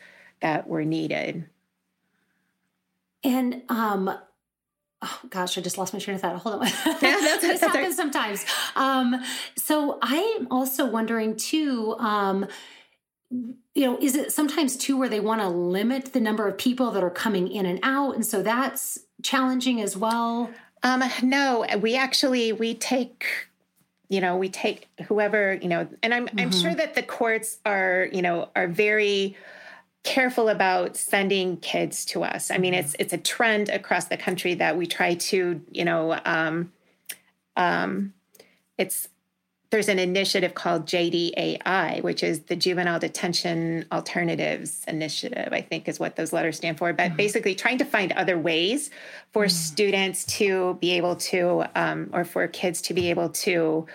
that 0.41 0.67
were 0.67 0.83
needed. 0.83 1.47
And 3.23 3.61
um 3.69 4.17
oh 5.03 5.19
gosh, 5.29 5.57
I 5.57 5.61
just 5.61 5.77
lost 5.77 5.93
my 5.93 5.99
train 5.99 6.15
of 6.15 6.21
thought. 6.21 6.37
Hold 6.37 6.61
on. 6.61 6.67
Yeah, 6.85 6.95
that's, 7.01 7.41
this 7.41 7.59
that's 7.59 7.75
happens 7.75 7.95
sometimes. 7.95 8.45
Um, 8.75 9.23
so 9.55 9.99
I'm 10.01 10.47
also 10.51 10.85
wondering 10.85 11.35
too, 11.37 11.95
um, 11.99 12.47
you 13.29 13.85
know, 13.85 13.97
is 13.99 14.15
it 14.15 14.31
sometimes 14.31 14.75
too 14.75 14.97
where 14.97 15.09
they 15.09 15.19
want 15.19 15.41
to 15.41 15.47
limit 15.47 16.13
the 16.13 16.19
number 16.19 16.47
of 16.47 16.57
people 16.57 16.89
that 16.91 17.03
are 17.03 17.11
coming 17.11 17.47
in 17.47 17.67
and 17.67 17.79
out? 17.83 18.15
And 18.15 18.25
so 18.25 18.41
that's 18.41 18.97
challenging 19.21 19.81
as 19.81 19.95
well. 19.95 20.49
Um, 20.83 21.03
no, 21.23 21.65
we 21.79 21.95
actually, 21.95 22.51
we 22.53 22.73
take 22.73 23.25
you 24.09 24.19
know 24.19 24.35
we 24.35 24.49
take 24.49 24.89
whoever 25.07 25.57
you 25.61 25.69
know 25.69 25.87
and 26.03 26.13
i'm 26.13 26.27
mm-hmm. 26.27 26.39
i'm 26.41 26.51
sure 26.51 26.75
that 26.75 26.95
the 26.95 27.01
courts 27.01 27.59
are 27.65 28.09
you 28.11 28.21
know 28.21 28.49
are 28.57 28.67
very 28.67 29.37
careful 30.03 30.49
about 30.49 30.97
sending 30.97 31.57
kids 31.57 32.05
to 32.05 32.23
us. 32.23 32.49
I 32.49 32.57
mean, 32.57 32.73
it's 32.73 32.95
it's 32.97 33.13
a 33.13 33.17
trend 33.17 33.69
across 33.69 34.05
the 34.05 34.17
country 34.17 34.55
that 34.55 34.77
we 34.77 34.87
try 34.87 35.15
to, 35.15 35.61
you 35.71 35.85
know, 35.85 36.19
um, 36.25 36.71
um, 37.55 38.13
it's 38.77 39.09
there's 39.71 39.87
an 39.87 39.99
initiative 39.99 40.53
called 40.53 40.85
JDAI, 40.85 42.03
which 42.03 42.23
is 42.23 42.41
the 42.41 42.57
Juvenile 42.57 42.99
Detention 42.99 43.85
Alternatives 43.89 44.83
Initiative, 44.85 45.47
I 45.53 45.61
think 45.61 45.87
is 45.87 45.97
what 45.97 46.17
those 46.17 46.33
letters 46.33 46.57
stand 46.57 46.77
for. 46.77 46.91
But 46.91 47.07
mm-hmm. 47.07 47.15
basically, 47.15 47.55
trying 47.55 47.77
to 47.77 47.85
find 47.85 48.11
other 48.11 48.37
ways 48.37 48.91
for 49.31 49.45
mm-hmm. 49.45 49.49
students 49.49 50.25
to 50.37 50.77
be 50.81 50.91
able 50.91 51.15
to, 51.15 51.63
um, 51.73 52.09
or 52.11 52.25
for 52.25 52.45
kids 52.49 52.81
to 52.83 52.93
be 52.93 53.09
able 53.09 53.29
to, 53.29 53.87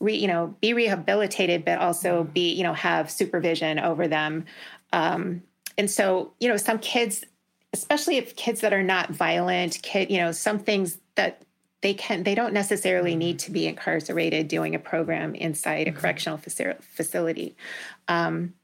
re, 0.00 0.14
you 0.14 0.28
know, 0.28 0.54
be 0.60 0.74
rehabilitated, 0.74 1.64
but 1.64 1.78
also 1.78 2.24
mm-hmm. 2.24 2.32
be, 2.32 2.52
you 2.52 2.62
know, 2.62 2.74
have 2.74 3.10
supervision 3.10 3.78
over 3.78 4.06
them. 4.06 4.44
Um, 4.92 5.42
and 5.78 5.90
so, 5.90 6.34
you 6.40 6.48
know, 6.50 6.58
some 6.58 6.78
kids, 6.78 7.24
especially 7.72 8.18
if 8.18 8.36
kids 8.36 8.60
that 8.60 8.74
are 8.74 8.82
not 8.82 9.08
violent, 9.08 9.80
kid, 9.82 10.10
you 10.10 10.18
know, 10.18 10.30
some 10.30 10.58
things 10.58 10.98
that 11.14 11.40
they 11.82 11.94
can 11.94 12.22
they 12.22 12.34
don't 12.34 12.52
necessarily 12.52 13.14
need 13.14 13.38
to 13.40 13.50
be 13.50 13.66
incarcerated 13.66 14.48
doing 14.48 14.74
a 14.74 14.78
program 14.78 15.34
inside 15.34 15.86
a 15.86 15.90
mm-hmm. 15.90 16.00
correctional 16.00 16.38
facility. 16.38 17.56
Um, 18.08 18.54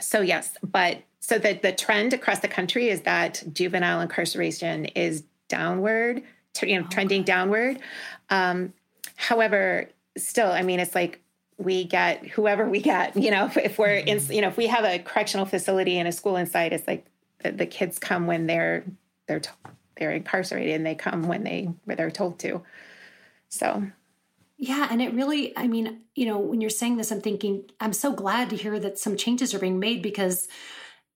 so 0.00 0.20
yes 0.20 0.56
but 0.62 1.02
so 1.20 1.38
the, 1.38 1.52
the 1.52 1.72
trend 1.72 2.12
across 2.12 2.40
the 2.40 2.48
country 2.48 2.88
is 2.88 3.02
that 3.02 3.42
juvenile 3.52 4.00
incarceration 4.00 4.86
is 4.86 5.24
downward 5.48 6.22
you 6.62 6.80
know 6.80 6.86
trending 6.88 7.22
downward. 7.22 7.78
Um, 8.30 8.72
however 9.16 9.88
still 10.16 10.50
i 10.50 10.62
mean 10.62 10.80
it's 10.80 10.94
like 10.94 11.20
we 11.58 11.84
get 11.84 12.26
whoever 12.26 12.68
we 12.68 12.80
get 12.80 13.16
you 13.16 13.30
know 13.30 13.46
if, 13.46 13.56
if 13.56 13.78
we're 13.78 13.94
in 13.94 14.18
mm-hmm. 14.18 14.32
you 14.32 14.40
know 14.40 14.48
if 14.48 14.56
we 14.56 14.66
have 14.66 14.84
a 14.84 14.98
correctional 14.98 15.46
facility 15.46 15.98
and 15.98 16.08
a 16.08 16.12
school 16.12 16.36
inside 16.36 16.72
it's 16.72 16.86
like 16.86 17.06
the, 17.42 17.52
the 17.52 17.66
kids 17.66 17.98
come 17.98 18.26
when 18.26 18.46
they're 18.46 18.84
they're 19.26 19.40
t- 19.40 19.50
they're 20.02 20.10
incarcerated 20.10 20.74
and 20.74 20.84
they 20.84 20.96
come 20.96 21.28
when 21.28 21.44
they 21.44 21.70
when 21.84 21.96
they're 21.96 22.10
told 22.10 22.40
to. 22.40 22.62
So 23.48 23.86
yeah, 24.58 24.88
and 24.90 25.00
it 25.00 25.12
really, 25.14 25.56
I 25.56 25.66
mean, 25.66 26.00
you 26.14 26.26
know, 26.26 26.38
when 26.38 26.60
you're 26.60 26.70
saying 26.70 26.96
this, 26.96 27.10
I'm 27.10 27.20
thinking, 27.20 27.64
I'm 27.80 27.92
so 27.92 28.12
glad 28.12 28.50
to 28.50 28.56
hear 28.56 28.78
that 28.78 28.98
some 28.98 29.16
changes 29.16 29.54
are 29.54 29.58
being 29.58 29.78
made 29.78 30.02
because 30.02 30.46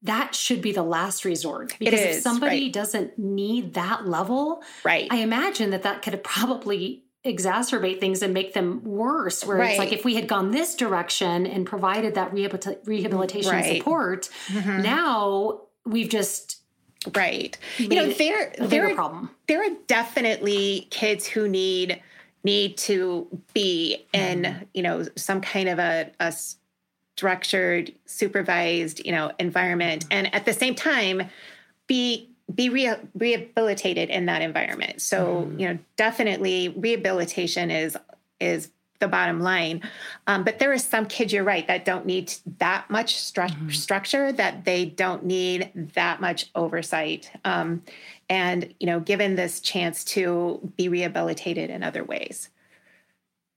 that 0.02 0.34
should 0.34 0.62
be 0.62 0.72
the 0.72 0.82
last 0.82 1.24
resort. 1.24 1.76
Because 1.78 2.00
if 2.00 2.22
somebody 2.22 2.64
right. 2.64 2.72
doesn't 2.72 3.18
need 3.18 3.74
that 3.74 4.06
level, 4.06 4.62
right? 4.84 5.08
I 5.10 5.18
imagine 5.18 5.70
that 5.70 5.82
that 5.82 6.02
could 6.02 6.12
have 6.12 6.22
probably 6.22 7.04
exacerbate 7.24 7.98
things 7.98 8.22
and 8.22 8.32
make 8.32 8.52
them 8.52 8.82
worse. 8.84 9.44
Where 9.44 9.58
right. 9.58 9.70
it's 9.70 9.78
like 9.78 9.92
if 9.92 10.04
we 10.04 10.14
had 10.14 10.28
gone 10.28 10.50
this 10.50 10.74
direction 10.74 11.46
and 11.46 11.66
provided 11.66 12.14
that 12.14 12.32
rehabilitation 12.32 13.52
right. 13.52 13.76
support, 13.76 14.28
mm-hmm. 14.48 14.82
now 14.82 15.62
we've 15.84 16.08
just 16.08 16.55
Right. 17.14 17.56
You 17.78 17.88
know, 17.88 18.12
there 18.12 18.52
there 18.58 18.98
are, 18.98 19.28
there 19.46 19.62
are 19.62 19.76
definitely 19.86 20.88
kids 20.90 21.26
who 21.26 21.48
need 21.48 22.02
need 22.44 22.76
to 22.78 23.26
be 23.52 24.06
in, 24.12 24.42
mm-hmm. 24.42 24.64
you 24.72 24.82
know, 24.82 25.04
some 25.16 25.40
kind 25.40 25.68
of 25.68 25.78
a, 25.78 26.10
a 26.20 26.32
structured, 27.16 27.92
supervised, 28.06 29.04
you 29.04 29.12
know, 29.12 29.32
environment 29.38 30.04
mm-hmm. 30.04 30.12
and 30.12 30.34
at 30.34 30.44
the 30.44 30.52
same 30.52 30.74
time 30.74 31.28
be 31.86 32.30
be 32.54 32.68
re- 32.68 32.96
rehabilitated 33.14 34.08
in 34.08 34.26
that 34.26 34.40
environment. 34.40 35.02
So, 35.02 35.26
mm-hmm. 35.26 35.58
you 35.58 35.68
know, 35.68 35.78
definitely 35.96 36.68
rehabilitation 36.68 37.70
is 37.70 37.96
is 38.40 38.70
the 38.98 39.08
bottom 39.08 39.40
line. 39.40 39.82
Um, 40.26 40.44
but 40.44 40.58
there 40.58 40.72
are 40.72 40.78
some 40.78 41.06
kids, 41.06 41.32
you're 41.32 41.44
right, 41.44 41.66
that 41.66 41.84
don't 41.84 42.06
need 42.06 42.34
that 42.58 42.88
much 42.90 43.16
stru- 43.16 43.48
mm-hmm. 43.48 43.70
structure, 43.70 44.32
that 44.32 44.64
they 44.64 44.84
don't 44.84 45.24
need 45.24 45.70
that 45.94 46.20
much 46.20 46.50
oversight. 46.54 47.30
Um, 47.44 47.82
and, 48.28 48.74
you 48.80 48.86
know, 48.86 49.00
given 49.00 49.36
this 49.36 49.60
chance 49.60 50.04
to 50.04 50.72
be 50.76 50.88
rehabilitated 50.88 51.70
in 51.70 51.82
other 51.82 52.04
ways. 52.04 52.50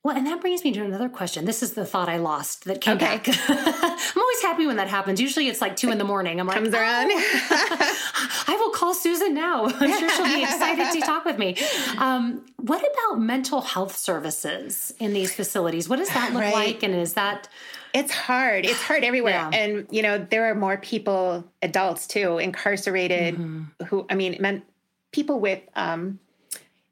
Well, 0.02 0.16
and 0.16 0.26
that 0.28 0.40
brings 0.40 0.64
me 0.64 0.72
to 0.72 0.84
another 0.84 1.10
question. 1.10 1.44
This 1.44 1.62
is 1.62 1.74
the 1.74 1.86
thought 1.86 2.08
I 2.08 2.18
lost 2.18 2.64
that 2.66 2.80
came 2.80 2.96
okay. 2.96 3.18
back. 3.18 3.28
I'm 3.50 4.22
always 4.22 4.42
happy 4.42 4.66
when 4.66 4.78
that 4.78 4.88
happens. 4.88 5.20
Usually 5.20 5.50
it's 5.50 5.60
like 5.60 5.76
two 5.76 5.92
in 5.92 5.98
the 5.98 6.06
morning. 6.06 6.40
I'm 6.40 6.48
like, 6.48 6.56
comes 6.56 6.74
around. 6.74 7.10
Oh, 7.12 7.98
I 8.48 8.56
will 8.56 8.72
call 8.72 8.94
Susan 8.94 9.34
now. 9.34 9.66
I'm 9.80 10.00
sure 10.00 10.10
she'll 10.10 10.26
be 10.26 10.44
excited 10.44 10.98
to 10.98 11.06
talk 11.06 11.26
with 11.26 11.38
me. 11.38 11.58
Um, 11.98 12.46
what 12.56 12.80
about 12.80 13.20
mental 13.20 13.60
health 13.60 13.98
services 13.98 14.94
in 15.00 15.12
these 15.12 15.36
facilities? 15.36 15.90
What 15.90 16.00
does 16.00 16.10
that 16.10 16.32
look 16.32 16.44
right. 16.44 16.54
like? 16.54 16.84
And 16.84 16.96
is 16.96 17.16
that 17.16 17.50
it's 17.94 18.14
hard. 18.14 18.66
It's 18.66 18.82
hard 18.82 19.04
everywhere. 19.04 19.34
Yeah. 19.34 19.50
And 19.52 19.88
you 19.92 20.02
know, 20.02 20.18
there 20.18 20.50
are 20.50 20.56
more 20.56 20.78
people, 20.78 21.44
adults 21.62 22.08
too, 22.08 22.38
incarcerated 22.38 23.36
mm-hmm. 23.36 23.84
who 23.84 24.06
I 24.10 24.16
mean, 24.16 24.38
men, 24.40 24.64
people 25.12 25.42
with 25.42 25.62
um, 25.76 26.20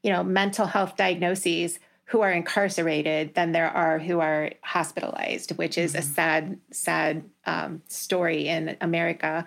you 0.04 0.12
know, 0.12 0.24
mental 0.24 0.66
health 0.66 0.98
diagnoses 0.98 1.80
who 2.08 2.22
are 2.22 2.32
incarcerated 2.32 3.34
than 3.36 3.52
there 3.52 3.70
are 3.70 4.00
who 4.00 4.20
are 4.20 4.52
hospitalized, 4.64 5.52
which 5.58 5.78
is 5.78 5.92
mm-hmm. 5.92 6.00
a 6.00 6.04
sad, 6.04 6.60
sad 6.72 7.24
um, 7.46 7.82
story 7.88 8.48
in 8.48 8.78
America. 8.82 9.46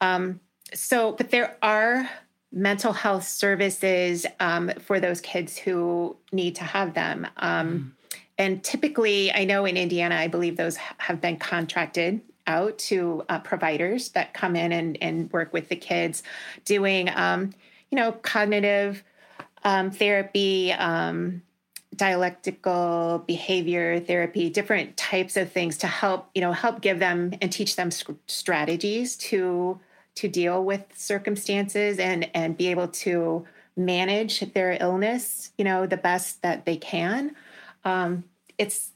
Um, 0.00 0.40
so, 0.72 1.12
but 1.12 1.30
there 1.30 1.56
are 1.62 2.08
mental 2.52 2.92
health 2.92 3.26
services 3.26 4.24
um, 4.40 4.70
for 4.80 5.00
those 5.00 5.20
kids 5.20 5.58
who 5.58 6.16
need 6.32 6.54
to 6.56 6.64
have 6.64 6.94
them. 6.94 7.26
Mm. 7.42 7.90
And 8.38 8.62
typically, 8.62 9.32
I 9.32 9.44
know 9.44 9.64
in 9.64 9.76
Indiana, 9.76 10.14
I 10.14 10.28
believe 10.28 10.56
those 10.56 10.76
have 10.76 11.20
been 11.20 11.38
contracted 11.38 12.20
out 12.46 12.78
to 12.78 13.24
uh, 13.28 13.40
providers 13.40 14.10
that 14.10 14.32
come 14.32 14.54
in 14.54 14.72
and, 14.72 14.96
and 15.02 15.32
work 15.32 15.52
with 15.52 15.68
the 15.68 15.76
kids 15.76 16.22
doing, 16.64 17.08
um, 17.14 17.52
you 17.90 17.96
know, 17.96 18.12
cognitive 18.12 19.02
um, 19.64 19.90
therapy, 19.90 20.72
um, 20.72 21.42
dialectical 21.96 23.24
behavior 23.26 23.98
therapy 24.00 24.50
different 24.50 24.96
types 24.96 25.36
of 25.36 25.50
things 25.50 25.78
to 25.78 25.86
help 25.86 26.28
you 26.34 26.40
know 26.40 26.52
help 26.52 26.80
give 26.80 26.98
them 26.98 27.32
and 27.40 27.50
teach 27.52 27.76
them 27.76 27.90
strategies 28.26 29.16
to 29.16 29.78
to 30.14 30.28
deal 30.28 30.64
with 30.64 30.82
circumstances 30.94 31.98
and 31.98 32.28
and 32.34 32.56
be 32.56 32.68
able 32.68 32.88
to 32.88 33.46
manage 33.76 34.40
their 34.52 34.76
illness 34.80 35.52
you 35.58 35.64
know 35.64 35.86
the 35.86 35.96
best 35.96 36.42
that 36.42 36.64
they 36.64 36.76
can 36.76 37.34
um, 37.84 38.24
it's 38.58 38.90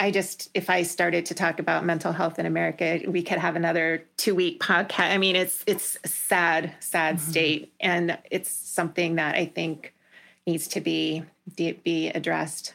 i 0.00 0.10
just 0.10 0.50
if 0.54 0.70
i 0.70 0.82
started 0.82 1.26
to 1.26 1.34
talk 1.34 1.58
about 1.58 1.84
mental 1.84 2.12
health 2.12 2.38
in 2.38 2.46
america 2.46 3.00
we 3.06 3.22
could 3.22 3.38
have 3.38 3.54
another 3.54 4.04
two 4.16 4.34
week 4.34 4.60
podcast 4.60 5.10
i 5.12 5.18
mean 5.18 5.36
it's 5.36 5.62
it's 5.66 5.98
a 6.04 6.08
sad 6.08 6.72
sad 6.80 7.16
mm-hmm. 7.16 7.30
state 7.30 7.72
and 7.80 8.18
it's 8.30 8.50
something 8.50 9.16
that 9.16 9.34
i 9.34 9.44
think 9.46 9.94
needs 10.46 10.68
to 10.68 10.80
be 10.80 11.24
be 11.56 12.10
addressed. 12.14 12.74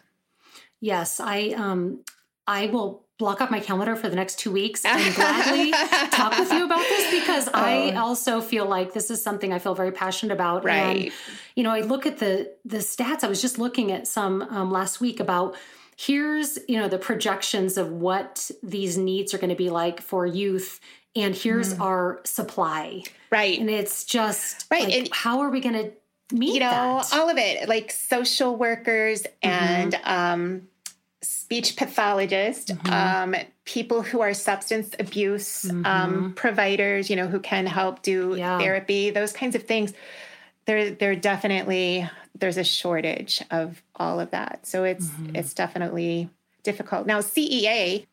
Yes, 0.81 1.19
I 1.19 1.49
um 1.49 2.03
I 2.47 2.67
will 2.67 3.05
block 3.19 3.41
up 3.41 3.51
my 3.51 3.59
calendar 3.59 3.97
for 3.97 4.07
the 4.09 4.15
next 4.15 4.39
two 4.39 4.49
weeks 4.49 4.85
and 4.85 5.13
gladly 5.13 5.71
talk 6.11 6.37
with 6.39 6.51
you 6.53 6.63
about 6.63 6.79
this 6.79 7.21
because 7.21 7.49
oh. 7.49 7.51
I 7.53 7.95
also 7.95 8.39
feel 8.39 8.65
like 8.65 8.93
this 8.93 9.11
is 9.11 9.21
something 9.21 9.51
I 9.51 9.59
feel 9.59 9.75
very 9.75 9.91
passionate 9.91 10.33
about. 10.33 10.63
Right. 10.63 11.05
And, 11.05 11.11
you 11.53 11.63
know, 11.63 11.71
I 11.71 11.81
look 11.81 12.05
at 12.05 12.17
the 12.19 12.53
the 12.65 12.77
stats. 12.77 13.23
I 13.23 13.27
was 13.27 13.41
just 13.41 13.59
looking 13.59 13.91
at 13.91 14.07
some 14.07 14.41
um, 14.43 14.71
last 14.71 15.01
week 15.01 15.19
about 15.19 15.55
here's 15.97 16.57
you 16.69 16.79
know 16.79 16.87
the 16.87 16.97
projections 16.97 17.77
of 17.77 17.91
what 17.91 18.49
these 18.63 18.97
needs 18.97 19.33
are 19.33 19.37
going 19.37 19.49
to 19.49 19.55
be 19.55 19.69
like 19.69 19.99
for 19.99 20.25
youth 20.25 20.79
and 21.13 21.35
here's 21.35 21.73
mm. 21.73 21.81
our 21.81 22.21
supply 22.23 23.03
right 23.31 23.59
and 23.59 23.69
it's 23.69 24.05
just 24.05 24.65
right 24.71 24.85
like, 24.85 24.93
and, 24.93 25.09
how 25.11 25.41
are 25.41 25.49
we 25.49 25.59
going 25.59 25.73
to 25.73 25.91
meet 26.31 26.53
you 26.53 26.59
know 26.59 27.01
that? 27.01 27.09
all 27.13 27.29
of 27.29 27.37
it 27.37 27.67
like 27.67 27.91
social 27.91 28.55
workers 28.55 29.23
mm-hmm. 29.23 29.49
and 29.49 29.99
um, 30.03 30.67
speech 31.21 31.75
pathologists 31.75 32.71
mm-hmm. 32.71 32.93
um, 32.93 33.35
people 33.65 34.01
who 34.01 34.21
are 34.21 34.33
substance 34.33 34.95
abuse 34.99 35.69
um, 35.69 35.83
mm-hmm. 35.83 35.85
um, 35.85 36.33
providers 36.33 37.09
you 37.09 37.15
know 37.15 37.27
who 37.27 37.39
can 37.39 37.65
help 37.65 38.01
do 38.01 38.35
yeah. 38.37 38.57
therapy 38.59 39.09
those 39.09 39.33
kinds 39.33 39.55
of 39.55 39.63
things 39.63 39.93
there 40.65 40.91
there 40.91 41.15
definitely 41.15 42.07
there's 42.35 42.57
a 42.57 42.63
shortage 42.63 43.43
of 43.51 43.81
all 43.95 44.19
of 44.19 44.31
that 44.31 44.65
so 44.65 44.83
it's 44.83 45.07
mm-hmm. 45.07 45.35
it's 45.35 45.53
definitely 45.53 46.29
difficult 46.63 47.07
now 47.07 47.19
cea 47.19 48.05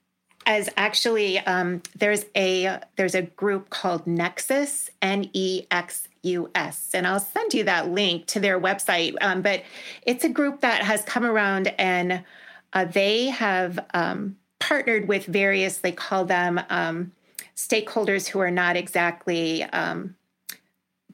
as 0.46 0.70
actually 0.76 1.38
um, 1.40 1.82
there's 1.96 2.24
a 2.36 2.80
there's 2.96 3.14
a 3.14 3.22
group 3.22 3.68
called 3.68 4.06
nexus 4.06 4.88
n-e-x 5.02 6.05
US. 6.26 6.90
And 6.94 7.06
I'll 7.06 7.20
send 7.20 7.54
you 7.54 7.64
that 7.64 7.90
link 7.90 8.26
to 8.26 8.40
their 8.40 8.60
website. 8.60 9.14
Um, 9.20 9.42
but 9.42 9.62
it's 10.02 10.24
a 10.24 10.28
group 10.28 10.60
that 10.60 10.82
has 10.82 11.02
come 11.02 11.24
around 11.24 11.68
and 11.78 12.24
uh, 12.72 12.84
they 12.84 13.26
have 13.26 13.78
um, 13.94 14.36
partnered 14.58 15.08
with 15.08 15.26
various, 15.26 15.78
they 15.78 15.92
call 15.92 16.24
them 16.24 16.60
um, 16.68 17.12
stakeholders 17.56 18.26
who 18.28 18.38
are 18.40 18.50
not 18.50 18.76
exactly 18.76 19.62
um, 19.62 20.14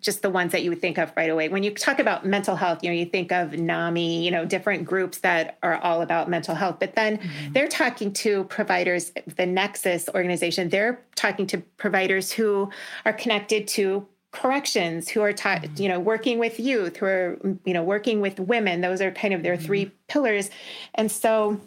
just 0.03 0.21
the 0.21 0.31
ones 0.31 0.53
that 0.53 0.65
you 0.65 0.71
would 0.71 0.81
think 0.81 0.99
of 0.99 1.13
right 1.17 1.31
away. 1.31 1.49
When 1.49 1.63
you 1.63 1.73
talk 1.73 2.01
about 2.01 2.27
mental 2.27 2.57
health, 2.57 2.83
you 2.83 2.91
know, 2.91 2.97
you 2.97 3.07
think 3.07 3.31
of 3.31 3.53
NAMI, 3.53 4.25
you 4.25 4.33
know, 4.33 4.45
different 4.45 4.85
groups 4.85 5.19
that 5.19 5.59
are 5.63 5.77
all 5.77 6.03
about 6.03 6.29
mental 6.29 6.57
health. 6.57 6.79
But 6.81 6.97
then 6.97 7.19
mm-hmm. 7.19 7.53
they're 7.53 7.69
talking 7.69 8.13
to 8.15 8.45
providers, 8.45 9.13
the 9.37 9.47
Nexus 9.47 10.09
organization, 10.09 10.69
they're 10.69 11.01
talking 11.15 11.47
to 11.47 11.59
providers 11.77 12.33
who 12.33 12.71
are 13.05 13.13
connected 13.13 13.69
to 13.69 14.07
corrections 14.33 15.09
who 15.09 15.21
are 15.21 15.33
taught 15.33 15.63
mm-hmm. 15.63 15.83
you 15.83 15.89
know 15.89 16.01
working 16.01 16.39
with 16.39 16.59
youth 16.59 16.97
who 16.97 17.07
are 17.07 17.39
you 17.65 17.75
know 17.75 17.83
working 17.83 18.21
with 18.21 18.41
women 18.41 18.81
those 18.81 19.01
are 19.01 19.11
kind 19.11 19.35
of 19.35 19.43
their 19.43 19.57
three 19.57 19.87
mm-hmm. 19.87 19.95
pillars 20.09 20.51
and 20.95 21.13
so 21.13 21.61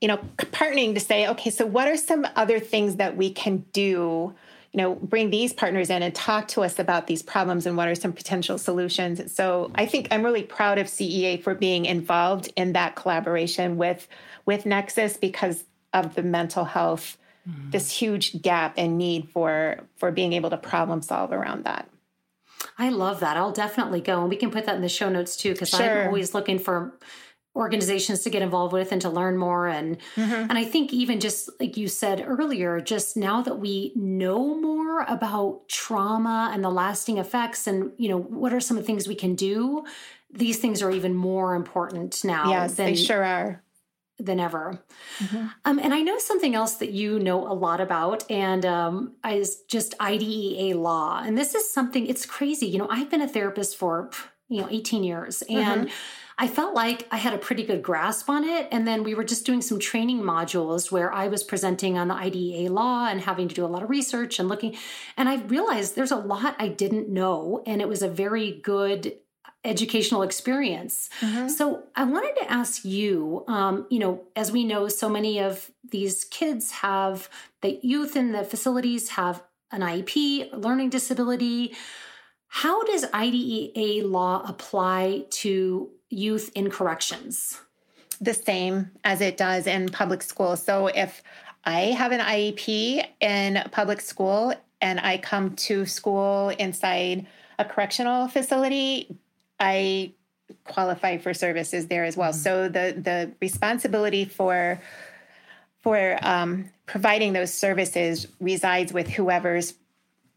you 0.00 0.08
know, 0.08 0.16
partnering 0.38 0.94
to 0.94 1.00
say, 1.00 1.28
okay, 1.28 1.50
so 1.50 1.66
what 1.66 1.86
are 1.86 1.96
some 1.96 2.26
other 2.34 2.58
things 2.58 2.96
that 2.96 3.16
we 3.16 3.30
can 3.30 3.58
do? 3.72 4.34
You 4.72 4.78
know, 4.78 4.94
bring 4.94 5.30
these 5.30 5.52
partners 5.52 5.90
in 5.90 6.02
and 6.02 6.14
talk 6.14 6.48
to 6.48 6.62
us 6.62 6.78
about 6.78 7.06
these 7.06 7.22
problems 7.22 7.66
and 7.66 7.76
what 7.76 7.88
are 7.88 7.94
some 7.94 8.12
potential 8.12 8.56
solutions. 8.56 9.34
So 9.34 9.70
I 9.74 9.86
think 9.86 10.08
I'm 10.10 10.22
really 10.22 10.44
proud 10.44 10.78
of 10.78 10.86
CEA 10.86 11.42
for 11.42 11.54
being 11.54 11.84
involved 11.86 12.50
in 12.56 12.72
that 12.72 12.94
collaboration 12.94 13.76
with 13.76 14.06
with 14.46 14.64
Nexus 14.66 15.16
because 15.16 15.64
of 15.92 16.14
the 16.14 16.22
mental 16.22 16.64
health, 16.64 17.18
mm-hmm. 17.50 17.70
this 17.70 17.90
huge 17.90 18.40
gap 18.42 18.74
and 18.76 18.98
need 18.98 19.28
for 19.30 19.80
for 19.96 20.10
being 20.10 20.32
able 20.32 20.50
to 20.50 20.56
problem 20.56 21.02
solve 21.02 21.32
around 21.32 21.64
that. 21.64 21.88
I 22.78 22.90
love 22.90 23.20
that. 23.20 23.36
I'll 23.36 23.52
definitely 23.52 24.00
go, 24.00 24.20
and 24.20 24.28
we 24.28 24.36
can 24.36 24.50
put 24.50 24.66
that 24.66 24.76
in 24.76 24.82
the 24.82 24.88
show 24.88 25.08
notes 25.08 25.36
too, 25.36 25.52
because 25.52 25.70
sure. 25.70 26.02
I'm 26.02 26.06
always 26.06 26.34
looking 26.34 26.58
for 26.58 26.98
organizations 27.56 28.22
to 28.22 28.30
get 28.30 28.42
involved 28.42 28.72
with 28.72 28.92
and 28.92 29.02
to 29.02 29.10
learn 29.10 29.36
more 29.36 29.66
and 29.66 29.98
mm-hmm. 30.14 30.32
and 30.32 30.52
I 30.52 30.64
think 30.64 30.92
even 30.92 31.18
just 31.18 31.50
like 31.58 31.76
you 31.76 31.88
said 31.88 32.24
earlier 32.24 32.80
just 32.80 33.16
now 33.16 33.42
that 33.42 33.58
we 33.58 33.92
know 33.96 34.54
more 34.54 35.02
about 35.02 35.68
trauma 35.68 36.50
and 36.52 36.62
the 36.62 36.70
lasting 36.70 37.18
effects 37.18 37.66
and 37.66 37.90
you 37.96 38.08
know 38.08 38.18
what 38.18 38.54
are 38.54 38.60
some 38.60 38.76
of 38.76 38.84
the 38.84 38.86
things 38.86 39.08
we 39.08 39.16
can 39.16 39.34
do 39.34 39.84
these 40.30 40.58
things 40.58 40.80
are 40.80 40.92
even 40.92 41.12
more 41.12 41.56
important 41.56 42.22
now 42.22 42.50
yes 42.50 42.74
than, 42.74 42.86
they 42.86 42.94
sure 42.94 43.24
are 43.24 43.60
than 44.24 44.40
ever 44.40 44.82
mm-hmm. 45.18 45.46
um, 45.64 45.78
and 45.78 45.92
I 45.94 46.00
know 46.00 46.18
something 46.18 46.54
else 46.54 46.74
that 46.74 46.90
you 46.90 47.18
know 47.18 47.46
a 47.46 47.54
lot 47.54 47.80
about 47.80 48.30
and 48.30 48.64
um, 48.64 49.16
is 49.28 49.62
just 49.68 49.94
IDEA 50.00 50.76
law 50.76 51.22
and 51.24 51.36
this 51.36 51.54
is 51.54 51.72
something 51.72 52.06
it's 52.06 52.26
crazy 52.26 52.66
you 52.66 52.78
know 52.78 52.88
I've 52.90 53.10
been 53.10 53.22
a 53.22 53.28
therapist 53.28 53.76
for 53.76 54.10
you 54.48 54.60
know 54.60 54.68
18 54.70 55.04
years 55.04 55.42
and 55.42 55.86
mm-hmm 55.86 55.94
I 56.40 56.48
felt 56.48 56.72
like 56.72 57.06
I 57.10 57.18
had 57.18 57.34
a 57.34 57.38
pretty 57.38 57.64
good 57.64 57.82
grasp 57.82 58.30
on 58.30 58.44
it. 58.44 58.66
And 58.72 58.88
then 58.88 59.04
we 59.04 59.14
were 59.14 59.24
just 59.24 59.44
doing 59.44 59.60
some 59.60 59.78
training 59.78 60.22
modules 60.22 60.90
where 60.90 61.12
I 61.12 61.28
was 61.28 61.42
presenting 61.42 61.98
on 61.98 62.08
the 62.08 62.14
IDEA 62.14 62.72
law 62.72 63.08
and 63.08 63.20
having 63.20 63.46
to 63.48 63.54
do 63.54 63.62
a 63.62 63.68
lot 63.68 63.82
of 63.82 63.90
research 63.90 64.38
and 64.38 64.48
looking. 64.48 64.74
And 65.18 65.28
I 65.28 65.42
realized 65.42 65.96
there's 65.96 66.10
a 66.10 66.16
lot 66.16 66.56
I 66.58 66.68
didn't 66.68 67.10
know. 67.10 67.62
And 67.66 67.82
it 67.82 67.88
was 67.88 68.00
a 68.00 68.08
very 68.08 68.52
good 68.52 69.18
educational 69.64 70.22
experience. 70.22 71.10
Mm-hmm. 71.20 71.48
So 71.48 71.84
I 71.94 72.04
wanted 72.04 72.34
to 72.40 72.50
ask 72.50 72.84
you, 72.84 73.44
um, 73.46 73.86
you 73.90 73.98
know, 73.98 74.22
as 74.34 74.50
we 74.50 74.64
know, 74.64 74.88
so 74.88 75.08
many 75.08 75.38
of 75.38 75.70
these 75.90 76.24
kids 76.24 76.70
have 76.70 77.28
the 77.60 77.78
youth 77.82 78.16
in 78.16 78.32
the 78.32 78.44
facilities 78.44 79.10
have 79.10 79.42
an 79.70 79.82
IEP, 79.82 80.50
learning 80.52 80.90
disability. 80.90 81.76
How 82.48 82.82
does 82.84 83.04
IDEA 83.12 84.06
law 84.06 84.42
apply 84.46 85.26
to 85.30 85.90
youth 86.08 86.50
in 86.54 86.70
corrections? 86.70 87.60
The 88.20 88.34
same 88.34 88.90
as 89.04 89.20
it 89.20 89.36
does 89.36 89.66
in 89.66 89.88
public 89.90 90.22
school. 90.22 90.56
So 90.56 90.88
if 90.88 91.22
I 91.64 91.80
have 91.92 92.12
an 92.12 92.20
IEP 92.20 93.04
in 93.20 93.62
public 93.70 94.00
school 94.00 94.54
and 94.80 94.98
I 94.98 95.18
come 95.18 95.54
to 95.56 95.86
school 95.86 96.48
inside 96.48 97.26
a 97.58 97.64
correctional 97.64 98.26
facility, 98.28 99.19
I 99.60 100.14
qualify 100.64 101.18
for 101.18 101.34
services 101.34 101.86
there 101.86 102.04
as 102.04 102.16
well. 102.16 102.32
Mm-hmm. 102.32 102.40
So 102.40 102.68
the 102.68 102.94
the 102.96 103.32
responsibility 103.40 104.24
for 104.24 104.80
for 105.80 106.18
um, 106.22 106.70
providing 106.86 107.32
those 107.32 107.52
services 107.52 108.26
resides 108.40 108.92
with 108.92 109.08
whoever's 109.08 109.74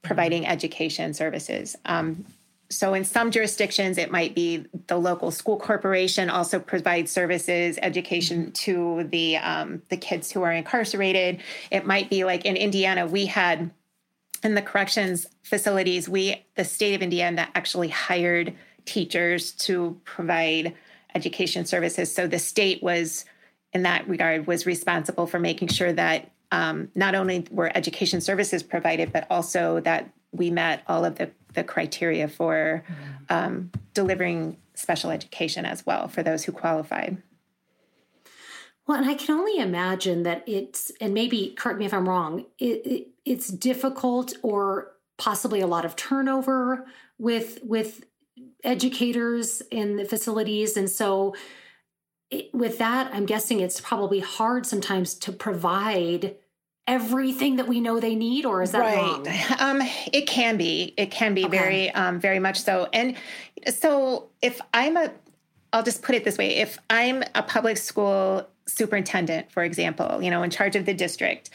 providing 0.01 0.45
education 0.45 1.13
services. 1.13 1.75
Um, 1.85 2.25
so 2.69 2.93
in 2.93 3.03
some 3.03 3.31
jurisdictions 3.31 3.97
it 3.97 4.11
might 4.11 4.35
be 4.35 4.65
the 4.87 4.97
local 4.97 5.31
school 5.31 5.57
corporation 5.57 6.29
also 6.29 6.59
provides 6.59 7.11
services 7.11 7.77
education 7.81 8.51
to 8.51 9.07
the 9.11 9.37
um, 9.37 9.81
the 9.89 9.97
kids 9.97 10.31
who 10.31 10.41
are 10.41 10.51
incarcerated 10.51 11.41
it 11.71 11.85
might 11.85 12.09
be 12.09 12.25
like 12.25 12.45
in 12.45 12.55
indiana 12.55 13.05
we 13.05 13.27
had 13.27 13.69
in 14.43 14.55
the 14.55 14.61
corrections 14.61 15.27
facilities 15.43 16.09
we 16.09 16.43
the 16.55 16.65
state 16.65 16.95
of 16.95 17.01
indiana 17.01 17.47
actually 17.53 17.89
hired 17.89 18.53
teachers 18.85 19.51
to 19.51 19.99
provide 20.05 20.73
education 21.15 21.65
services 21.65 22.13
so 22.13 22.27
the 22.27 22.39
state 22.39 22.81
was 22.81 23.25
in 23.73 23.83
that 23.83 24.07
regard 24.07 24.47
was 24.47 24.65
responsible 24.65 25.27
for 25.27 25.39
making 25.39 25.67
sure 25.67 25.93
that 25.93 26.31
um, 26.51 26.89
not 26.95 27.15
only 27.15 27.45
were 27.51 27.71
education 27.75 28.21
services 28.21 28.63
provided 28.63 29.11
but 29.13 29.27
also 29.29 29.79
that 29.79 30.09
we 30.31 30.49
met 30.49 30.83
all 30.87 31.05
of 31.05 31.15
the 31.15 31.29
the 31.53 31.63
criteria 31.63 32.27
for 32.27 32.83
um, 33.29 33.71
delivering 33.93 34.57
special 34.73 35.11
education 35.11 35.65
as 35.65 35.85
well 35.85 36.07
for 36.07 36.23
those 36.23 36.43
who 36.43 36.51
qualified. 36.51 37.21
Well, 38.87 38.97
and 38.97 39.09
I 39.09 39.13
can 39.13 39.37
only 39.37 39.59
imagine 39.59 40.23
that 40.23 40.43
it's, 40.45 40.91
and 40.99 41.13
maybe 41.13 41.53
correct 41.57 41.79
me 41.79 41.85
if 41.85 41.93
I'm 41.93 42.09
wrong, 42.09 42.45
it, 42.59 42.85
it, 42.85 43.07
it's 43.23 43.47
difficult 43.47 44.33
or 44.41 44.91
possibly 45.17 45.61
a 45.61 45.67
lot 45.67 45.85
of 45.85 45.95
turnover 45.95 46.85
with 47.17 47.59
with 47.63 48.03
educators 48.63 49.61
in 49.71 49.97
the 49.97 50.05
facilities, 50.05 50.77
and 50.77 50.89
so 50.89 51.35
it, 52.31 52.53
with 52.53 52.79
that, 52.79 53.13
I'm 53.13 53.25
guessing 53.25 53.59
it's 53.59 53.79
probably 53.79 54.19
hard 54.19 54.65
sometimes 54.65 55.13
to 55.15 55.31
provide 55.31 56.35
everything 56.87 57.55
that 57.55 57.67
we 57.67 57.79
know 57.79 57.99
they 57.99 58.15
need 58.15 58.45
or 58.45 58.61
is 58.61 58.71
that 58.71 58.79
right. 58.79 58.97
wrong? 58.97 59.27
Um, 59.59 59.81
it 60.11 60.27
can 60.27 60.57
be. 60.57 60.93
It 60.97 61.11
can 61.11 61.33
be 61.33 61.45
okay. 61.45 61.57
very, 61.57 61.91
um, 61.91 62.19
very 62.19 62.39
much 62.39 62.61
so. 62.61 62.89
And 62.91 63.15
so 63.67 64.29
if 64.41 64.59
I'm 64.73 64.97
a, 64.97 65.11
I'll 65.71 65.83
just 65.83 66.01
put 66.01 66.15
it 66.15 66.23
this 66.23 66.37
way: 66.37 66.55
if 66.57 66.77
I'm 66.89 67.23
a 67.35 67.43
public 67.43 67.77
school 67.77 68.47
superintendent, 68.67 69.51
for 69.51 69.63
example, 69.63 70.21
you 70.21 70.29
know, 70.29 70.43
in 70.43 70.49
charge 70.49 70.75
of 70.75 70.85
the 70.85 70.93
district, 70.93 71.49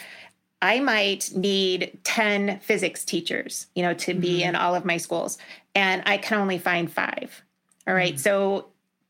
I 0.60 0.80
might 0.80 1.30
need 1.34 1.98
10 2.04 2.60
physics 2.60 3.04
teachers, 3.04 3.66
you 3.74 3.82
know, 3.82 3.94
to 3.94 4.12
mm-hmm. 4.12 4.20
be 4.20 4.42
in 4.42 4.56
all 4.56 4.74
of 4.74 4.84
my 4.84 4.96
schools, 4.96 5.38
and 5.74 6.02
I 6.06 6.18
can 6.18 6.38
only 6.38 6.58
find 6.58 6.90
five. 6.90 7.42
All 7.86 7.94
right. 7.94 8.14
mm-hmm. 8.14 8.20
So 8.20 8.66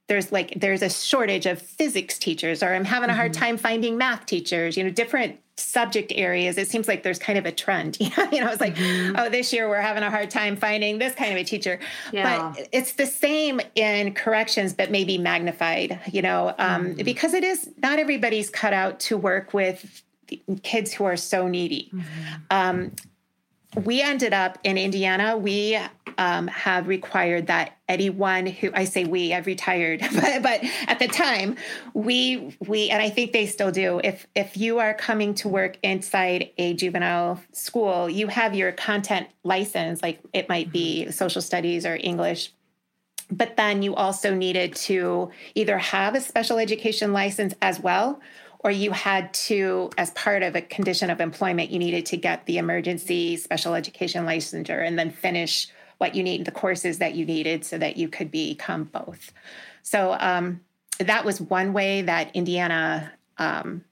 there's 0.09 0.33
like 0.33 0.55
there's 0.57 0.83
a 0.83 0.91
shortage 0.91 1.47
of 1.47 1.61
physics 1.61 2.19
teachers 2.19 2.63
or 2.63 2.75
i'm 2.75 2.85
having 2.85 3.11
a 3.11 3.15
hard 3.15 3.33
mm-hmm. 3.33 3.43
time 3.43 3.57
finding 3.57 3.97
math 3.97 4.27
teachers 4.27 4.77
you 4.77 4.83
know 4.83 4.91
different 4.91 5.39
subject 5.57 6.13
areas 6.15 6.57
it 6.57 6.69
seems 6.69 6.89
like 6.89 7.03
there's 7.03 7.19
kind 7.19 7.39
of 7.39 7.45
a 7.45 7.53
trend 7.53 7.97
you 8.01 8.09
know 8.17 8.29
you 8.33 8.41
know 8.41 8.51
it's 8.51 8.61
like 8.61 8.75
mm-hmm. 8.75 9.17
oh 9.19 9.29
this 9.29 9.53
year 9.53 9.69
we're 9.69 9.81
having 9.81 10.03
a 10.03 10.11
hard 10.11 10.31
time 10.31 10.57
finding 10.57 10.99
this 10.99 11.15
kind 11.15 11.33
of 11.33 11.37
a 11.37 11.45
teacher 11.45 11.79
yeah. 12.13 12.53
but 12.55 12.69
it's 12.73 12.93
the 12.93 13.07
same 13.07 13.61
in 13.75 14.15
corrections 14.15 14.73
but 14.73 14.91
maybe 14.91 15.19
magnified 15.19 16.01
you 16.11 16.23
know 16.23 16.55
um, 16.59 16.87
mm-hmm. 16.87 17.03
because 17.03 17.35
it 17.35 17.45
is 17.45 17.69
not 17.83 17.99
everybody's 17.99 18.51
cut 18.51 18.73
out 18.73 18.99
to 19.01 19.17
work 19.17 19.53
with 19.53 20.03
kids 20.63 20.93
who 20.93 21.05
are 21.05 21.17
so 21.17 21.49
needy 21.49 21.91
mm-hmm. 21.93 22.35
um, 22.51 22.93
we 23.85 24.01
ended 24.01 24.33
up 24.33 24.59
in 24.65 24.79
Indiana. 24.79 25.37
We 25.37 25.79
um, 26.17 26.47
have 26.49 26.89
required 26.89 27.47
that 27.49 27.77
anyone 27.89 28.47
who 28.47 28.71
I 28.75 28.85
say 28.85 29.05
we, 29.05 29.35
I've 29.35 29.47
retired, 29.47 30.01
but, 30.15 30.43
but 30.43 30.65
at 30.87 30.99
the 30.99 31.09
time 31.09 31.57
we 31.95 32.57
we 32.67 32.91
and 32.91 33.03
I 33.03 33.11
think 33.11 33.33
they 33.33 33.47
still 33.47 33.71
do. 33.71 34.01
If 34.03 34.27
if 34.35 34.57
you 34.57 34.79
are 34.79 34.95
coming 34.95 35.35
to 35.35 35.49
work 35.49 35.79
inside 35.83 36.51
a 36.57 36.75
juvenile 36.75 37.41
school, 37.53 38.09
you 38.09 38.29
have 38.29 38.55
your 38.55 38.73
content 38.73 39.29
license, 39.45 40.03
like 40.03 40.21
it 40.33 40.49
might 40.49 40.73
be 40.73 41.03
mm-hmm. 41.03 41.11
social 41.11 41.43
studies 41.43 41.85
or 41.85 41.99
English. 42.01 42.53
But 43.31 43.59
then 43.59 43.83
you 43.83 43.95
also 43.95 44.35
needed 44.35 44.75
to 44.77 45.31
either 45.55 45.77
have 45.77 46.15
a 46.15 46.21
special 46.23 46.57
education 46.57 47.13
license 47.13 47.53
as 47.61 47.79
well 47.79 48.21
or 48.61 48.71
you 48.71 48.91
had 48.91 49.33
to, 49.33 49.91
as 49.97 50.11
part 50.13 50.43
of 50.43 50.57
a 50.57 50.61
condition 50.61 51.11
of 51.11 51.21
employment, 51.21 51.71
you 51.71 51.79
needed 51.79 52.07
to 52.07 52.17
get 52.17 52.45
the 52.47 52.59
emergency 52.59 53.37
special 53.37 53.75
education 53.75 54.27
licensure 54.27 54.85
and 54.87 54.99
then 54.99 55.11
finish 55.11 55.69
what 55.99 56.15
you 56.15 56.23
need, 56.23 56.45
the 56.45 56.51
courses 56.51 56.99
that 56.99 57.15
you 57.15 57.25
needed, 57.25 57.65
so 57.65 57.79
that 57.79 57.97
you 57.97 58.09
could 58.09 58.31
become 58.31 58.85
both. 58.85 59.33
So 59.83 60.17
um, 60.19 60.61
that 60.99 61.25
was 61.25 61.41
one 61.41 61.73
way 61.73 62.03
that 62.03 62.35
Indiana 62.35 63.13
um, 63.39 63.85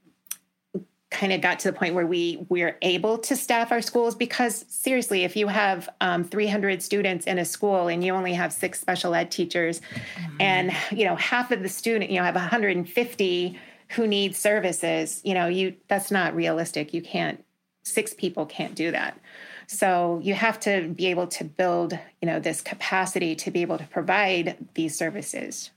kind 1.11 1.33
of 1.33 1.41
got 1.41 1.61
to 1.61 1.71
the 1.71 1.77
point 1.77 1.95
where 1.95 2.07
we 2.07 2.45
we're 2.49 2.77
able 2.83 3.17
to 3.17 3.37
staff 3.37 3.71
our 3.71 3.81
schools 3.81 4.15
because 4.15 4.65
seriously 4.69 5.23
if 5.23 5.37
you 5.37 5.47
have 5.47 5.89
um, 6.01 6.25
300 6.25 6.83
students 6.83 7.27
in 7.27 7.39
a 7.39 7.45
school 7.45 7.89
and 7.89 8.05
you 8.05 8.13
only 8.13 8.35
have 8.35 8.53
six 8.53 8.81
special 8.81 9.15
ed 9.15 9.31
teachers 9.31 9.81
mm-hmm. 9.81 10.37
and 10.41 10.73
you 10.91 11.05
know 11.05 11.15
half 11.17 11.53
of 11.53 11.63
the 11.63 11.69
student 11.69 12.11
you 12.11 12.19
know 12.19 12.25
have 12.25 12.35
150 12.35 13.59
who 13.91 14.07
need 14.07 14.35
services 14.35 15.21
you 15.25 15.35
know 15.35 15.47
you 15.47 15.75
that's 15.89 16.11
not 16.11 16.35
realistic 16.35 16.93
you 16.93 17.03
can't 17.03 17.45
six 17.83 18.13
people 18.15 18.47
can't 18.47 18.75
do 18.75 18.91
that 18.91 19.19
so 19.67 20.21
you 20.23 20.35
have 20.35 20.59
to 20.61 20.89
be 20.89 21.07
able 21.07 21.27
to 21.27 21.45
build 21.45 21.99
you 22.21 22.27
know 22.27 22.39
this 22.41 22.61
capacity 22.61 23.35
to 23.35 23.51
be 23.51 23.63
able 23.63 23.79
to 23.79 23.87
provide 23.87 24.57
these 24.75 24.97
services 24.97 25.71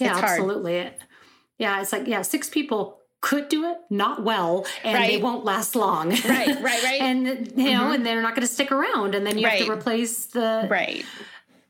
yeah 0.00 0.16
absolutely 0.16 0.90
yeah 1.58 1.80
it's 1.80 1.92
like 1.92 2.06
yeah 2.06 2.22
six 2.22 2.48
people 2.48 2.98
could 3.20 3.48
do 3.48 3.64
it 3.68 3.78
not 3.90 4.22
well 4.22 4.66
and 4.84 4.94
right. 4.94 5.10
they 5.10 5.16
won't 5.16 5.44
last 5.44 5.74
long 5.74 6.10
right 6.10 6.48
right 6.48 6.62
right 6.62 7.00
and 7.00 7.26
you 7.56 7.72
know 7.72 7.80
mm-hmm. 7.80 7.92
and 7.92 8.06
they're 8.06 8.22
not 8.22 8.34
going 8.34 8.46
to 8.46 8.52
stick 8.52 8.70
around 8.70 9.14
and 9.14 9.26
then 9.26 9.38
you 9.38 9.44
right. 9.46 9.58
have 9.58 9.66
to 9.66 9.72
replace 9.72 10.26
the 10.26 10.66
right 10.70 11.04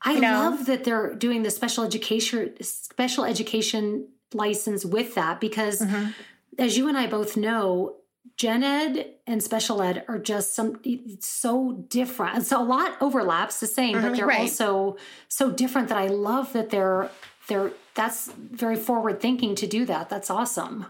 I 0.03 0.13
you 0.13 0.21
know? 0.21 0.31
love 0.31 0.67
that 0.67 0.83
they're 0.83 1.15
doing 1.15 1.43
the 1.43 1.51
special 1.51 1.83
education 1.83 2.53
special 2.61 3.25
education 3.25 4.07
license 4.33 4.85
with 4.85 5.15
that 5.15 5.39
because 5.39 5.79
mm-hmm. 5.79 6.11
as 6.57 6.77
you 6.77 6.87
and 6.87 6.97
I 6.97 7.07
both 7.07 7.37
know, 7.37 7.95
gen 8.35 8.63
ed 8.63 9.13
and 9.25 9.41
special 9.41 9.81
ed 9.81 10.03
are 10.07 10.19
just 10.19 10.53
some 10.53 10.79
so 11.19 11.85
different. 11.89 12.45
So 12.45 12.61
a 12.61 12.63
lot 12.63 12.95
overlaps 13.01 13.59
the 13.59 13.67
same, 13.67 13.95
mm-hmm, 13.95 14.07
but 14.07 14.17
they're 14.17 14.27
right. 14.27 14.41
also 14.41 14.97
so 15.27 15.51
different 15.51 15.89
that 15.89 15.97
I 15.97 16.07
love 16.07 16.53
that 16.53 16.69
they're 16.69 17.09
they're 17.47 17.71
that's 17.95 18.31
very 18.31 18.75
forward 18.75 19.19
thinking 19.19 19.55
to 19.55 19.67
do 19.67 19.85
that. 19.85 20.09
That's 20.09 20.29
awesome. 20.29 20.85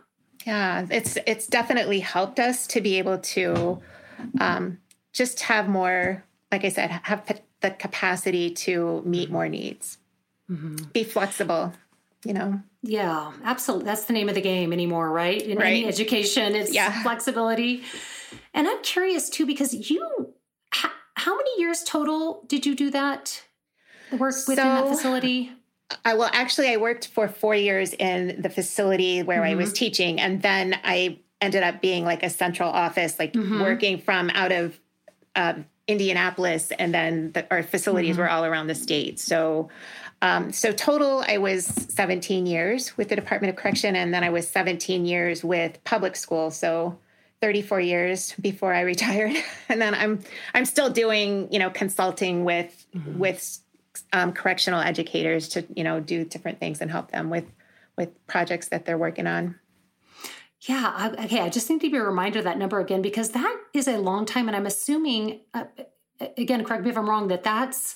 Yeah, 0.45 0.85
it's 0.89 1.17
it's 1.25 1.47
definitely 1.47 1.99
helped 1.99 2.39
us 2.39 2.67
to 2.67 2.81
be 2.81 2.97
able 2.97 3.17
to 3.19 3.81
um, 4.39 4.79
just 5.13 5.41
have 5.41 5.67
more, 5.67 6.23
like 6.51 6.63
I 6.63 6.69
said, 6.69 6.89
have 7.03 7.23
the 7.61 7.71
capacity 7.71 8.51
to 8.51 9.01
meet 9.05 9.29
more 9.29 9.49
needs, 9.49 9.97
mm-hmm. 10.49 10.75
be 10.93 11.03
flexible. 11.03 11.73
You 12.23 12.33
know. 12.33 12.61
Yeah, 12.87 13.33
absolutely. 13.43 13.85
That's 13.85 14.05
the 14.05 14.13
name 14.13 14.29
of 14.29 14.35
the 14.35 14.41
game 14.41 14.71
anymore, 14.71 15.11
right? 15.11 15.41
In 15.41 15.57
right. 15.57 15.67
any 15.67 15.85
education, 15.85 16.55
it's 16.55 16.73
yeah. 16.73 17.03
flexibility. 17.03 17.83
And 18.53 18.67
I'm 18.67 18.81
curious 18.81 19.29
too 19.29 19.45
because 19.45 19.89
you, 19.89 20.33
how 20.71 21.35
many 21.35 21.59
years 21.59 21.83
total 21.83 22.43
did 22.47 22.65
you 22.65 22.75
do 22.75 22.89
that? 22.91 23.43
Work 24.11 24.35
within 24.47 24.55
so, 24.55 24.63
that 24.63 24.87
facility. 24.87 25.51
I 26.05 26.13
well, 26.13 26.29
actually, 26.31 26.69
I 26.69 26.77
worked 26.77 27.07
for 27.07 27.27
four 27.27 27.55
years 27.55 27.93
in 27.93 28.41
the 28.41 28.49
facility 28.49 29.21
where 29.21 29.41
mm-hmm. 29.41 29.51
I 29.51 29.55
was 29.55 29.69
mm-hmm. 29.69 29.75
teaching, 29.75 30.19
and 30.21 30.41
then 30.41 30.79
I 30.83 31.19
ended 31.41 31.63
up 31.63 31.81
being 31.81 32.05
like 32.05 32.23
a 32.23 32.29
central 32.29 32.69
office, 32.69 33.19
like 33.19 33.33
mm-hmm. 33.33 33.61
working 33.61 33.99
from 33.99 34.29
out 34.29 34.51
of 34.51 34.79
uh, 35.35 35.55
Indianapolis, 35.87 36.71
and 36.71 36.93
then 36.93 37.31
the, 37.33 37.45
our 37.51 37.63
facilities 37.63 38.13
mm-hmm. 38.13 38.21
were 38.21 38.29
all 38.29 38.45
around 38.45 38.67
the 38.67 38.75
state. 38.75 39.19
So, 39.19 39.69
um, 40.21 40.51
so 40.51 40.71
total, 40.71 41.23
I 41.27 41.37
was 41.37 41.65
17 41.65 42.45
years 42.45 42.97
with 42.97 43.09
the 43.09 43.15
Department 43.15 43.51
of 43.51 43.55
Correction, 43.55 43.95
and 43.95 44.13
then 44.13 44.23
I 44.23 44.29
was 44.29 44.47
17 44.47 45.05
years 45.05 45.43
with 45.43 45.83
public 45.83 46.15
school. 46.15 46.51
So. 46.51 46.97
34 47.39 47.81
years 47.81 48.33
before 48.41 48.73
I 48.73 48.81
retired, 48.93 49.35
and 49.69 49.79
then 49.79 49.93
I'm 49.93 50.23
I'm 50.55 50.65
still 50.65 50.89
doing 50.89 51.47
you 51.53 51.59
know 51.59 51.69
consulting 51.69 52.45
with 52.45 52.87
mm-hmm. 52.95 53.19
with 53.19 53.59
um, 54.13 54.33
correctional 54.33 54.81
educators 54.81 55.47
to 55.49 55.65
you 55.75 55.83
know 55.83 55.99
do 55.99 56.25
different 56.25 56.59
things 56.59 56.81
and 56.81 56.89
help 56.89 57.11
them 57.11 57.29
with 57.29 57.45
with 57.97 58.09
projects 58.27 58.69
that 58.69 58.85
they're 58.85 58.97
working 58.97 59.27
on 59.27 59.55
yeah 60.61 60.91
I, 60.95 61.25
okay 61.25 61.41
i 61.41 61.49
just 61.49 61.69
need 61.69 61.81
to 61.81 61.89
be 61.89 61.97
a 61.97 62.03
reminder 62.03 62.39
of 62.39 62.45
that 62.45 62.57
number 62.57 62.79
again 62.79 63.01
because 63.01 63.31
that 63.31 63.61
is 63.73 63.87
a 63.87 63.97
long 63.97 64.25
time 64.25 64.47
and 64.47 64.55
i'm 64.55 64.65
assuming 64.65 65.41
uh, 65.53 65.65
again 66.37 66.63
correct 66.63 66.83
me 66.83 66.89
if 66.89 66.97
i'm 66.97 67.09
wrong 67.09 67.27
that 67.29 67.43
that's 67.43 67.95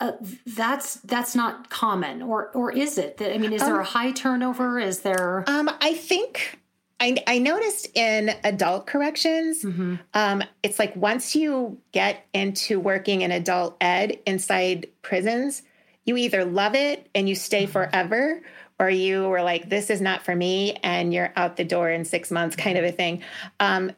uh, 0.00 0.12
that's 0.46 0.94
that's 0.96 1.34
not 1.34 1.70
common 1.70 2.22
or 2.22 2.50
or 2.50 2.72
is 2.72 2.98
it 2.98 3.16
that 3.18 3.32
i 3.32 3.38
mean 3.38 3.52
is 3.52 3.62
um, 3.62 3.68
there 3.70 3.80
a 3.80 3.84
high 3.84 4.12
turnover 4.12 4.78
is 4.78 5.00
there 5.00 5.44
um 5.46 5.70
i 5.80 5.94
think 5.94 6.58
I, 7.00 7.16
I 7.26 7.38
noticed 7.38 7.88
in 7.94 8.30
adult 8.44 8.86
corrections, 8.86 9.62
mm-hmm. 9.62 9.96
um, 10.14 10.42
it's 10.62 10.78
like 10.78 10.94
once 10.94 11.34
you 11.34 11.78
get 11.92 12.24
into 12.32 12.78
working 12.78 13.22
in 13.22 13.32
adult 13.32 13.76
ed 13.80 14.20
inside 14.26 14.86
prisons, 15.02 15.62
you 16.04 16.16
either 16.16 16.44
love 16.44 16.74
it 16.74 17.08
and 17.14 17.28
you 17.28 17.34
stay 17.34 17.64
mm-hmm. 17.64 17.72
forever, 17.72 18.40
or 18.78 18.88
you 18.88 19.28
were 19.28 19.42
like, 19.42 19.68
this 19.68 19.90
is 19.90 20.00
not 20.00 20.22
for 20.22 20.34
me, 20.34 20.78
and 20.82 21.12
you're 21.12 21.32
out 21.36 21.56
the 21.56 21.64
door 21.64 21.90
in 21.90 22.04
six 22.04 22.30
months, 22.30 22.56
kind 22.56 22.78
of 22.78 22.84
a 22.84 22.92
thing. 22.92 23.22
Um, 23.60 23.92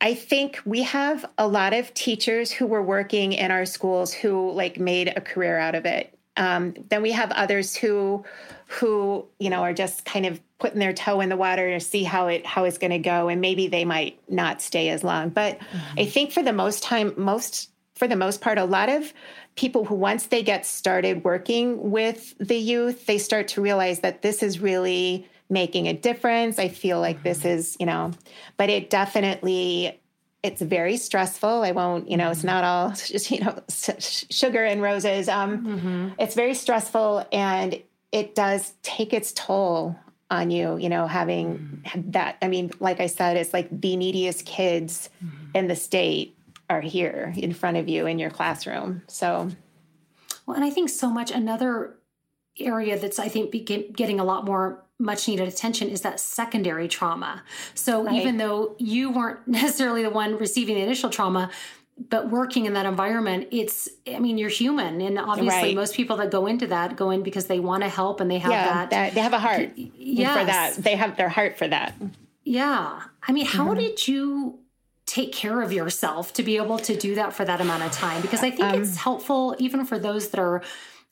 I 0.00 0.14
think 0.14 0.60
we 0.64 0.82
have 0.82 1.24
a 1.38 1.48
lot 1.48 1.72
of 1.72 1.94
teachers 1.94 2.50
who 2.50 2.66
were 2.66 2.82
working 2.82 3.32
in 3.32 3.50
our 3.50 3.64
schools 3.64 4.12
who 4.12 4.52
like 4.52 4.78
made 4.78 5.08
a 5.08 5.20
career 5.20 5.58
out 5.58 5.74
of 5.74 5.86
it. 5.86 6.16
Um, 6.36 6.74
then 6.88 7.00
we 7.00 7.12
have 7.12 7.30
others 7.30 7.76
who 7.76 8.24
who 8.66 9.26
you 9.38 9.50
know 9.50 9.62
are 9.62 9.72
just 9.72 10.04
kind 10.04 10.26
of 10.26 10.40
putting 10.58 10.78
their 10.78 10.92
toe 10.92 11.20
in 11.20 11.28
the 11.28 11.36
water 11.36 11.70
to 11.70 11.80
see 11.80 12.02
how 12.02 12.26
it 12.28 12.44
how 12.46 12.64
it's 12.64 12.78
going 12.78 12.90
to 12.90 12.98
go 12.98 13.28
and 13.28 13.40
maybe 13.40 13.68
they 13.68 13.84
might 13.84 14.18
not 14.28 14.62
stay 14.62 14.88
as 14.88 15.04
long 15.04 15.28
but 15.28 15.58
mm-hmm. 15.58 15.98
i 16.00 16.06
think 16.06 16.32
for 16.32 16.42
the 16.42 16.52
most 16.52 16.82
time 16.82 17.12
most 17.16 17.70
for 17.94 18.08
the 18.08 18.16
most 18.16 18.40
part 18.40 18.58
a 18.58 18.64
lot 18.64 18.88
of 18.88 19.12
people 19.54 19.84
who 19.84 19.94
once 19.94 20.26
they 20.26 20.42
get 20.42 20.66
started 20.66 21.22
working 21.22 21.90
with 21.90 22.34
the 22.38 22.56
youth 22.56 23.06
they 23.06 23.18
start 23.18 23.48
to 23.48 23.60
realize 23.60 24.00
that 24.00 24.22
this 24.22 24.42
is 24.42 24.58
really 24.58 25.28
making 25.48 25.86
a 25.88 25.92
difference 25.92 26.58
i 26.58 26.68
feel 26.68 27.00
like 27.00 27.16
mm-hmm. 27.16 27.28
this 27.28 27.44
is 27.44 27.76
you 27.80 27.86
know 27.86 28.10
but 28.56 28.70
it 28.70 28.90
definitely 28.90 30.00
it's 30.42 30.62
very 30.62 30.96
stressful 30.96 31.62
i 31.62 31.72
won't 31.72 32.10
you 32.10 32.16
know 32.16 32.30
it's 32.30 32.40
mm-hmm. 32.40 32.48
not 32.48 32.64
all 32.64 32.90
just 33.06 33.30
you 33.30 33.40
know 33.40 33.62
sugar 33.70 34.64
and 34.64 34.82
roses 34.82 35.28
um 35.28 35.64
mm-hmm. 35.64 36.08
it's 36.18 36.34
very 36.34 36.54
stressful 36.54 37.26
and 37.32 37.82
it 38.12 38.34
does 38.34 38.74
take 38.82 39.12
its 39.12 39.32
toll 39.32 39.98
on 40.30 40.50
you, 40.50 40.76
you 40.76 40.88
know, 40.88 41.06
having 41.06 41.82
mm-hmm. 41.84 42.10
that. 42.12 42.36
I 42.42 42.48
mean, 42.48 42.70
like 42.80 43.00
I 43.00 43.06
said, 43.06 43.36
it's 43.36 43.52
like 43.52 43.68
the 43.70 43.96
neediest 43.96 44.46
kids 44.46 45.10
mm-hmm. 45.24 45.56
in 45.56 45.68
the 45.68 45.76
state 45.76 46.36
are 46.70 46.80
here 46.80 47.32
in 47.36 47.52
front 47.52 47.76
of 47.76 47.88
you 47.88 48.06
in 48.06 48.18
your 48.18 48.30
classroom. 48.30 49.02
So, 49.06 49.50
well, 50.46 50.56
and 50.56 50.64
I 50.64 50.70
think 50.70 50.88
so 50.88 51.10
much 51.10 51.30
another 51.30 51.96
area 52.58 52.98
that's, 52.98 53.18
I 53.18 53.28
think, 53.28 53.50
begin, 53.50 53.92
getting 53.92 54.20
a 54.20 54.24
lot 54.24 54.44
more 54.44 54.82
much 54.98 55.26
needed 55.26 55.48
attention 55.48 55.88
is 55.88 56.02
that 56.02 56.20
secondary 56.20 56.88
trauma. 56.88 57.42
So 57.74 58.04
right. 58.04 58.14
even 58.14 58.36
though 58.36 58.76
you 58.78 59.10
weren't 59.10 59.40
necessarily 59.48 60.02
the 60.02 60.10
one 60.10 60.38
receiving 60.38 60.76
the 60.76 60.82
initial 60.82 61.10
trauma, 61.10 61.50
but 61.96 62.30
working 62.30 62.66
in 62.66 62.72
that 62.72 62.86
environment 62.86 63.46
it's 63.52 63.88
i 64.12 64.18
mean 64.18 64.36
you're 64.36 64.48
human 64.48 65.00
and 65.00 65.18
obviously 65.18 65.68
right. 65.68 65.74
most 65.76 65.94
people 65.94 66.16
that 66.16 66.30
go 66.30 66.46
into 66.46 66.66
that 66.66 66.96
go 66.96 67.10
in 67.10 67.22
because 67.22 67.46
they 67.46 67.60
want 67.60 67.82
to 67.82 67.88
help 67.88 68.20
and 68.20 68.30
they 68.30 68.38
have 68.38 68.50
yeah, 68.50 68.64
that, 68.64 68.90
that, 68.90 69.14
they 69.14 69.20
have 69.20 69.32
a 69.32 69.38
heart 69.38 69.70
yes. 69.76 70.38
for 70.38 70.44
that 70.44 70.74
they 70.82 70.96
have 70.96 71.16
their 71.16 71.28
heart 71.28 71.56
for 71.56 71.68
that 71.68 71.94
yeah 72.44 73.00
i 73.22 73.32
mean 73.32 73.46
how 73.46 73.66
mm-hmm. 73.66 73.80
did 73.80 74.08
you 74.08 74.58
take 75.06 75.32
care 75.32 75.62
of 75.62 75.72
yourself 75.72 76.32
to 76.32 76.42
be 76.42 76.56
able 76.56 76.78
to 76.78 76.96
do 76.96 77.14
that 77.14 77.32
for 77.32 77.44
that 77.44 77.60
amount 77.60 77.82
of 77.82 77.92
time 77.92 78.20
because 78.22 78.42
i 78.42 78.50
think 78.50 78.74
um, 78.74 78.82
it's 78.82 78.96
helpful 78.96 79.54
even 79.60 79.84
for 79.84 79.98
those 79.98 80.30
that 80.30 80.40
are 80.40 80.62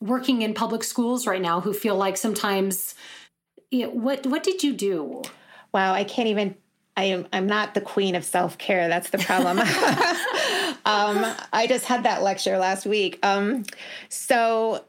working 0.00 0.42
in 0.42 0.52
public 0.52 0.82
schools 0.82 1.28
right 1.28 1.42
now 1.42 1.60
who 1.60 1.72
feel 1.72 1.94
like 1.94 2.16
sometimes 2.16 2.96
you 3.72 3.86
know, 3.86 3.90
what 3.90 4.24
what 4.26 4.42
did 4.42 4.62
you 4.62 4.72
do 4.72 5.22
wow 5.72 5.92
i 5.92 6.04
can't 6.04 6.28
even 6.28 6.54
I 6.96 7.04
am 7.04 7.26
I'm 7.32 7.46
not 7.46 7.74
the 7.74 7.80
queen 7.80 8.14
of 8.14 8.24
self-care. 8.24 8.88
That's 8.88 9.10
the 9.10 9.18
problem. 9.18 9.58
um, 10.84 11.34
I 11.52 11.66
just 11.66 11.86
had 11.86 12.02
that 12.02 12.22
lecture 12.22 12.58
last 12.58 12.84
week. 12.86 13.18
Um, 13.22 13.64
so 14.08 14.84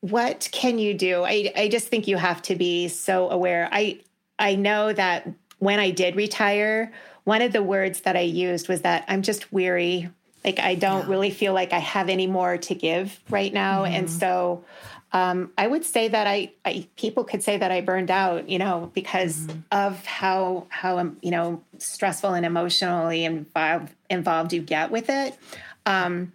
what 0.00 0.48
can 0.50 0.78
you 0.78 0.94
do? 0.94 1.22
I, 1.24 1.52
I 1.56 1.68
just 1.68 1.88
think 1.88 2.08
you 2.08 2.16
have 2.16 2.42
to 2.42 2.56
be 2.56 2.88
so 2.88 3.30
aware. 3.30 3.68
I 3.70 4.00
I 4.38 4.56
know 4.56 4.92
that 4.92 5.28
when 5.58 5.78
I 5.78 5.90
did 5.90 6.16
retire, 6.16 6.92
one 7.24 7.42
of 7.42 7.52
the 7.52 7.62
words 7.62 8.00
that 8.00 8.16
I 8.16 8.20
used 8.20 8.68
was 8.68 8.80
that 8.82 9.04
I'm 9.06 9.22
just 9.22 9.52
weary. 9.52 10.08
Like 10.44 10.58
I 10.58 10.74
don't 10.74 11.04
yeah. 11.04 11.10
really 11.10 11.30
feel 11.30 11.52
like 11.52 11.72
I 11.72 11.78
have 11.78 12.08
any 12.08 12.26
more 12.26 12.56
to 12.56 12.74
give 12.74 13.20
right 13.28 13.52
now. 13.52 13.84
Mm-hmm. 13.84 13.94
And 13.94 14.10
so 14.10 14.64
um, 15.12 15.50
I 15.58 15.66
would 15.66 15.84
say 15.84 16.08
that 16.08 16.26
I, 16.26 16.52
I, 16.64 16.86
people 16.96 17.24
could 17.24 17.42
say 17.42 17.56
that 17.56 17.72
I 17.72 17.80
burned 17.80 18.10
out, 18.10 18.48
you 18.48 18.58
know, 18.58 18.90
because 18.94 19.38
mm-hmm. 19.38 19.58
of 19.72 20.04
how 20.06 20.66
how 20.68 20.98
um, 20.98 21.16
you 21.20 21.32
know 21.32 21.62
stressful 21.78 22.34
and 22.34 22.46
emotionally 22.46 23.24
involved 23.24 23.92
involved 24.08 24.52
you 24.52 24.62
get 24.62 24.90
with 24.90 25.10
it. 25.10 25.36
Um, 25.84 26.32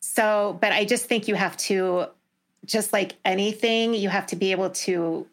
so, 0.00 0.58
but 0.60 0.72
I 0.72 0.84
just 0.84 1.06
think 1.06 1.28
you 1.28 1.36
have 1.36 1.56
to, 1.58 2.06
just 2.64 2.92
like 2.92 3.14
anything, 3.24 3.94
you 3.94 4.08
have 4.08 4.26
to 4.28 4.36
be 4.36 4.50
able 4.50 4.70
to 4.70 5.26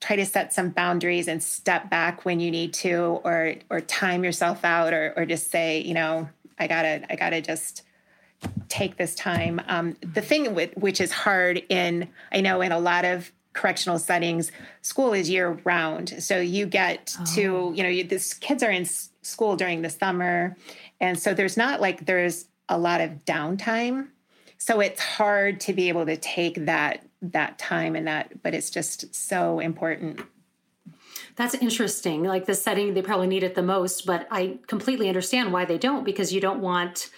try 0.00 0.16
to 0.16 0.24
set 0.24 0.54
some 0.54 0.70
boundaries 0.70 1.26
and 1.26 1.42
step 1.42 1.90
back 1.90 2.24
when 2.24 2.38
you 2.38 2.52
need 2.52 2.72
to, 2.74 3.20
or 3.24 3.56
or 3.68 3.80
time 3.80 4.22
yourself 4.22 4.64
out, 4.64 4.94
or 4.94 5.12
or 5.16 5.26
just 5.26 5.50
say, 5.50 5.80
you 5.80 5.94
know, 5.94 6.28
I 6.56 6.68
gotta 6.68 7.02
I 7.10 7.16
gotta 7.16 7.40
just 7.40 7.82
take 8.68 8.96
this 8.96 9.14
time. 9.14 9.60
Um, 9.66 9.96
the 10.00 10.22
thing 10.22 10.54
with, 10.54 10.76
which 10.76 11.00
is 11.00 11.12
hard 11.12 11.62
in, 11.68 12.08
I 12.32 12.40
know 12.40 12.60
in 12.60 12.72
a 12.72 12.78
lot 12.78 13.04
of 13.04 13.32
correctional 13.52 13.98
settings, 13.98 14.52
school 14.82 15.12
is 15.12 15.28
year 15.28 15.60
round. 15.64 16.22
So 16.22 16.38
you 16.38 16.66
get 16.66 17.16
oh. 17.18 17.24
to, 17.34 17.72
you 17.74 17.82
know, 17.82 17.88
you, 17.88 18.04
this 18.04 18.34
kids 18.34 18.62
are 18.62 18.70
in 18.70 18.84
school 18.84 19.56
during 19.56 19.82
the 19.82 19.90
summer. 19.90 20.56
And 21.00 21.18
so 21.18 21.34
there's 21.34 21.56
not 21.56 21.80
like 21.80 22.06
there's 22.06 22.46
a 22.68 22.78
lot 22.78 23.00
of 23.00 23.24
downtime. 23.24 24.08
So 24.58 24.80
it's 24.80 25.00
hard 25.00 25.60
to 25.60 25.72
be 25.72 25.88
able 25.88 26.06
to 26.06 26.16
take 26.16 26.66
that 26.66 27.04
that 27.22 27.58
time 27.58 27.96
and 27.96 28.06
that, 28.06 28.42
but 28.42 28.54
it's 28.54 28.70
just 28.70 29.14
so 29.14 29.58
important. 29.60 30.20
That's 31.36 31.54
interesting. 31.54 32.24
Like 32.24 32.46
the 32.46 32.54
setting, 32.54 32.94
they 32.94 33.02
probably 33.02 33.26
need 33.26 33.42
it 33.42 33.54
the 33.54 33.62
most, 33.62 34.06
but 34.06 34.26
I 34.30 34.58
completely 34.66 35.08
understand 35.08 35.52
why 35.52 35.64
they 35.64 35.78
don't 35.78 36.04
because 36.04 36.32
you 36.32 36.40
don't 36.40 36.60
want 36.60 37.10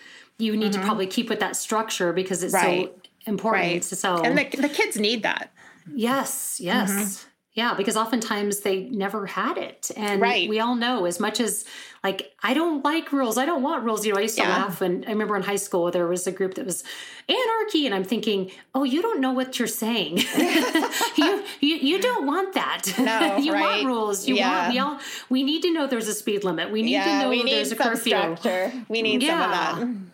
you 0.42 0.56
need 0.56 0.72
mm-hmm. 0.72 0.80
to 0.80 0.86
probably 0.86 1.06
keep 1.06 1.28
with 1.28 1.40
that 1.40 1.56
structure 1.56 2.12
because 2.12 2.42
it's 2.42 2.54
right. 2.54 2.90
so 2.94 3.00
important. 3.26 3.62
Right. 3.64 3.84
So 3.84 4.22
and 4.22 4.36
the, 4.36 4.44
the 4.60 4.68
kids 4.68 4.96
need 4.98 5.22
that. 5.22 5.52
Yes, 5.94 6.58
yes. 6.60 6.90
Mm-hmm. 6.90 7.28
Yeah, 7.54 7.74
because 7.74 7.98
oftentimes 7.98 8.60
they 8.60 8.84
never 8.84 9.26
had 9.26 9.58
it. 9.58 9.90
And 9.94 10.22
Right. 10.22 10.48
we 10.48 10.58
all 10.58 10.74
know 10.74 11.04
as 11.04 11.20
much 11.20 11.38
as 11.38 11.66
like 12.02 12.32
I 12.42 12.54
don't 12.54 12.82
like 12.82 13.12
rules, 13.12 13.36
I 13.36 13.44
don't 13.44 13.62
want 13.62 13.84
rules. 13.84 14.06
You 14.06 14.14
know, 14.14 14.18
I 14.18 14.22
used 14.22 14.38
to 14.38 14.42
Yeah. 14.42 14.56
laugh 14.56 14.80
and 14.80 15.04
I 15.06 15.10
remember 15.10 15.36
in 15.36 15.42
high 15.42 15.56
school 15.56 15.90
there 15.90 16.06
was 16.06 16.26
a 16.26 16.32
group 16.32 16.54
that 16.54 16.64
was 16.64 16.82
anarchy 17.28 17.84
and 17.84 17.94
I'm 17.94 18.04
thinking, 18.04 18.50
"Oh, 18.74 18.84
you 18.84 19.02
don't 19.02 19.20
know 19.20 19.32
what 19.32 19.58
you're 19.58 19.68
saying. 19.68 20.18
you, 21.16 21.44
you 21.60 21.76
you 21.90 22.00
don't 22.00 22.24
want 22.26 22.54
that. 22.54 22.82
No, 22.98 23.36
you 23.44 23.52
right. 23.52 23.60
want 23.62 23.86
rules. 23.86 24.26
You 24.26 24.36
Yeah. 24.36 24.62
want 24.62 24.72
we 24.72 24.78
all 24.78 24.98
we 25.28 25.42
need 25.42 25.60
to 25.62 25.70
know 25.74 25.86
there's 25.86 26.08
a 26.08 26.14
speed 26.14 26.44
limit. 26.44 26.70
We 26.72 26.80
need 26.80 27.02
to 27.02 27.10
yeah, 27.10 27.22
know 27.22 27.28
we 27.28 27.42
need 27.42 27.52
there's 27.56 27.72
a 27.72 27.76
curfew. 27.76 28.12
structure. 28.16 28.72
We 28.88 29.02
need 29.02 29.22
Yeah. 29.22 29.30
some 29.30 29.42
of 29.42 29.50
that. 29.58 30.11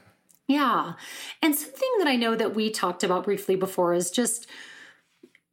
Yeah. 0.49 0.95
And 1.43 1.55
something 1.55 1.91
that 1.99 2.09
I 2.09 2.17
know 2.17 2.35
that 2.35 2.55
we 2.55 2.71
talked 2.71 3.05
about 3.05 3.25
briefly 3.25 3.55
before 3.55 3.93
is 3.95 4.11
just 4.11 4.47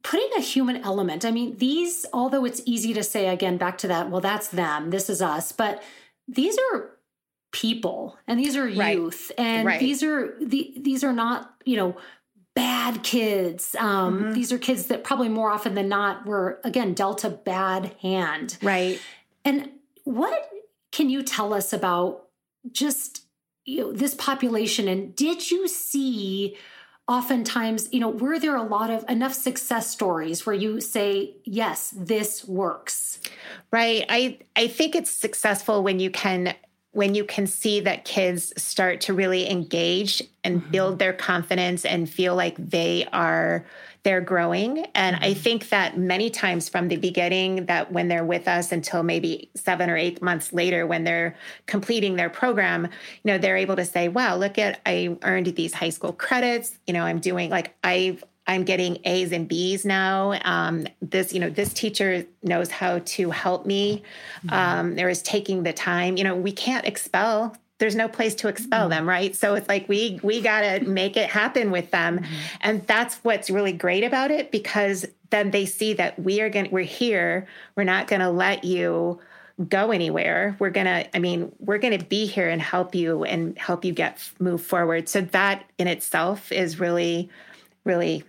putting 0.02 0.30
a 0.36 0.40
human 0.40 0.76
element. 0.78 1.24
I 1.24 1.30
mean, 1.30 1.56
these, 1.58 2.06
although 2.12 2.44
it's 2.44 2.62
easy 2.64 2.94
to 2.94 3.02
say 3.02 3.28
again, 3.28 3.58
back 3.58 3.76
to 3.78 3.88
that, 3.88 4.10
well, 4.10 4.20
that's 4.20 4.48
them, 4.48 4.90
this 4.90 5.10
is 5.10 5.20
us, 5.20 5.52
but 5.52 5.82
these 6.26 6.56
are 6.72 6.90
people 7.52 8.16
and 8.26 8.38
these 8.40 8.56
are 8.56 8.64
Right. 8.68 8.96
youth 8.96 9.30
and 9.38 9.66
Right. 9.66 9.80
these 9.80 10.02
are 10.02 10.36
the 10.40 10.74
these 10.76 11.02
are 11.04 11.12
not 11.12 11.54
you 11.64 11.76
know 11.76 11.96
bad 12.54 13.02
kids 13.02 13.74
um 13.78 14.24
Mhm. 14.24 14.34
these 14.34 14.52
are 14.52 14.58
kids 14.58 14.86
that 14.86 15.04
probably 15.04 15.28
more 15.30 15.50
often 15.50 15.74
than 15.74 15.88
not 15.88 16.26
were 16.26 16.60
again 16.64 16.92
dealt 16.92 17.24
a 17.24 17.30
bad 17.30 17.94
hand 18.02 18.58
Right. 18.60 19.00
and 19.44 19.70
what 20.04 20.50
can 20.92 21.08
you 21.08 21.22
tell 21.22 21.54
us 21.54 21.72
about 21.72 22.28
just 22.72 23.25
you 23.66 23.80
know 23.82 23.92
this 23.92 24.14
population 24.14 24.88
and 24.88 25.14
did 25.16 25.50
you 25.50 25.68
see 25.68 26.56
oftentimes 27.08 27.88
you 27.92 28.00
know 28.00 28.08
were 28.08 28.38
there 28.38 28.56
a 28.56 28.62
lot 28.62 28.90
of 28.90 29.04
enough 29.08 29.34
success 29.34 29.90
stories 29.90 30.46
where 30.46 30.54
you 30.54 30.80
say 30.80 31.36
yes 31.44 31.92
this 31.96 32.44
works 32.46 33.20
Right. 33.72 34.04
I 34.08 34.38
I 34.54 34.68
think 34.68 34.94
it's 34.94 35.10
successful 35.10 35.82
when 35.82 36.00
you 36.00 36.10
can 36.10 36.54
when 36.92 37.14
you 37.14 37.24
can 37.24 37.46
see 37.46 37.80
that 37.80 38.04
kids 38.04 38.52
start 38.60 39.02
to 39.02 39.12
really 39.12 39.50
engage 39.50 40.22
and 40.44 40.62
Mhm. 40.62 40.70
build 40.70 40.98
their 40.98 41.12
confidence 41.12 41.84
and 41.84 42.08
feel 42.08 42.34
like 42.34 42.56
they 42.58 43.06
are 43.12 43.66
they're 44.06 44.20
growing 44.20 44.86
and 44.94 45.16
i 45.16 45.32
Mhm. 45.32 45.36
think 45.36 45.68
that 45.70 45.98
many 45.98 46.30
times 46.30 46.68
from 46.68 46.86
the 46.86 46.96
beginning 46.96 47.66
that 47.66 47.90
when 47.90 48.06
they're 48.06 48.24
with 48.24 48.46
us 48.46 48.70
until 48.70 49.02
maybe 49.02 49.50
7 49.56 49.90
or 49.90 49.96
8 49.96 50.22
months 50.22 50.52
later 50.52 50.86
when 50.86 51.02
they're 51.02 51.34
completing 51.66 52.14
their 52.14 52.30
program 52.30 52.84
you 52.84 53.26
know 53.32 53.36
they're 53.36 53.56
able 53.56 53.74
to 53.74 53.84
say 53.84 54.06
wow 54.06 54.36
look 54.36 54.58
at 54.58 54.80
i 54.86 55.16
earned 55.24 55.46
these 55.56 55.74
high 55.74 55.90
school 55.90 56.12
credits 56.12 56.78
you 56.86 56.94
know 56.94 57.02
i'm 57.02 57.18
doing 57.18 57.50
like 57.50 57.74
i've 57.82 58.22
I'm 58.48 58.62
getting 58.62 58.98
A's 59.04 59.32
and 59.32 59.48
B's 59.48 59.84
now. 59.84 60.38
Um, 60.44 60.86
this, 61.02 61.32
you 61.32 61.40
know, 61.40 61.50
this 61.50 61.72
teacher 61.72 62.24
knows 62.44 62.70
how 62.70 63.00
to 63.00 63.30
help 63.32 63.66
me. 63.66 64.04
Um, 64.50 64.94
there 64.94 65.08
is 65.08 65.20
taking 65.20 65.64
the 65.64 65.72
time. 65.72 66.16
You 66.16 66.22
know, 66.22 66.36
we 66.36 66.52
can't 66.52 66.86
expel. 66.86 67.56
There's 67.78 67.94
no 67.94 68.08
place 68.08 68.34
to 68.36 68.48
expel 68.48 68.82
mm-hmm. 68.82 68.90
them, 68.90 69.08
right? 69.08 69.34
So 69.34 69.54
it's 69.54 69.68
like 69.68 69.88
we 69.88 70.20
we 70.22 70.40
got 70.40 70.60
to 70.60 70.80
make 70.88 71.16
it 71.16 71.28
happen 71.28 71.70
with 71.70 71.90
them, 71.90 72.18
mm-hmm. 72.18 72.34
and 72.60 72.86
that's 72.86 73.16
what's 73.16 73.50
really 73.50 73.72
great 73.72 74.04
about 74.04 74.30
it 74.30 74.50
because 74.50 75.06
then 75.30 75.50
they 75.50 75.66
see 75.66 75.94
that 75.94 76.18
we 76.18 76.40
are 76.40 76.48
going. 76.48 76.70
We're 76.70 76.84
here. 76.84 77.46
We're 77.74 77.84
not 77.84 78.06
going 78.06 78.20
to 78.20 78.30
let 78.30 78.64
you 78.64 79.20
go 79.70 79.90
anywhere 79.90 80.54
we're 80.58 80.68
gonna 80.68 81.06
i 81.14 81.18
mean 81.18 81.50
we're 81.60 81.78
gonna 81.78 82.04
be 82.04 82.26
here 82.26 82.46
and 82.46 82.60
help 82.60 82.94
you 82.94 83.24
and 83.24 83.56
help 83.56 83.86
you 83.86 83.92
get 83.94 84.30
move 84.38 84.60
forward 84.60 85.08
so 85.08 85.22
that 85.22 85.64
in 85.78 85.86
itself 85.86 86.52
is 86.52 86.78
really 86.78 87.30
really 87.84 88.22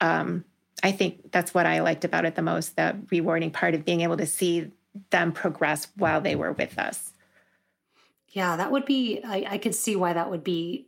um, 0.00 0.44
I 0.82 0.92
think 0.92 1.32
that's 1.32 1.52
what 1.52 1.66
I 1.66 1.80
liked 1.80 2.04
about 2.04 2.24
it 2.24 2.34
the 2.34 2.42
most 2.42 2.76
the 2.76 2.96
rewarding 3.10 3.50
part 3.50 3.74
of 3.74 3.84
being 3.84 4.00
able 4.00 4.16
to 4.16 4.26
see 4.26 4.70
them 5.10 5.32
progress 5.32 5.88
while 5.96 6.20
they 6.20 6.32
mm-hmm. 6.32 6.40
were 6.40 6.52
with 6.52 6.78
us. 6.78 7.12
Yeah 8.30 8.56
that 8.56 8.70
would 8.70 8.84
be 8.84 9.20
i, 9.24 9.46
I 9.50 9.58
could 9.58 9.74
see 9.74 9.96
why 9.96 10.12
that 10.12 10.30
would 10.30 10.44
be 10.44 10.86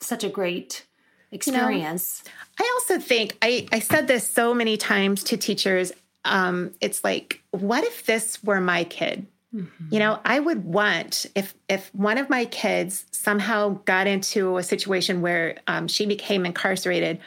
such 0.00 0.24
a 0.24 0.28
great 0.28 0.86
experience 1.30 2.22
I 2.60 2.70
also 2.74 2.98
think 2.98 3.36
I, 3.42 3.66
I 3.72 3.78
said 3.78 4.08
this 4.08 4.28
so 4.28 4.52
many 4.52 4.76
times 4.76 5.22
to 5.24 5.36
teachers. 5.36 5.92
Um, 6.24 6.74
it's 6.80 7.04
like, 7.04 7.42
what 7.52 7.84
if 7.84 8.06
this 8.06 8.42
were 8.42 8.60
my 8.60 8.84
kid? 8.84 9.26
Mhm. 9.54 9.68
You 9.90 9.98
know, 9.98 10.20
I 10.24 10.40
would 10.40 10.64
want 10.64 11.26
if 11.34 11.54
if 11.68 11.94
one 11.94 12.18
of 12.18 12.28
my 12.28 12.44
kids 12.46 13.06
somehow 13.12 13.80
got 13.84 14.06
into 14.06 14.58
a 14.58 14.62
situation 14.62 15.22
where 15.22 15.56
um, 15.66 15.88
she 15.88 16.04
became 16.04 16.44
incarcerated, 16.44 17.18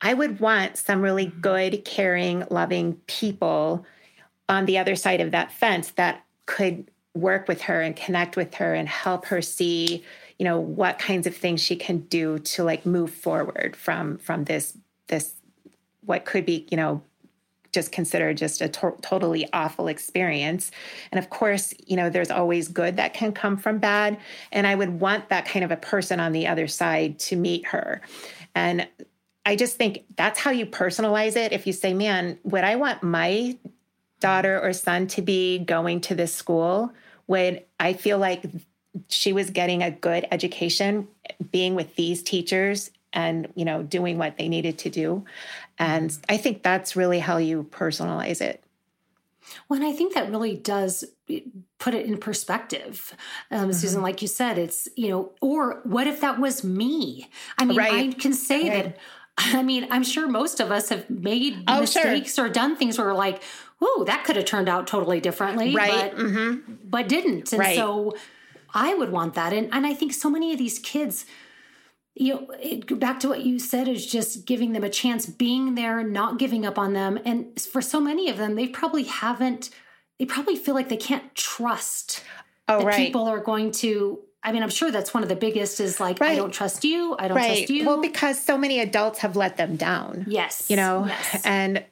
I 0.00 0.14
would 0.14 0.40
want 0.40 0.78
some 0.78 1.00
really 1.00 1.26
good, 1.26 1.84
caring, 1.84 2.44
loving 2.50 2.94
people 3.06 3.84
on 4.48 4.64
the 4.64 4.78
other 4.78 4.96
side 4.96 5.20
of 5.20 5.30
that 5.30 5.52
fence 5.52 5.92
that 5.92 6.24
could 6.46 6.90
work 7.14 7.48
with 7.48 7.62
her 7.62 7.80
and 7.80 7.96
connect 7.96 8.36
with 8.36 8.54
her 8.54 8.74
and 8.74 8.88
help 8.88 9.26
her 9.26 9.42
see, 9.42 10.04
you 10.38 10.44
know, 10.44 10.60
what 10.60 10.98
kinds 10.98 11.26
of 11.26 11.36
things 11.36 11.60
she 11.60 11.76
can 11.76 11.98
do 11.98 12.38
to 12.38 12.64
like 12.64 12.86
move 12.86 13.12
forward 13.12 13.76
from 13.76 14.18
from 14.18 14.44
this 14.44 14.76
this 15.08 15.34
what 16.02 16.24
could 16.24 16.46
be, 16.46 16.66
you 16.70 16.76
know, 16.76 17.02
just 17.72 17.92
considered 17.92 18.36
just 18.36 18.60
a 18.60 18.68
to- 18.68 18.96
totally 19.00 19.48
awful 19.52 19.88
experience. 19.88 20.70
And 21.12 21.18
of 21.18 21.30
course, 21.30 21.72
you 21.86 21.96
know, 21.96 22.10
there's 22.10 22.30
always 22.30 22.68
good 22.68 22.96
that 22.96 23.14
can 23.14 23.32
come 23.32 23.56
from 23.56 23.78
bad. 23.78 24.18
And 24.50 24.66
I 24.66 24.74
would 24.74 25.00
want 25.00 25.28
that 25.28 25.46
kind 25.46 25.64
of 25.64 25.70
a 25.70 25.76
person 25.76 26.20
on 26.20 26.32
the 26.32 26.46
other 26.46 26.66
side 26.66 27.18
to 27.20 27.36
meet 27.36 27.66
her. 27.66 28.00
And 28.54 28.88
I 29.46 29.56
just 29.56 29.76
think 29.76 30.04
that's 30.16 30.38
how 30.38 30.50
you 30.50 30.66
personalize 30.66 31.36
it. 31.36 31.52
If 31.52 31.66
you 31.66 31.72
say, 31.72 31.94
man, 31.94 32.38
would 32.44 32.64
I 32.64 32.76
want 32.76 33.02
my 33.02 33.56
daughter 34.20 34.60
or 34.60 34.72
son 34.72 35.06
to 35.08 35.22
be 35.22 35.58
going 35.58 36.00
to 36.02 36.14
this 36.14 36.34
school? 36.34 36.92
Would 37.26 37.64
I 37.78 37.92
feel 37.94 38.18
like 38.18 38.44
she 39.08 39.32
was 39.32 39.50
getting 39.50 39.82
a 39.82 39.90
good 39.90 40.26
education 40.30 41.08
being 41.50 41.74
with 41.74 41.94
these 41.96 42.22
teachers 42.22 42.90
and 43.12 43.52
you 43.54 43.64
know 43.64 43.82
doing 43.82 44.18
what 44.18 44.36
they 44.36 44.48
needed 44.48 44.78
to 44.78 44.90
do 44.90 45.24
and 45.78 46.16
i 46.28 46.36
think 46.36 46.62
that's 46.62 46.94
really 46.96 47.18
how 47.18 47.36
you 47.38 47.64
personalize 47.70 48.40
it 48.40 48.62
Well, 49.68 49.80
and 49.80 49.88
I 49.88 49.92
think 49.92 50.14
that 50.14 50.30
really 50.30 50.56
does 50.56 51.04
put 51.78 51.94
it 51.94 52.06
in 52.06 52.18
perspective. 52.18 53.14
Um, 53.50 53.72
Susan, 53.72 54.02
like 54.02 54.22
you 54.22 54.28
said, 54.28 54.58
it's, 54.58 54.88
you 54.96 55.08
know, 55.08 55.32
or 55.40 55.80
what 55.84 56.06
if 56.06 56.20
that 56.20 56.38
was 56.38 56.62
me? 56.62 57.28
I 57.58 57.64
mean, 57.64 57.80
I 57.80 58.12
can 58.18 58.32
say 58.32 58.68
Right. 58.68 58.84
that, 58.84 58.98
I 59.38 59.62
mean, 59.62 59.88
I'm 59.90 60.02
sure 60.02 60.28
most 60.28 60.60
of 60.60 60.70
us 60.70 60.88
have 60.90 61.08
made 61.08 61.64
Oh, 61.66 61.84
sure. 61.84 62.04
mistakes 62.04 62.38
or 62.38 62.48
done 62.48 62.76
things 62.76 62.98
where 62.98 63.08
we're 63.08 63.14
like, 63.14 63.42
oh, 63.82 64.04
that 64.06 64.24
could 64.24 64.36
have 64.36 64.44
turned 64.44 64.68
out 64.68 64.86
totally 64.86 65.20
differently. 65.20 65.74
right 65.74 66.12
But, 66.14 66.22
hmm 66.22 66.54
but 66.84 67.08
didn't. 67.08 67.52
And 67.52 67.60
Right. 67.60 67.76
so 67.76 68.14
I 68.74 68.94
would 68.94 69.10
want 69.10 69.34
that. 69.34 69.52
And, 69.52 69.68
and 69.72 69.86
I 69.86 69.94
think 69.94 70.12
so 70.12 70.28
many 70.30 70.52
of 70.52 70.58
these 70.58 70.78
kids, 70.78 71.24
you 72.14 72.34
know, 72.34 72.50
it, 72.60 72.98
back 73.00 73.20
to 73.20 73.28
what 73.28 73.42
you 73.44 73.58
said 73.58 73.88
is 73.88 74.04
just 74.06 74.44
giving 74.46 74.72
them 74.72 74.84
a 74.84 74.90
chance, 74.90 75.26
being 75.26 75.74
there, 75.76 76.02
not 76.02 76.38
giving 76.38 76.66
up 76.66 76.78
on 76.78 76.92
them. 76.92 77.18
And 77.24 77.58
for 77.60 77.80
so 77.80 78.00
many 78.00 78.28
of 78.28 78.36
them, 78.36 78.54
they 78.56 78.66
probably 78.68 79.04
haven't, 79.04 79.70
they 80.18 80.24
probably 80.26 80.56
feel 80.56 80.74
like 80.74 80.88
they 80.88 80.96
can't 80.96 81.34
trust 81.34 82.22
oh 82.68 82.78
that 82.78 82.86
right 82.86 82.96
people 82.96 83.26
are 83.26 83.40
going 83.40 83.70
to. 83.72 84.20
I 84.42 84.52
mean, 84.52 84.62
I'm 84.62 84.70
sure 84.70 84.90
that's 84.90 85.12
one 85.12 85.22
of 85.22 85.28
the 85.28 85.36
biggest 85.36 85.80
is 85.80 86.00
like, 86.00 86.20
I 86.22 86.34
don't 86.34 86.50
trust 86.52 86.84
you. 86.84 87.14
I 87.18 87.28
don't 87.28 87.36
right 87.36 87.56
trust 87.58 87.70
you. 87.70 87.84
well 87.86 88.00
because 88.00 88.42
so 88.42 88.56
many 88.56 88.80
adults 88.80 89.18
have 89.20 89.36
let 89.36 89.56
them 89.58 89.76
down 89.76 90.24
yes. 90.28 90.70
you 90.70 90.76
know 90.76 91.04
Yes. 91.06 91.42
and 91.44 91.84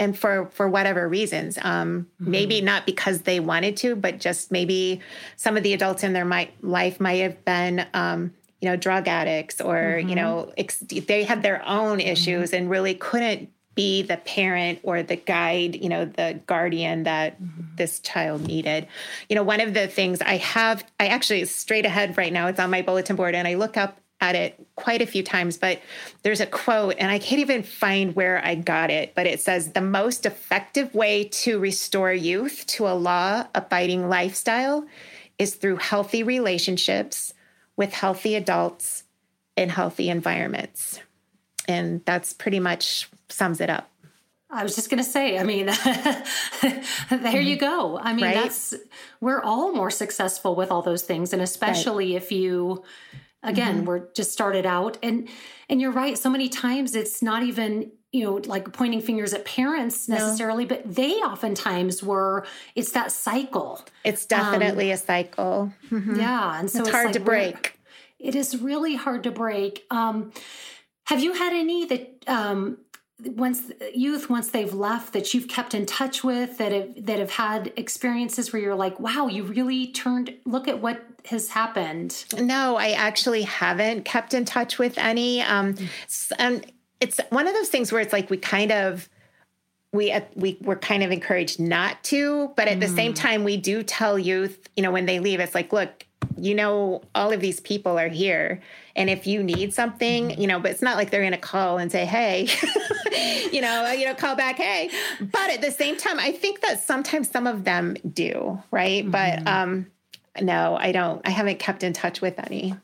and 0.00 0.18
for 0.18 0.46
for 0.52 0.68
whatever 0.68 1.08
reasons 1.08 1.58
um 1.62 2.06
Mm-hmm. 2.20 2.30
maybe 2.30 2.60
not 2.60 2.86
because 2.86 3.22
they 3.22 3.38
wanted 3.38 3.76
to 3.78 3.94
but 3.94 4.18
just 4.18 4.50
maybe 4.50 5.00
some 5.36 5.56
of 5.56 5.62
the 5.62 5.72
adults 5.74 6.02
in 6.02 6.12
their 6.12 6.24
might, 6.24 6.52
life 6.64 6.98
might 7.00 7.20
have 7.20 7.44
been 7.44 7.86
um 7.94 8.32
you 8.60 8.68
know 8.68 8.76
drug 8.76 9.06
addicts 9.06 9.60
or 9.60 9.76
Mm-hmm. 9.76 10.08
you 10.08 10.14
know 10.16 10.52
ex- 10.58 10.78
they 11.10 11.22
had 11.24 11.42
their 11.42 11.62
own 11.66 12.00
issues 12.00 12.52
and 12.52 12.68
really 12.68 12.94
couldn't 12.94 13.50
be 13.76 14.02
the 14.02 14.16
parent 14.16 14.80
or 14.82 15.02
the 15.02 15.16
guide 15.16 15.76
you 15.76 15.88
know 15.88 16.04
the 16.04 16.40
guardian 16.46 17.04
that 17.04 17.40
Mm-hmm. 17.40 17.76
this 17.76 18.00
child 18.00 18.46
needed 18.46 18.86
you 19.28 19.36
know 19.36 19.42
one 19.44 19.60
of 19.60 19.72
the 19.74 19.86
things 19.86 20.20
i 20.20 20.36
have 20.38 20.84
i 20.98 21.06
actually 21.06 21.44
straight 21.46 21.86
ahead 21.86 22.18
right 22.18 22.32
now 22.32 22.48
it's 22.48 22.60
on 22.60 22.70
my 22.70 22.82
bulletin 22.82 23.16
board 23.16 23.34
and 23.34 23.46
i 23.48 23.54
look 23.54 23.76
up 23.76 23.96
at 24.20 24.34
it 24.34 24.54
quite 24.76 25.02
a 25.02 25.06
few 25.06 25.22
times, 25.22 25.56
but 25.56 25.80
there's 26.22 26.40
a 26.40 26.46
quote, 26.46 26.96
and 26.98 27.10
I 27.10 27.18
can't 27.18 27.40
even 27.40 27.62
find 27.62 28.14
where 28.14 28.44
I 28.44 28.54
got 28.54 28.90
it, 28.90 29.14
but 29.14 29.26
it 29.26 29.40
says 29.40 29.72
the 29.72 29.80
most 29.80 30.26
effective 30.26 30.94
way 30.94 31.24
to 31.24 31.58
restore 31.58 32.12
youth 32.12 32.66
to 32.68 32.86
a 32.86 32.94
law 32.94 33.46
abiding 33.54 34.08
lifestyle 34.08 34.86
is 35.38 35.54
through 35.54 35.76
healthy 35.76 36.22
relationships 36.22 37.32
with 37.76 37.94
healthy 37.94 38.34
adults 38.34 39.04
in 39.56 39.70
healthy 39.70 40.10
environments. 40.10 41.00
And 41.66 42.04
that's 42.04 42.32
pretty 42.32 42.60
much 42.60 43.08
sums 43.28 43.60
it 43.60 43.70
up. 43.70 43.90
I 44.52 44.64
was 44.64 44.74
just 44.74 44.90
going 44.90 45.02
to 45.02 45.08
say, 45.08 45.38
I 45.38 45.44
mean, 45.44 45.66
there 47.10 47.40
you 47.40 47.56
mm-hmm. 47.56 47.60
go. 47.60 47.98
I 47.98 48.12
mean, 48.12 48.24
Right? 48.24 48.34
that's, 48.34 48.74
we're 49.20 49.40
all 49.40 49.72
more 49.72 49.90
successful 49.90 50.56
with 50.56 50.72
all 50.72 50.82
those 50.82 51.02
things. 51.02 51.32
And 51.32 51.40
especially 51.40 52.16
if 52.16 52.32
you, 52.32 52.82
again, 53.42 53.84
we're 53.84 54.12
just 54.12 54.32
started 54.32 54.66
out 54.66 54.98
and, 55.02 55.28
and 55.68 55.80
you're 55.80 55.92
right. 55.92 56.18
So 56.18 56.28
many 56.28 56.48
times 56.48 56.94
it's 56.94 57.22
not 57.22 57.42
even, 57.42 57.92
you 58.12 58.24
know, 58.24 58.40
like 58.44 58.72
pointing 58.72 59.00
fingers 59.00 59.32
at 59.32 59.44
parents 59.44 60.08
necessarily, 60.08 60.64
no. 60.64 60.68
but 60.68 60.94
they 60.94 61.12
oftentimes 61.12 62.02
were, 62.02 62.46
it's 62.74 62.92
that 62.92 63.12
cycle. 63.12 63.84
It's 64.04 64.26
definitely 64.26 64.90
um, 64.90 64.94
a 64.94 64.98
cycle. 64.98 65.72
Mm-hmm. 65.90 66.20
Yeah. 66.20 66.58
And 66.58 66.70
so 66.70 66.80
it's, 66.80 66.88
it's 66.88 66.94
hard 66.94 67.06
like 67.06 67.14
to 67.14 67.20
break. 67.20 67.78
It 68.18 68.34
is 68.34 68.60
really 68.60 68.96
hard 68.96 69.22
to 69.22 69.30
break. 69.30 69.86
Um, 69.90 70.32
have 71.04 71.22
you 71.22 71.32
had 71.32 71.52
any 71.52 71.86
that 71.86 72.24
um, 72.26 72.78
once 73.24 73.70
youth 73.94 74.28
once 74.30 74.48
they've 74.48 74.74
left 74.74 75.12
that 75.12 75.32
you've 75.32 75.48
kept 75.48 75.74
in 75.74 75.86
touch 75.86 76.22
with 76.22 76.58
that 76.58 76.72
have 76.72 77.06
that 77.06 77.18
have 77.18 77.30
had 77.30 77.72
experiences 77.76 78.52
where 78.52 78.60
you're 78.60 78.74
like 78.74 78.98
wow 79.00 79.26
you 79.26 79.42
really 79.42 79.86
turned 79.88 80.34
look 80.44 80.68
at 80.68 80.80
what 80.80 81.04
has 81.26 81.50
happened 81.50 82.24
no 82.38 82.76
i 82.76 82.90
actually 82.90 83.42
haven't 83.42 84.04
kept 84.04 84.34
in 84.34 84.44
touch 84.44 84.78
with 84.78 84.96
any 84.98 85.40
um 85.42 85.74
and 86.38 86.70
it's 87.00 87.20
one 87.30 87.46
of 87.48 87.54
those 87.54 87.68
things 87.68 87.92
where 87.92 88.00
it's 88.00 88.12
like 88.12 88.30
we 88.30 88.36
kind 88.36 88.72
of 88.72 89.08
we 89.92 90.12
uh, 90.12 90.20
we 90.34 90.58
were 90.62 90.76
kind 90.76 91.02
of 91.02 91.10
encouraged 91.10 91.58
not 91.60 92.02
to 92.04 92.50
but 92.56 92.68
at 92.68 92.78
mm. 92.78 92.80
the 92.80 92.88
same 92.88 93.12
mm. 93.12 93.16
time 93.16 93.44
we 93.44 93.56
do 93.56 93.82
tell 93.82 94.18
youth 94.18 94.68
you 94.76 94.82
know 94.82 94.90
when 94.90 95.06
they 95.06 95.18
leave 95.18 95.40
it's 95.40 95.54
like 95.54 95.72
look 95.72 96.06
you 96.36 96.54
know 96.54 97.02
all 97.14 97.32
of 97.32 97.40
these 97.40 97.60
people 97.60 97.98
are 97.98 98.08
here 98.08 98.60
and 98.96 99.10
if 99.10 99.26
you 99.26 99.42
need 99.42 99.72
something 99.74 100.38
you 100.40 100.46
know 100.46 100.58
but 100.58 100.70
it's 100.70 100.82
not 100.82 100.96
like 100.96 101.10
they're 101.10 101.22
going 101.22 101.32
to 101.32 101.38
call 101.38 101.78
and 101.78 101.90
say 101.90 102.04
hey 102.04 102.48
you 103.52 103.60
know 103.60 103.90
you 103.92 104.04
know 104.04 104.14
call 104.14 104.36
back 104.36 104.56
hey 104.56 104.90
but 105.20 105.50
at 105.50 105.60
the 105.60 105.70
same 105.70 105.96
time 105.96 106.18
i 106.18 106.32
think 106.32 106.60
that 106.60 106.80
sometimes 106.80 107.30
some 107.30 107.46
of 107.46 107.64
them 107.64 107.96
do 108.12 108.62
right 108.70 109.04
mm-hmm. 109.04 109.10
but 109.10 109.46
um 109.46 109.86
no 110.40 110.76
i 110.80 110.92
don't 110.92 111.26
i 111.26 111.30
haven't 111.30 111.58
kept 111.58 111.82
in 111.82 111.92
touch 111.92 112.20
with 112.20 112.38
any 112.38 112.74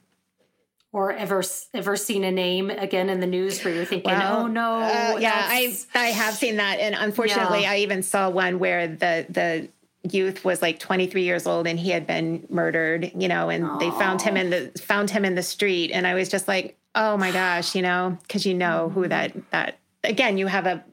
or 0.97 1.13
ever 1.13 1.43
ever 1.75 1.95
seen 1.95 2.25
a 2.25 2.33
name 2.33 2.71
again 2.71 3.11
in 3.11 3.21
the 3.21 3.27
news 3.27 3.63
where 3.63 3.75
you're 3.75 3.85
thinking, 3.85 4.11
well, 4.11 4.45
"Oh 4.45 4.47
no!" 4.47 4.77
Uh, 4.77 5.19
yeah, 5.21 5.47
I 5.47 5.77
I 5.95 6.07
have 6.07 6.33
seen 6.33 6.57
that, 6.57 6.81
and 6.81 6.95
unfortunately, 6.95 7.63
yeah. 7.63 7.73
I 7.73 7.77
even 7.79 8.03
saw 8.03 8.31
one 8.31 8.59
where 8.59 8.89
the 8.89 9.27
the 9.29 9.69
youth 10.13 10.45
was 10.45 10.63
like 10.63 10.79
23 10.79 11.23
years 11.23 11.47
old 11.47 11.67
and 11.67 11.79
he 11.79 11.91
had 11.91 12.07
been 12.07 12.47
murdered, 12.49 13.11
you 13.17 13.29
know, 13.29 13.49
and 13.49 13.65
Aww. 13.65 13.81
they 13.81 13.91
found 13.91 14.23
him 14.23 14.37
in 14.37 14.51
the 14.51 14.73
found 14.81 15.11
him 15.11 15.25
in 15.25 15.35
the 15.35 15.43
street 15.43 15.91
and 15.93 16.07
I 16.07 16.15
was 16.15 16.29
just 16.29 16.49
like, 16.49 16.77
"Oh 16.95 17.17
my 17.17 17.31
gosh," 17.33 17.75
you 17.75 17.83
know, 17.83 18.19
cuz 18.29 18.47
you 18.47 18.55
know 18.55 18.91
who 18.91 19.03
mm-hmm. 19.03 19.11
that 19.11 19.51
that 19.51 19.79
again, 20.05 20.39
you 20.39 20.47
have 20.47 20.67
a 20.67 20.85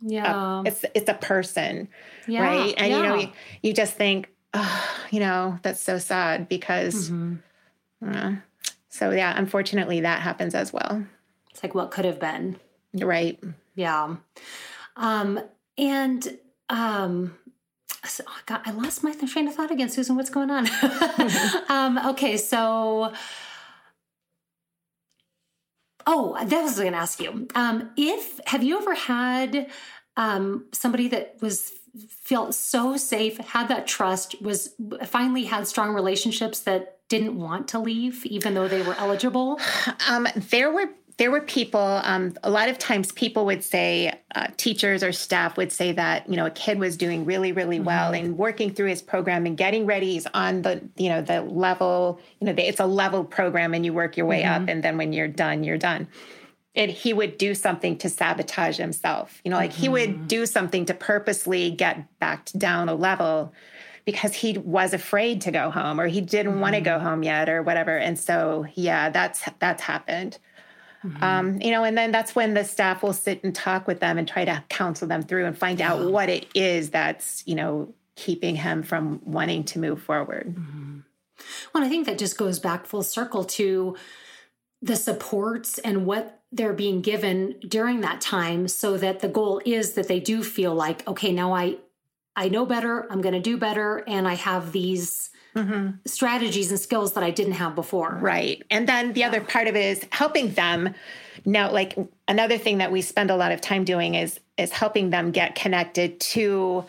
yeah. 0.00 0.60
A, 0.60 0.62
it's 0.64 0.84
it's 0.94 1.08
a 1.08 1.14
person, 1.14 1.88
yeah. 2.26 2.42
right? 2.42 2.74
And 2.76 2.90
yeah. 2.90 2.96
you 2.96 3.02
know, 3.02 3.14
you, 3.16 3.28
you, 3.62 3.72
just 3.72 3.94
think, 3.94 4.28
"Oh, 4.54 4.88
you 5.10 5.20
know, 5.20 5.58
that's 5.62 5.80
so 5.80 5.98
sad 5.98 6.48
because 6.48 7.10
mm-hmm. 7.10 7.36
uh, 8.10 8.32
so 8.88 9.10
yeah, 9.10 9.34
unfortunately 9.36 10.00
that 10.00 10.20
happens 10.20 10.54
as 10.54 10.72
well. 10.72 11.04
It's 11.50 11.62
like 11.62 11.74
what 11.74 11.90
could 11.90 12.04
have 12.04 12.20
been. 12.20 12.58
Right. 12.94 13.42
Yeah. 13.74 14.16
Um 14.96 15.40
and 15.78 16.38
um 16.68 17.36
oh 18.04 18.38
God, 18.46 18.60
I 18.64 18.70
lost 18.70 19.02
my 19.04 19.12
train 19.12 19.48
of 19.48 19.54
thought 19.54 19.70
again, 19.70 19.88
Susan. 19.88 20.16
What's 20.16 20.30
going 20.30 20.50
on? 20.50 20.68
um, 21.68 21.98
okay, 22.10 22.36
so 22.36 23.12
oh, 26.06 26.36
that 26.44 26.62
was 26.62 26.78
going 26.78 26.92
to 26.92 26.98
ask 26.98 27.20
you. 27.20 27.48
Um, 27.54 27.90
if 27.96 28.40
have 28.46 28.62
you 28.62 28.78
ever 28.78 28.94
had 28.94 29.70
um, 30.16 30.66
somebody 30.72 31.08
that 31.08 31.36
was 31.40 31.72
felt 32.08 32.54
so 32.54 32.96
safe, 32.96 33.38
had 33.38 33.68
that 33.68 33.86
trust, 33.86 34.40
was 34.40 34.74
finally 35.06 35.44
had 35.44 35.66
strong 35.66 35.94
relationships 35.94 36.60
that 36.60 36.98
didn't 37.08 37.36
want 37.36 37.68
to 37.68 37.78
leave, 37.78 38.24
even 38.26 38.54
though 38.54 38.68
they 38.68 38.82
were 38.82 38.94
eligible? 38.94 39.60
Um, 40.08 40.26
there 40.34 40.70
were 40.70 40.88
there 41.20 41.30
were 41.30 41.42
people 41.42 42.00
um, 42.02 42.32
a 42.42 42.50
lot 42.50 42.70
of 42.70 42.78
times 42.78 43.12
people 43.12 43.44
would 43.44 43.62
say 43.62 44.10
uh, 44.34 44.46
teachers 44.56 45.02
or 45.02 45.12
staff 45.12 45.58
would 45.58 45.70
say 45.70 45.92
that 45.92 46.26
you 46.30 46.34
know 46.34 46.46
a 46.46 46.50
kid 46.50 46.78
was 46.78 46.96
doing 46.96 47.26
really 47.26 47.52
really 47.52 47.76
mm-hmm. 47.76 47.84
well 47.84 48.14
and 48.14 48.38
working 48.38 48.72
through 48.72 48.86
his 48.86 49.02
program 49.02 49.44
and 49.44 49.58
getting 49.58 49.84
ready 49.84 50.12
he's 50.12 50.26
on 50.32 50.62
the 50.62 50.80
you 50.96 51.10
know 51.10 51.20
the 51.20 51.42
level 51.42 52.18
you 52.40 52.46
know 52.46 52.54
it's 52.56 52.80
a 52.80 52.86
level 52.86 53.22
program 53.22 53.74
and 53.74 53.84
you 53.84 53.92
work 53.92 54.16
your 54.16 54.24
way 54.24 54.42
mm-hmm. 54.42 54.62
up 54.62 54.68
and 54.70 54.82
then 54.82 54.96
when 54.96 55.12
you're 55.12 55.28
done 55.28 55.62
you're 55.62 55.76
done 55.76 56.08
and 56.74 56.90
he 56.90 57.12
would 57.12 57.36
do 57.36 57.54
something 57.54 57.98
to 57.98 58.08
sabotage 58.08 58.78
himself 58.78 59.42
you 59.44 59.50
know 59.50 59.58
like 59.58 59.72
mm-hmm. 59.72 59.82
he 59.82 59.88
would 59.90 60.10
mm-hmm. 60.10 60.26
do 60.26 60.46
something 60.46 60.86
to 60.86 60.94
purposely 60.94 61.70
get 61.70 62.18
back 62.18 62.46
down 62.52 62.88
a 62.88 62.94
level 62.94 63.52
because 64.06 64.32
he 64.32 64.56
was 64.56 64.94
afraid 64.94 65.42
to 65.42 65.50
go 65.50 65.70
home 65.70 66.00
or 66.00 66.06
he 66.06 66.22
didn't 66.22 66.60
want 66.60 66.74
to 66.74 66.80
go 66.80 66.92
mm-hmm. 66.92 67.06
home 67.06 67.22
yet 67.22 67.50
or 67.50 67.62
whatever 67.62 67.94
and 67.94 68.18
so 68.18 68.64
yeah 68.74 69.10
that's 69.10 69.42
that's 69.58 69.82
happened 69.82 70.38
Mm-hmm. 71.04 71.24
Um, 71.24 71.60
you 71.60 71.70
know, 71.70 71.84
and 71.84 71.96
then 71.96 72.12
that's 72.12 72.34
when 72.34 72.54
the 72.54 72.64
staff 72.64 73.02
will 73.02 73.12
sit 73.12 73.42
and 73.42 73.54
talk 73.54 73.86
with 73.86 74.00
them 74.00 74.18
and 74.18 74.28
try 74.28 74.44
to 74.44 74.62
counsel 74.68 75.08
them 75.08 75.22
through 75.22 75.46
and 75.46 75.56
find 75.56 75.80
out 75.80 76.10
what 76.10 76.28
it 76.28 76.46
is 76.54 76.90
that's, 76.90 77.42
you 77.46 77.54
know, 77.54 77.94
keeping 78.16 78.54
him 78.54 78.82
from 78.82 79.20
wanting 79.24 79.64
to 79.64 79.78
move 79.78 80.02
forward. 80.02 80.54
Mm-hmm. 80.54 80.98
Well, 81.74 81.84
I 81.84 81.88
think 81.88 82.06
that 82.06 82.18
just 82.18 82.36
goes 82.36 82.58
back 82.58 82.84
full 82.86 83.02
circle 83.02 83.44
to 83.44 83.96
the 84.82 84.96
supports 84.96 85.78
and 85.78 86.06
what 86.06 86.40
they're 86.52 86.72
being 86.72 87.00
given 87.00 87.56
during 87.66 88.00
that 88.00 88.20
time 88.20 88.66
so 88.66 88.96
that 88.96 89.20
the 89.20 89.28
goal 89.28 89.60
is 89.64 89.92
that 89.92 90.08
they 90.08 90.20
do 90.20 90.42
feel 90.42 90.74
like 90.74 91.06
okay 91.06 91.32
now 91.32 91.52
i 91.52 91.76
i 92.34 92.48
know 92.48 92.66
better 92.66 93.06
i'm 93.10 93.20
going 93.20 93.34
to 93.34 93.40
do 93.40 93.56
better 93.56 94.02
and 94.08 94.26
i 94.26 94.34
have 94.34 94.72
these 94.72 95.29
mm-hmm. 95.54 95.90
strategies 96.06 96.70
and 96.70 96.80
skills 96.80 97.14
that 97.14 97.24
I 97.24 97.30
didn't 97.30 97.54
have 97.54 97.74
before. 97.74 98.18
Right. 98.20 98.62
And 98.70 98.88
then 98.88 99.12
the 99.12 99.20
yeah. 99.20 99.28
other 99.28 99.40
part 99.40 99.68
of 99.68 99.76
it 99.76 99.84
is 99.84 100.06
helping 100.10 100.52
them 100.52 100.94
now 101.44 101.70
like 101.70 101.96
another 102.28 102.58
thing 102.58 102.78
that 102.78 102.92
we 102.92 103.00
spend 103.00 103.30
a 103.30 103.36
lot 103.36 103.52
of 103.52 103.60
time 103.60 103.84
doing 103.84 104.14
is 104.14 104.40
is 104.58 104.70
helping 104.72 105.10
them 105.10 105.30
get 105.30 105.54
connected 105.54 106.20
to 106.20 106.84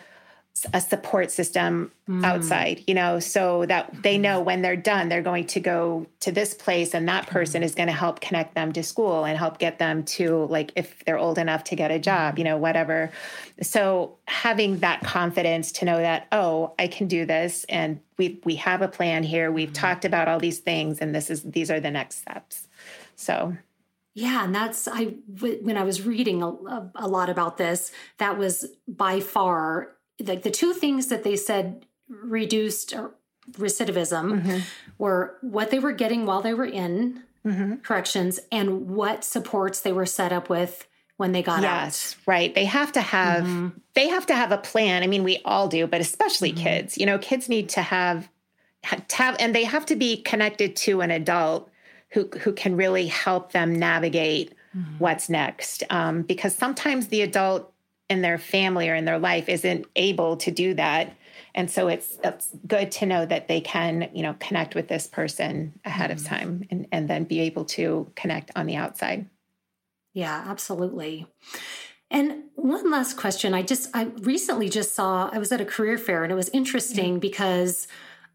a 0.72 0.80
support 0.80 1.30
system 1.30 1.90
mm. 2.08 2.24
outside, 2.24 2.82
you 2.86 2.94
know, 2.94 3.18
so 3.18 3.66
that 3.66 4.02
they 4.02 4.18
know 4.18 4.40
when 4.40 4.62
they're 4.62 4.76
done, 4.76 5.08
they're 5.08 5.22
going 5.22 5.46
to 5.46 5.60
go 5.60 6.06
to 6.20 6.30
this 6.30 6.54
place 6.54 6.94
and 6.94 7.08
that 7.08 7.26
person 7.26 7.62
mm. 7.62 7.64
is 7.64 7.74
going 7.74 7.88
to 7.88 7.92
help 7.92 8.20
connect 8.20 8.54
them 8.54 8.72
to 8.72 8.82
school 8.82 9.24
and 9.24 9.38
help 9.38 9.58
get 9.58 9.78
them 9.78 10.04
to, 10.04 10.44
like, 10.46 10.72
if 10.76 11.04
they're 11.04 11.18
old 11.18 11.38
enough 11.38 11.64
to 11.64 11.76
get 11.76 11.90
a 11.90 11.98
job, 11.98 12.38
you 12.38 12.44
know, 12.44 12.56
whatever. 12.56 13.10
So 13.60 14.16
having 14.28 14.78
that 14.78 15.00
confidence 15.02 15.72
to 15.72 15.84
know 15.84 15.98
that, 15.98 16.28
oh, 16.32 16.74
I 16.78 16.86
can 16.86 17.08
do 17.08 17.26
this 17.26 17.64
and 17.68 18.00
we 18.18 18.40
we 18.44 18.56
have 18.56 18.82
a 18.82 18.88
plan 18.88 19.22
here. 19.22 19.50
We've 19.50 19.70
mm. 19.70 19.74
talked 19.74 20.04
about 20.04 20.28
all 20.28 20.38
these 20.38 20.58
things 20.58 21.00
and 21.00 21.14
this 21.14 21.30
is 21.30 21.42
these 21.42 21.70
are 21.70 21.80
the 21.80 21.90
next 21.90 22.18
steps. 22.18 22.68
So 23.16 23.56
yeah, 24.14 24.44
and 24.44 24.54
that's 24.54 24.86
I 24.86 25.14
when 25.40 25.78
I 25.78 25.84
was 25.84 26.02
reading 26.02 26.42
a, 26.42 26.90
a, 26.94 27.08
lot 27.08 27.30
about 27.30 27.56
this, 27.56 27.92
that 28.18 28.36
was 28.36 28.66
by 28.86 29.20
far 29.20 29.92
like 30.26 30.42
the 30.42 30.50
two 30.50 30.72
things 30.72 31.06
that 31.08 31.24
they 31.24 31.36
said 31.36 31.86
reduced 32.08 32.94
recidivism 33.52 34.40
mm-hmm. 34.40 34.58
were 34.98 35.36
what 35.40 35.70
they 35.70 35.78
were 35.78 35.92
getting 35.92 36.26
while 36.26 36.42
they 36.42 36.54
were 36.54 36.64
in 36.64 37.22
mm-hmm. 37.44 37.76
corrections 37.76 38.40
and 38.50 38.88
what 38.88 39.24
supports 39.24 39.80
they 39.80 39.92
were 39.92 40.06
set 40.06 40.32
up 40.32 40.48
with 40.48 40.86
when 41.16 41.32
they 41.32 41.42
got 41.42 41.62
yes, 41.62 42.14
out. 42.14 42.26
right. 42.26 42.54
They 42.54 42.64
have 42.64 42.92
to 42.92 43.00
have 43.00 43.44
mm-hmm. 43.44 43.68
they 43.94 44.08
have 44.08 44.26
to 44.26 44.34
have 44.34 44.52
a 44.52 44.58
plan. 44.58 45.02
I 45.02 45.06
mean, 45.06 45.24
we 45.24 45.40
all 45.44 45.68
do, 45.68 45.86
but 45.86 46.00
especially 46.00 46.52
mm-hmm. 46.52 46.64
kids. 46.64 46.98
You 46.98 47.06
know, 47.06 47.18
kids 47.18 47.48
need 47.48 47.68
to 47.70 47.82
have 47.82 48.28
have 48.84 49.36
and 49.38 49.54
they 49.54 49.64
have 49.64 49.86
to 49.86 49.96
be 49.96 50.16
connected 50.22 50.74
to 50.76 51.00
an 51.00 51.10
adult 51.10 51.70
who 52.10 52.28
who 52.40 52.52
can 52.52 52.76
really 52.76 53.06
help 53.06 53.52
them 53.52 53.74
navigate 53.74 54.54
mm-hmm. 54.76 54.98
what's 54.98 55.28
next. 55.28 55.84
Um, 55.90 56.22
because 56.22 56.54
sometimes 56.54 57.08
the 57.08 57.22
adult 57.22 57.71
in 58.12 58.22
their 58.22 58.38
family 58.38 58.88
or 58.88 58.94
in 58.94 59.04
their 59.04 59.18
life 59.18 59.48
isn't 59.48 59.86
able 59.96 60.36
to 60.36 60.50
do 60.50 60.74
that 60.74 61.16
and 61.54 61.70
so 61.70 61.88
it's 61.88 62.18
it's 62.22 62.50
good 62.66 62.90
to 62.90 63.06
know 63.06 63.26
that 63.26 63.48
they 63.48 63.60
can 63.60 64.08
you 64.14 64.22
know 64.22 64.36
connect 64.38 64.74
with 64.74 64.88
this 64.88 65.06
person 65.06 65.72
ahead 65.84 66.10
mm-hmm. 66.10 66.20
of 66.20 66.26
time 66.26 66.66
and, 66.70 66.86
and 66.92 67.08
then 67.08 67.24
be 67.24 67.40
able 67.40 67.64
to 67.64 68.10
connect 68.14 68.50
on 68.54 68.66
the 68.66 68.76
outside 68.76 69.26
yeah 70.12 70.44
absolutely 70.46 71.26
and 72.10 72.44
one 72.54 72.90
last 72.90 73.16
question 73.16 73.54
i 73.54 73.62
just 73.62 73.88
i 73.94 74.04
recently 74.20 74.68
just 74.68 74.94
saw 74.94 75.28
i 75.32 75.38
was 75.38 75.50
at 75.50 75.60
a 75.60 75.64
career 75.64 75.98
fair 75.98 76.22
and 76.22 76.30
it 76.30 76.36
was 76.36 76.50
interesting 76.50 77.14
mm-hmm. 77.14 77.20
because 77.20 77.88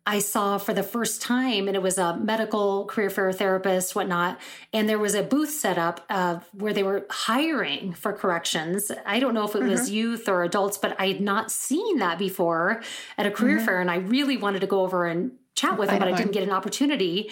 I 0.07 0.19
saw 0.19 0.57
for 0.57 0.73
the 0.73 0.83
first 0.83 1.21
time, 1.21 1.67
and 1.67 1.75
it 1.75 1.81
was 1.81 1.97
a 1.97 2.15
medical 2.15 2.85
career 2.85 3.09
fair 3.09 3.33
therapist, 3.33 3.93
whatnot. 3.93 4.39
And 4.71 4.87
there 4.87 4.97
was 4.97 5.13
a 5.13 5.21
booth 5.21 5.49
set 5.49 5.77
up 5.77 6.05
uh, 6.09 6.39
where 6.53 6.71
they 6.73 6.81
were 6.81 7.05
hiring 7.09 7.91
for 7.91 8.13
corrections. 8.13 8.89
I 9.05 9.19
don't 9.19 9.33
know 9.33 9.43
if 9.43 9.53
it 9.53 9.59
mm-hmm. 9.59 9.69
was 9.69 9.91
youth 9.91 10.29
or 10.29 10.43
adults, 10.43 10.77
but 10.77 10.95
I 10.97 11.07
had 11.07 11.19
not 11.19 11.51
seen 11.51 11.97
that 11.97 12.17
before 12.17 12.81
at 13.17 13.25
a 13.25 13.31
career 13.31 13.57
mm-hmm. 13.57 13.65
fair. 13.65 13.81
And 13.81 13.91
I 13.91 13.97
really 13.97 14.37
wanted 14.37 14.61
to 14.61 14.67
go 14.67 14.79
over 14.79 15.05
and 15.05 15.33
chat 15.55 15.77
with 15.77 15.89
them, 15.89 15.99
but 15.99 16.07
I 16.07 16.15
didn't 16.15 16.31
get 16.31 16.43
an 16.43 16.51
opportunity. 16.51 17.29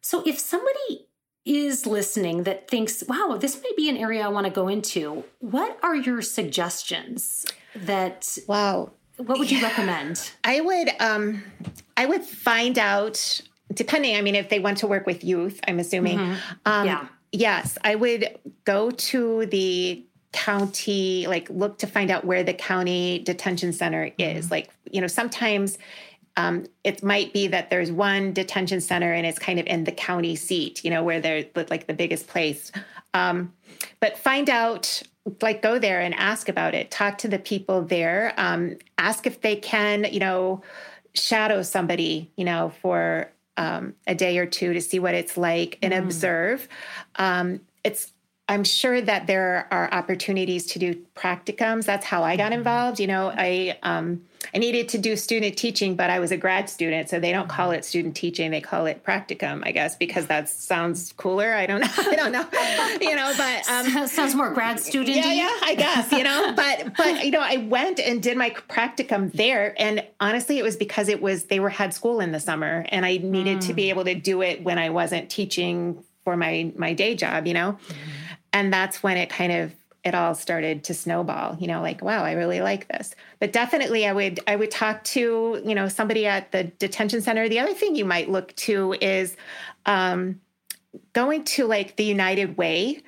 So 0.00 0.24
if 0.26 0.36
somebody 0.36 1.06
is 1.44 1.86
listening 1.86 2.42
that 2.42 2.68
thinks, 2.68 3.04
wow, 3.06 3.36
this 3.40 3.62
may 3.62 3.70
be 3.76 3.88
an 3.88 3.96
area 3.96 4.24
I 4.24 4.28
want 4.28 4.46
to 4.46 4.52
go 4.52 4.66
into, 4.66 5.22
what 5.38 5.78
are 5.80 5.94
your 5.94 6.22
suggestions 6.22 7.46
that 7.76 8.36
wow 8.48 8.90
what 9.26 9.38
would 9.38 9.50
you 9.50 9.62
recommend? 9.62 10.30
I 10.44 10.60
would 10.60 10.90
um 11.00 11.42
I 11.96 12.06
would 12.06 12.24
find 12.24 12.78
out 12.78 13.40
depending, 13.72 14.16
I 14.16 14.22
mean, 14.22 14.34
if 14.34 14.48
they 14.48 14.58
want 14.58 14.78
to 14.78 14.86
work 14.86 15.06
with 15.06 15.22
youth, 15.22 15.60
I'm 15.66 15.78
assuming. 15.78 16.18
Mm-hmm. 16.18 16.54
Um, 16.66 16.86
yeah. 16.86 17.06
Yes, 17.32 17.78
I 17.84 17.94
would 17.94 18.38
go 18.64 18.90
to 18.90 19.46
the 19.46 20.04
county 20.32 21.26
like 21.26 21.50
look 21.50 21.78
to 21.78 21.86
find 21.86 22.10
out 22.10 22.24
where 22.24 22.44
the 22.44 22.54
county 22.54 23.18
detention 23.18 23.72
center 23.72 24.12
is 24.16 24.44
mm-hmm. 24.44 24.52
like 24.52 24.70
you 24.88 25.00
know 25.00 25.08
sometimes 25.08 25.76
um, 26.36 26.66
it 26.84 27.02
might 27.02 27.32
be 27.32 27.48
that 27.48 27.68
there's 27.68 27.90
one 27.90 28.32
detention 28.32 28.80
center 28.80 29.12
and 29.12 29.26
it's 29.26 29.40
kind 29.40 29.58
of 29.58 29.66
in 29.66 29.82
the 29.82 29.90
county 29.90 30.36
seat 30.36 30.84
you 30.84 30.90
know 30.90 31.02
where 31.02 31.20
they're 31.20 31.46
like 31.68 31.88
the 31.88 31.94
biggest 31.94 32.28
place 32.28 32.70
um, 33.12 33.52
but 33.98 34.16
find 34.16 34.48
out 34.48 35.02
like 35.42 35.62
go 35.62 35.78
there 35.78 36.00
and 36.00 36.14
ask 36.14 36.48
about 36.48 36.74
it 36.74 36.90
talk 36.90 37.18
to 37.18 37.28
the 37.28 37.38
people 37.38 37.82
there 37.82 38.32
um, 38.36 38.76
ask 38.98 39.26
if 39.26 39.40
they 39.40 39.56
can 39.56 40.04
you 40.10 40.20
know 40.20 40.62
shadow 41.14 41.62
somebody 41.62 42.30
you 42.36 42.44
know 42.44 42.72
for 42.80 43.30
um, 43.56 43.94
a 44.06 44.14
day 44.14 44.38
or 44.38 44.46
two 44.46 44.72
to 44.72 44.80
see 44.80 44.98
what 44.98 45.14
it's 45.14 45.36
like 45.36 45.78
and 45.82 45.92
mm. 45.92 45.98
observe 45.98 46.68
um, 47.16 47.60
it's 47.84 48.12
I'm 48.50 48.64
sure 48.64 49.00
that 49.00 49.28
there 49.28 49.68
are 49.70 49.94
opportunities 49.94 50.66
to 50.72 50.80
do 50.80 51.00
practicums. 51.14 51.84
That's 51.84 52.04
how 52.04 52.24
I 52.24 52.36
got 52.36 52.46
mm-hmm. 52.46 52.54
involved. 52.54 52.98
You 52.98 53.06
know, 53.06 53.32
I 53.32 53.78
um, 53.84 54.22
I 54.54 54.58
needed 54.58 54.88
to 54.90 54.98
do 54.98 55.16
student 55.16 55.56
teaching, 55.56 55.96
but 55.96 56.10
I 56.10 56.18
was 56.18 56.32
a 56.32 56.36
grad 56.36 56.68
student, 56.68 57.08
so 57.08 57.20
they 57.20 57.30
don't 57.30 57.48
call 57.48 57.68
mm-hmm. 57.68 57.78
it 57.78 57.84
student 57.84 58.16
teaching; 58.16 58.50
they 58.50 58.60
call 58.60 58.86
it 58.86 59.04
practicum, 59.04 59.62
I 59.64 59.72
guess, 59.72 59.96
because 59.96 60.26
that 60.26 60.48
sounds 60.48 61.12
cooler. 61.12 61.54
I 61.54 61.66
don't 61.66 61.80
know. 61.80 61.88
I 61.98 62.16
don't 62.16 62.32
know. 62.32 62.46
you 63.00 63.14
know, 63.14 63.32
but 63.36 63.68
um, 63.68 64.06
sounds 64.08 64.34
more 64.34 64.52
grad 64.52 64.80
student. 64.80 65.16
Yeah, 65.16 65.32
yeah, 65.32 65.56
I 65.62 65.74
guess. 65.76 66.12
You 66.12 66.24
know, 66.24 66.52
but 66.56 66.96
but 66.96 67.24
you 67.24 67.30
know, 67.30 67.42
I 67.42 67.58
went 67.58 68.00
and 68.00 68.22
did 68.22 68.36
my 68.36 68.50
practicum 68.50 69.32
there, 69.32 69.74
and 69.78 70.04
honestly, 70.20 70.58
it 70.58 70.62
was 70.62 70.76
because 70.76 71.08
it 71.08 71.20
was 71.20 71.44
they 71.44 71.60
were 71.60 71.70
had 71.70 71.94
school 71.94 72.20
in 72.20 72.32
the 72.32 72.40
summer, 72.40 72.86
and 72.88 73.06
I 73.06 73.18
needed 73.18 73.58
mm. 73.58 73.66
to 73.66 73.74
be 73.74 73.84
mm. 73.84 73.90
able 73.90 74.04
to 74.04 74.14
do 74.14 74.42
it 74.42 74.64
when 74.64 74.78
I 74.78 74.90
wasn't 74.90 75.30
teaching 75.30 76.02
for 76.24 76.36
my 76.36 76.72
my 76.76 76.92
day 76.94 77.14
job. 77.14 77.46
You 77.46 77.54
know. 77.54 77.78
Mm 77.88 77.96
and 78.52 78.72
that's 78.72 79.02
when 79.02 79.16
it 79.16 79.28
kind 79.30 79.52
of 79.52 79.72
it 80.04 80.14
all 80.14 80.34
started 80.34 80.84
to 80.84 80.94
snowball 80.94 81.56
you 81.60 81.66
know 81.66 81.80
like 81.80 82.02
wow 82.02 82.24
i 82.24 82.32
really 82.32 82.60
like 82.60 82.88
this 82.88 83.14
but 83.38 83.52
definitely 83.52 84.06
i 84.06 84.12
would 84.12 84.40
i 84.46 84.56
would 84.56 84.70
talk 84.70 85.02
to 85.04 85.60
you 85.64 85.74
know 85.74 85.88
somebody 85.88 86.26
at 86.26 86.50
the 86.52 86.64
detention 86.64 87.20
center 87.20 87.48
the 87.48 87.58
other 87.58 87.74
thing 87.74 87.94
you 87.94 88.04
might 88.04 88.30
look 88.30 88.54
to 88.56 88.94
is 89.00 89.36
um, 89.86 90.40
going 91.12 91.44
to 91.44 91.66
like 91.66 91.96
the 91.96 92.04
united 92.04 92.56
way 92.56 93.02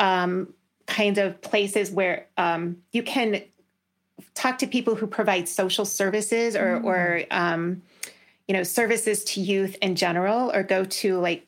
um, 0.00 0.52
kinds 0.86 1.18
of 1.18 1.40
places 1.40 1.90
where 1.90 2.26
um, 2.36 2.76
you 2.92 3.02
can 3.02 3.42
talk 4.34 4.58
to 4.58 4.66
people 4.66 4.94
who 4.94 5.06
provide 5.06 5.48
social 5.48 5.84
services 5.84 6.56
or 6.56 6.80
mm. 6.80 6.84
or 6.84 7.22
um, 7.30 7.82
you 8.48 8.54
know 8.54 8.62
services 8.62 9.24
to 9.24 9.40
youth 9.40 9.76
in 9.80 9.94
general 9.94 10.50
or 10.52 10.62
go 10.62 10.84
to 10.84 11.18
like 11.18 11.46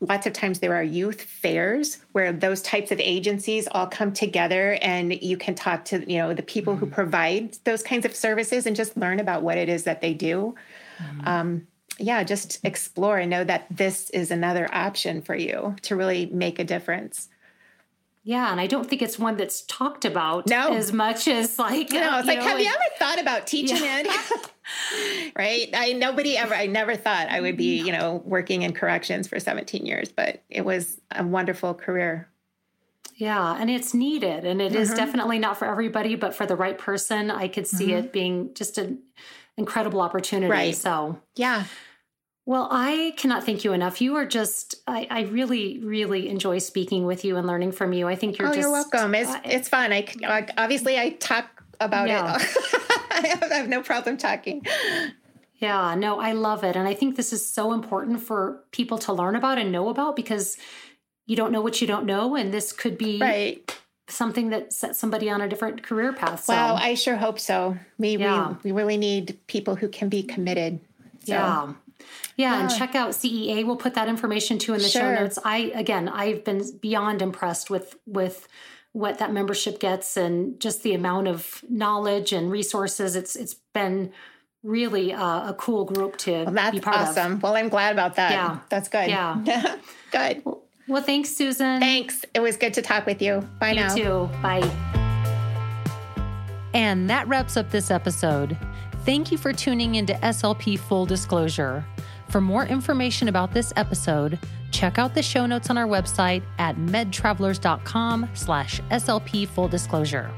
lots 0.00 0.26
of 0.26 0.32
times 0.32 0.60
there 0.60 0.74
are 0.74 0.82
youth 0.82 1.22
fairs 1.22 1.98
where 2.12 2.32
those 2.32 2.62
types 2.62 2.92
of 2.92 3.00
agencies 3.00 3.66
all 3.72 3.86
come 3.86 4.12
together 4.12 4.78
and 4.80 5.20
you 5.22 5.36
can 5.36 5.54
talk 5.54 5.84
to 5.84 6.10
you 6.10 6.18
know 6.18 6.32
the 6.34 6.42
people 6.42 6.74
mm-hmm. 6.74 6.86
who 6.86 6.90
provide 6.90 7.56
those 7.64 7.82
kinds 7.82 8.06
of 8.06 8.14
services 8.14 8.66
and 8.66 8.76
just 8.76 8.96
learn 8.96 9.20
about 9.20 9.42
what 9.42 9.58
it 9.58 9.68
is 9.68 9.84
that 9.84 10.00
they 10.00 10.14
do 10.14 10.54
mm-hmm. 10.98 11.26
um, 11.26 11.66
yeah 11.98 12.22
just 12.22 12.64
explore 12.64 13.18
and 13.18 13.30
know 13.30 13.44
that 13.44 13.66
this 13.70 14.10
is 14.10 14.30
another 14.30 14.68
option 14.72 15.20
for 15.20 15.34
you 15.34 15.74
to 15.82 15.96
really 15.96 16.26
make 16.26 16.58
a 16.58 16.64
difference 16.64 17.28
yeah, 18.24 18.52
and 18.52 18.60
I 18.60 18.66
don't 18.66 18.86
think 18.86 19.00
it's 19.00 19.18
one 19.18 19.38
that's 19.38 19.62
talked 19.62 20.04
about 20.04 20.48
no. 20.48 20.74
as 20.74 20.92
much 20.92 21.26
as 21.28 21.58
like 21.58 21.90
no. 21.92 22.18
It's 22.18 22.28
like, 22.28 22.40
know, 22.40 22.44
have 22.44 22.56
like, 22.56 22.64
you 22.66 22.70
ever 22.70 22.84
thought 22.98 23.18
about 23.18 23.46
teaching 23.46 23.78
yeah. 23.78 24.02
it? 24.04 24.50
right? 25.38 25.70
I 25.72 25.92
nobody 25.92 26.36
ever. 26.36 26.54
I 26.54 26.66
never 26.66 26.96
thought 26.96 27.28
I 27.28 27.40
would 27.40 27.56
be 27.56 27.78
you 27.80 27.92
know 27.92 28.22
working 28.24 28.62
in 28.62 28.72
corrections 28.72 29.28
for 29.28 29.38
17 29.38 29.86
years, 29.86 30.12
but 30.12 30.42
it 30.50 30.64
was 30.64 31.00
a 31.12 31.24
wonderful 31.24 31.74
career. 31.74 32.28
Yeah, 33.14 33.56
and 33.58 33.70
it's 33.70 33.94
needed, 33.94 34.44
and 34.44 34.60
it 34.60 34.72
mm-hmm. 34.72 34.82
is 34.82 34.92
definitely 34.94 35.38
not 35.38 35.56
for 35.58 35.66
everybody, 35.66 36.14
but 36.14 36.34
for 36.34 36.46
the 36.46 36.56
right 36.56 36.76
person, 36.76 37.30
I 37.30 37.48
could 37.48 37.66
see 37.66 37.88
mm-hmm. 37.88 38.06
it 38.06 38.12
being 38.12 38.54
just 38.54 38.78
an 38.78 38.98
incredible 39.56 40.00
opportunity. 40.00 40.50
Right. 40.50 40.76
So 40.76 41.20
yeah. 41.36 41.64
Well, 42.48 42.66
I 42.70 43.12
cannot 43.18 43.44
thank 43.44 43.62
you 43.62 43.74
enough. 43.74 44.00
You 44.00 44.16
are 44.16 44.24
just, 44.24 44.76
I, 44.86 45.06
I, 45.10 45.20
really, 45.24 45.80
really 45.80 46.30
enjoy 46.30 46.60
speaking 46.60 47.04
with 47.04 47.22
you 47.22 47.36
and 47.36 47.46
learning 47.46 47.72
from 47.72 47.92
you. 47.92 48.08
I 48.08 48.14
think 48.14 48.38
you're 48.38 48.48
oh, 48.48 48.52
just. 48.52 48.60
you're 48.62 48.72
welcome. 48.72 49.14
It's, 49.14 49.28
uh, 49.28 49.40
it's 49.44 49.68
fun. 49.68 49.92
I, 49.92 50.46
obviously, 50.56 50.98
I 50.98 51.10
talk 51.10 51.44
about 51.78 52.08
yeah. 52.08 52.38
it. 52.40 52.42
I, 53.10 53.26
have, 53.26 53.42
I 53.52 53.54
have 53.56 53.68
no 53.68 53.82
problem 53.82 54.16
talking. 54.16 54.64
Yeah, 55.58 55.94
no, 55.96 56.20
I 56.20 56.32
love 56.32 56.62
it. 56.62 56.76
And 56.76 56.86
I 56.86 56.94
think 56.94 57.16
this 57.16 57.32
is 57.32 57.46
so 57.46 57.72
important 57.72 58.22
for 58.22 58.64
people 58.70 58.98
to 58.98 59.12
learn 59.12 59.34
about 59.34 59.58
and 59.58 59.72
know 59.72 59.88
about 59.88 60.14
because 60.14 60.56
you 61.26 61.36
don't 61.36 61.52
know 61.52 61.60
what 61.60 61.80
you 61.80 61.86
don't 61.86 62.06
know. 62.06 62.36
And 62.36 62.54
this 62.54 62.72
could 62.72 62.96
be 62.96 63.18
right. 63.18 63.78
something 64.08 64.50
that 64.50 64.72
sets 64.72 64.98
somebody 64.98 65.28
on 65.28 65.40
a 65.40 65.48
different 65.48 65.82
career 65.82 66.12
path. 66.12 66.44
So. 66.44 66.52
Wow, 66.52 66.76
I 66.76 66.94
sure 66.94 67.16
hope 67.16 67.40
so. 67.40 67.76
We, 67.98 68.16
yeah. 68.16 68.54
we, 68.62 68.70
we 68.70 68.72
really 68.72 68.96
need 68.96 69.38
people 69.48 69.74
who 69.74 69.88
can 69.88 70.08
be 70.08 70.22
committed. 70.22 70.80
So. 71.24 71.32
Yeah. 71.32 71.72
Yeah, 72.36 72.60
and 72.60 72.70
check 72.70 72.94
out 72.94 73.10
CEA. 73.10 73.66
We'll 73.66 73.76
put 73.76 73.94
that 73.94 74.08
information 74.08 74.58
too 74.58 74.72
in 74.72 74.80
the 74.80 74.88
sure. 74.88 75.02
show 75.02 75.14
notes. 75.14 75.40
I 75.44 75.72
again, 75.74 76.08
I've 76.08 76.44
been 76.44 76.62
beyond 76.78 77.20
impressed 77.20 77.68
with 77.68 77.98
with 78.06 78.46
what 78.92 79.18
that 79.18 79.32
membership 79.32 79.80
gets 79.80 80.16
and 80.16 80.58
just 80.60 80.84
the 80.84 80.94
amount 80.94 81.26
of 81.26 81.64
knowledge 81.68 82.32
and 82.32 82.48
resources. 82.48 83.16
It's 83.16 83.34
it's 83.34 83.54
been 83.74 84.12
really 84.62 85.12
uh, 85.12 85.50
a 85.50 85.54
cool 85.54 85.84
group 85.84 86.16
to 86.18 86.44
well, 86.44 86.52
that's 86.52 86.74
be 86.74 86.80
part 86.80 86.96
awesome. 86.96 87.34
of. 87.34 87.42
Well, 87.42 87.56
I'm 87.56 87.68
glad 87.68 87.92
about 87.92 88.16
that. 88.16 88.32
Yeah, 88.32 88.58
that's 88.68 88.88
good. 88.88 89.08
Yeah, 89.08 89.42
good. 90.12 90.42
Well, 90.44 90.62
well, 90.88 91.02
thanks, 91.02 91.30
Susan. 91.36 91.80
Thanks. 91.80 92.24
It 92.34 92.40
was 92.40 92.56
good 92.56 92.74
to 92.74 92.82
talk 92.82 93.06
with 93.06 93.20
you. 93.20 93.46
Bye 93.60 93.70
you 93.70 93.76
now. 93.76 93.94
You 93.94 94.04
too. 94.04 94.30
Bye. 94.42 94.70
And 96.74 97.08
that 97.10 97.28
wraps 97.28 97.56
up 97.56 97.70
this 97.70 97.90
episode. 97.90 98.56
Thank 99.04 99.30
you 99.32 99.38
for 99.38 99.52
tuning 99.52 99.96
into 99.96 100.14
SLP 100.14 100.78
Full 100.78 101.06
Disclosure. 101.06 101.84
For 102.28 102.40
more 102.40 102.66
information 102.66 103.28
about 103.28 103.52
this 103.52 103.72
episode, 103.76 104.38
check 104.70 104.98
out 104.98 105.14
the 105.14 105.22
show 105.22 105.46
notes 105.46 105.70
on 105.70 105.78
our 105.78 105.86
website 105.86 106.42
at 106.58 106.76
medtravelers.com 106.76 108.28
slash 108.34 108.80
SLP 108.90 109.48
full 109.48 109.68
disclosure. 109.68 110.30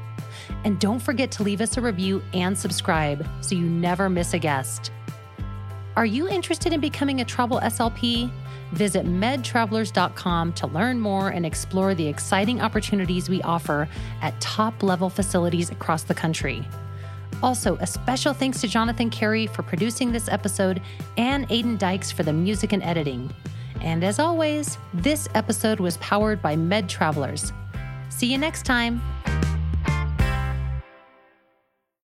And 0.63 0.79
don't 0.79 0.99
forget 0.99 1.31
to 1.31 1.43
leave 1.43 1.61
us 1.61 1.77
a 1.77 1.81
review 1.81 2.21
and 2.33 2.57
subscribe 2.57 3.27
so 3.41 3.55
you 3.55 3.65
never 3.65 4.09
miss 4.09 4.33
a 4.33 4.39
guest. 4.39 4.91
Are 5.95 6.05
you 6.05 6.27
interested 6.27 6.71
in 6.71 6.79
becoming 6.79 7.21
a 7.21 7.25
travel 7.25 7.59
SLP? 7.59 8.31
Visit 8.71 9.05
medtravelers.com 9.05 10.53
to 10.53 10.67
learn 10.67 10.99
more 10.99 11.29
and 11.29 11.45
explore 11.45 11.93
the 11.93 12.07
exciting 12.07 12.61
opportunities 12.61 13.29
we 13.29 13.41
offer 13.41 13.89
at 14.21 14.39
top 14.39 14.81
level 14.81 15.09
facilities 15.09 15.69
across 15.69 16.03
the 16.03 16.13
country. 16.13 16.65
Also, 17.43 17.75
a 17.77 17.87
special 17.87 18.33
thanks 18.33 18.61
to 18.61 18.67
Jonathan 18.67 19.09
Carey 19.09 19.47
for 19.47 19.63
producing 19.63 20.11
this 20.11 20.29
episode 20.29 20.81
and 21.17 21.47
Aiden 21.49 21.77
Dykes 21.77 22.11
for 22.11 22.23
the 22.23 22.33
music 22.33 22.71
and 22.71 22.83
editing. 22.83 23.33
And 23.81 24.03
as 24.03 24.19
always, 24.19 24.77
this 24.93 25.27
episode 25.33 25.79
was 25.79 25.97
powered 25.97 26.41
by 26.41 26.55
Med 26.55 26.87
Travelers. 26.87 27.51
See 28.09 28.31
you 28.31 28.37
next 28.37 28.63
time. 28.63 29.01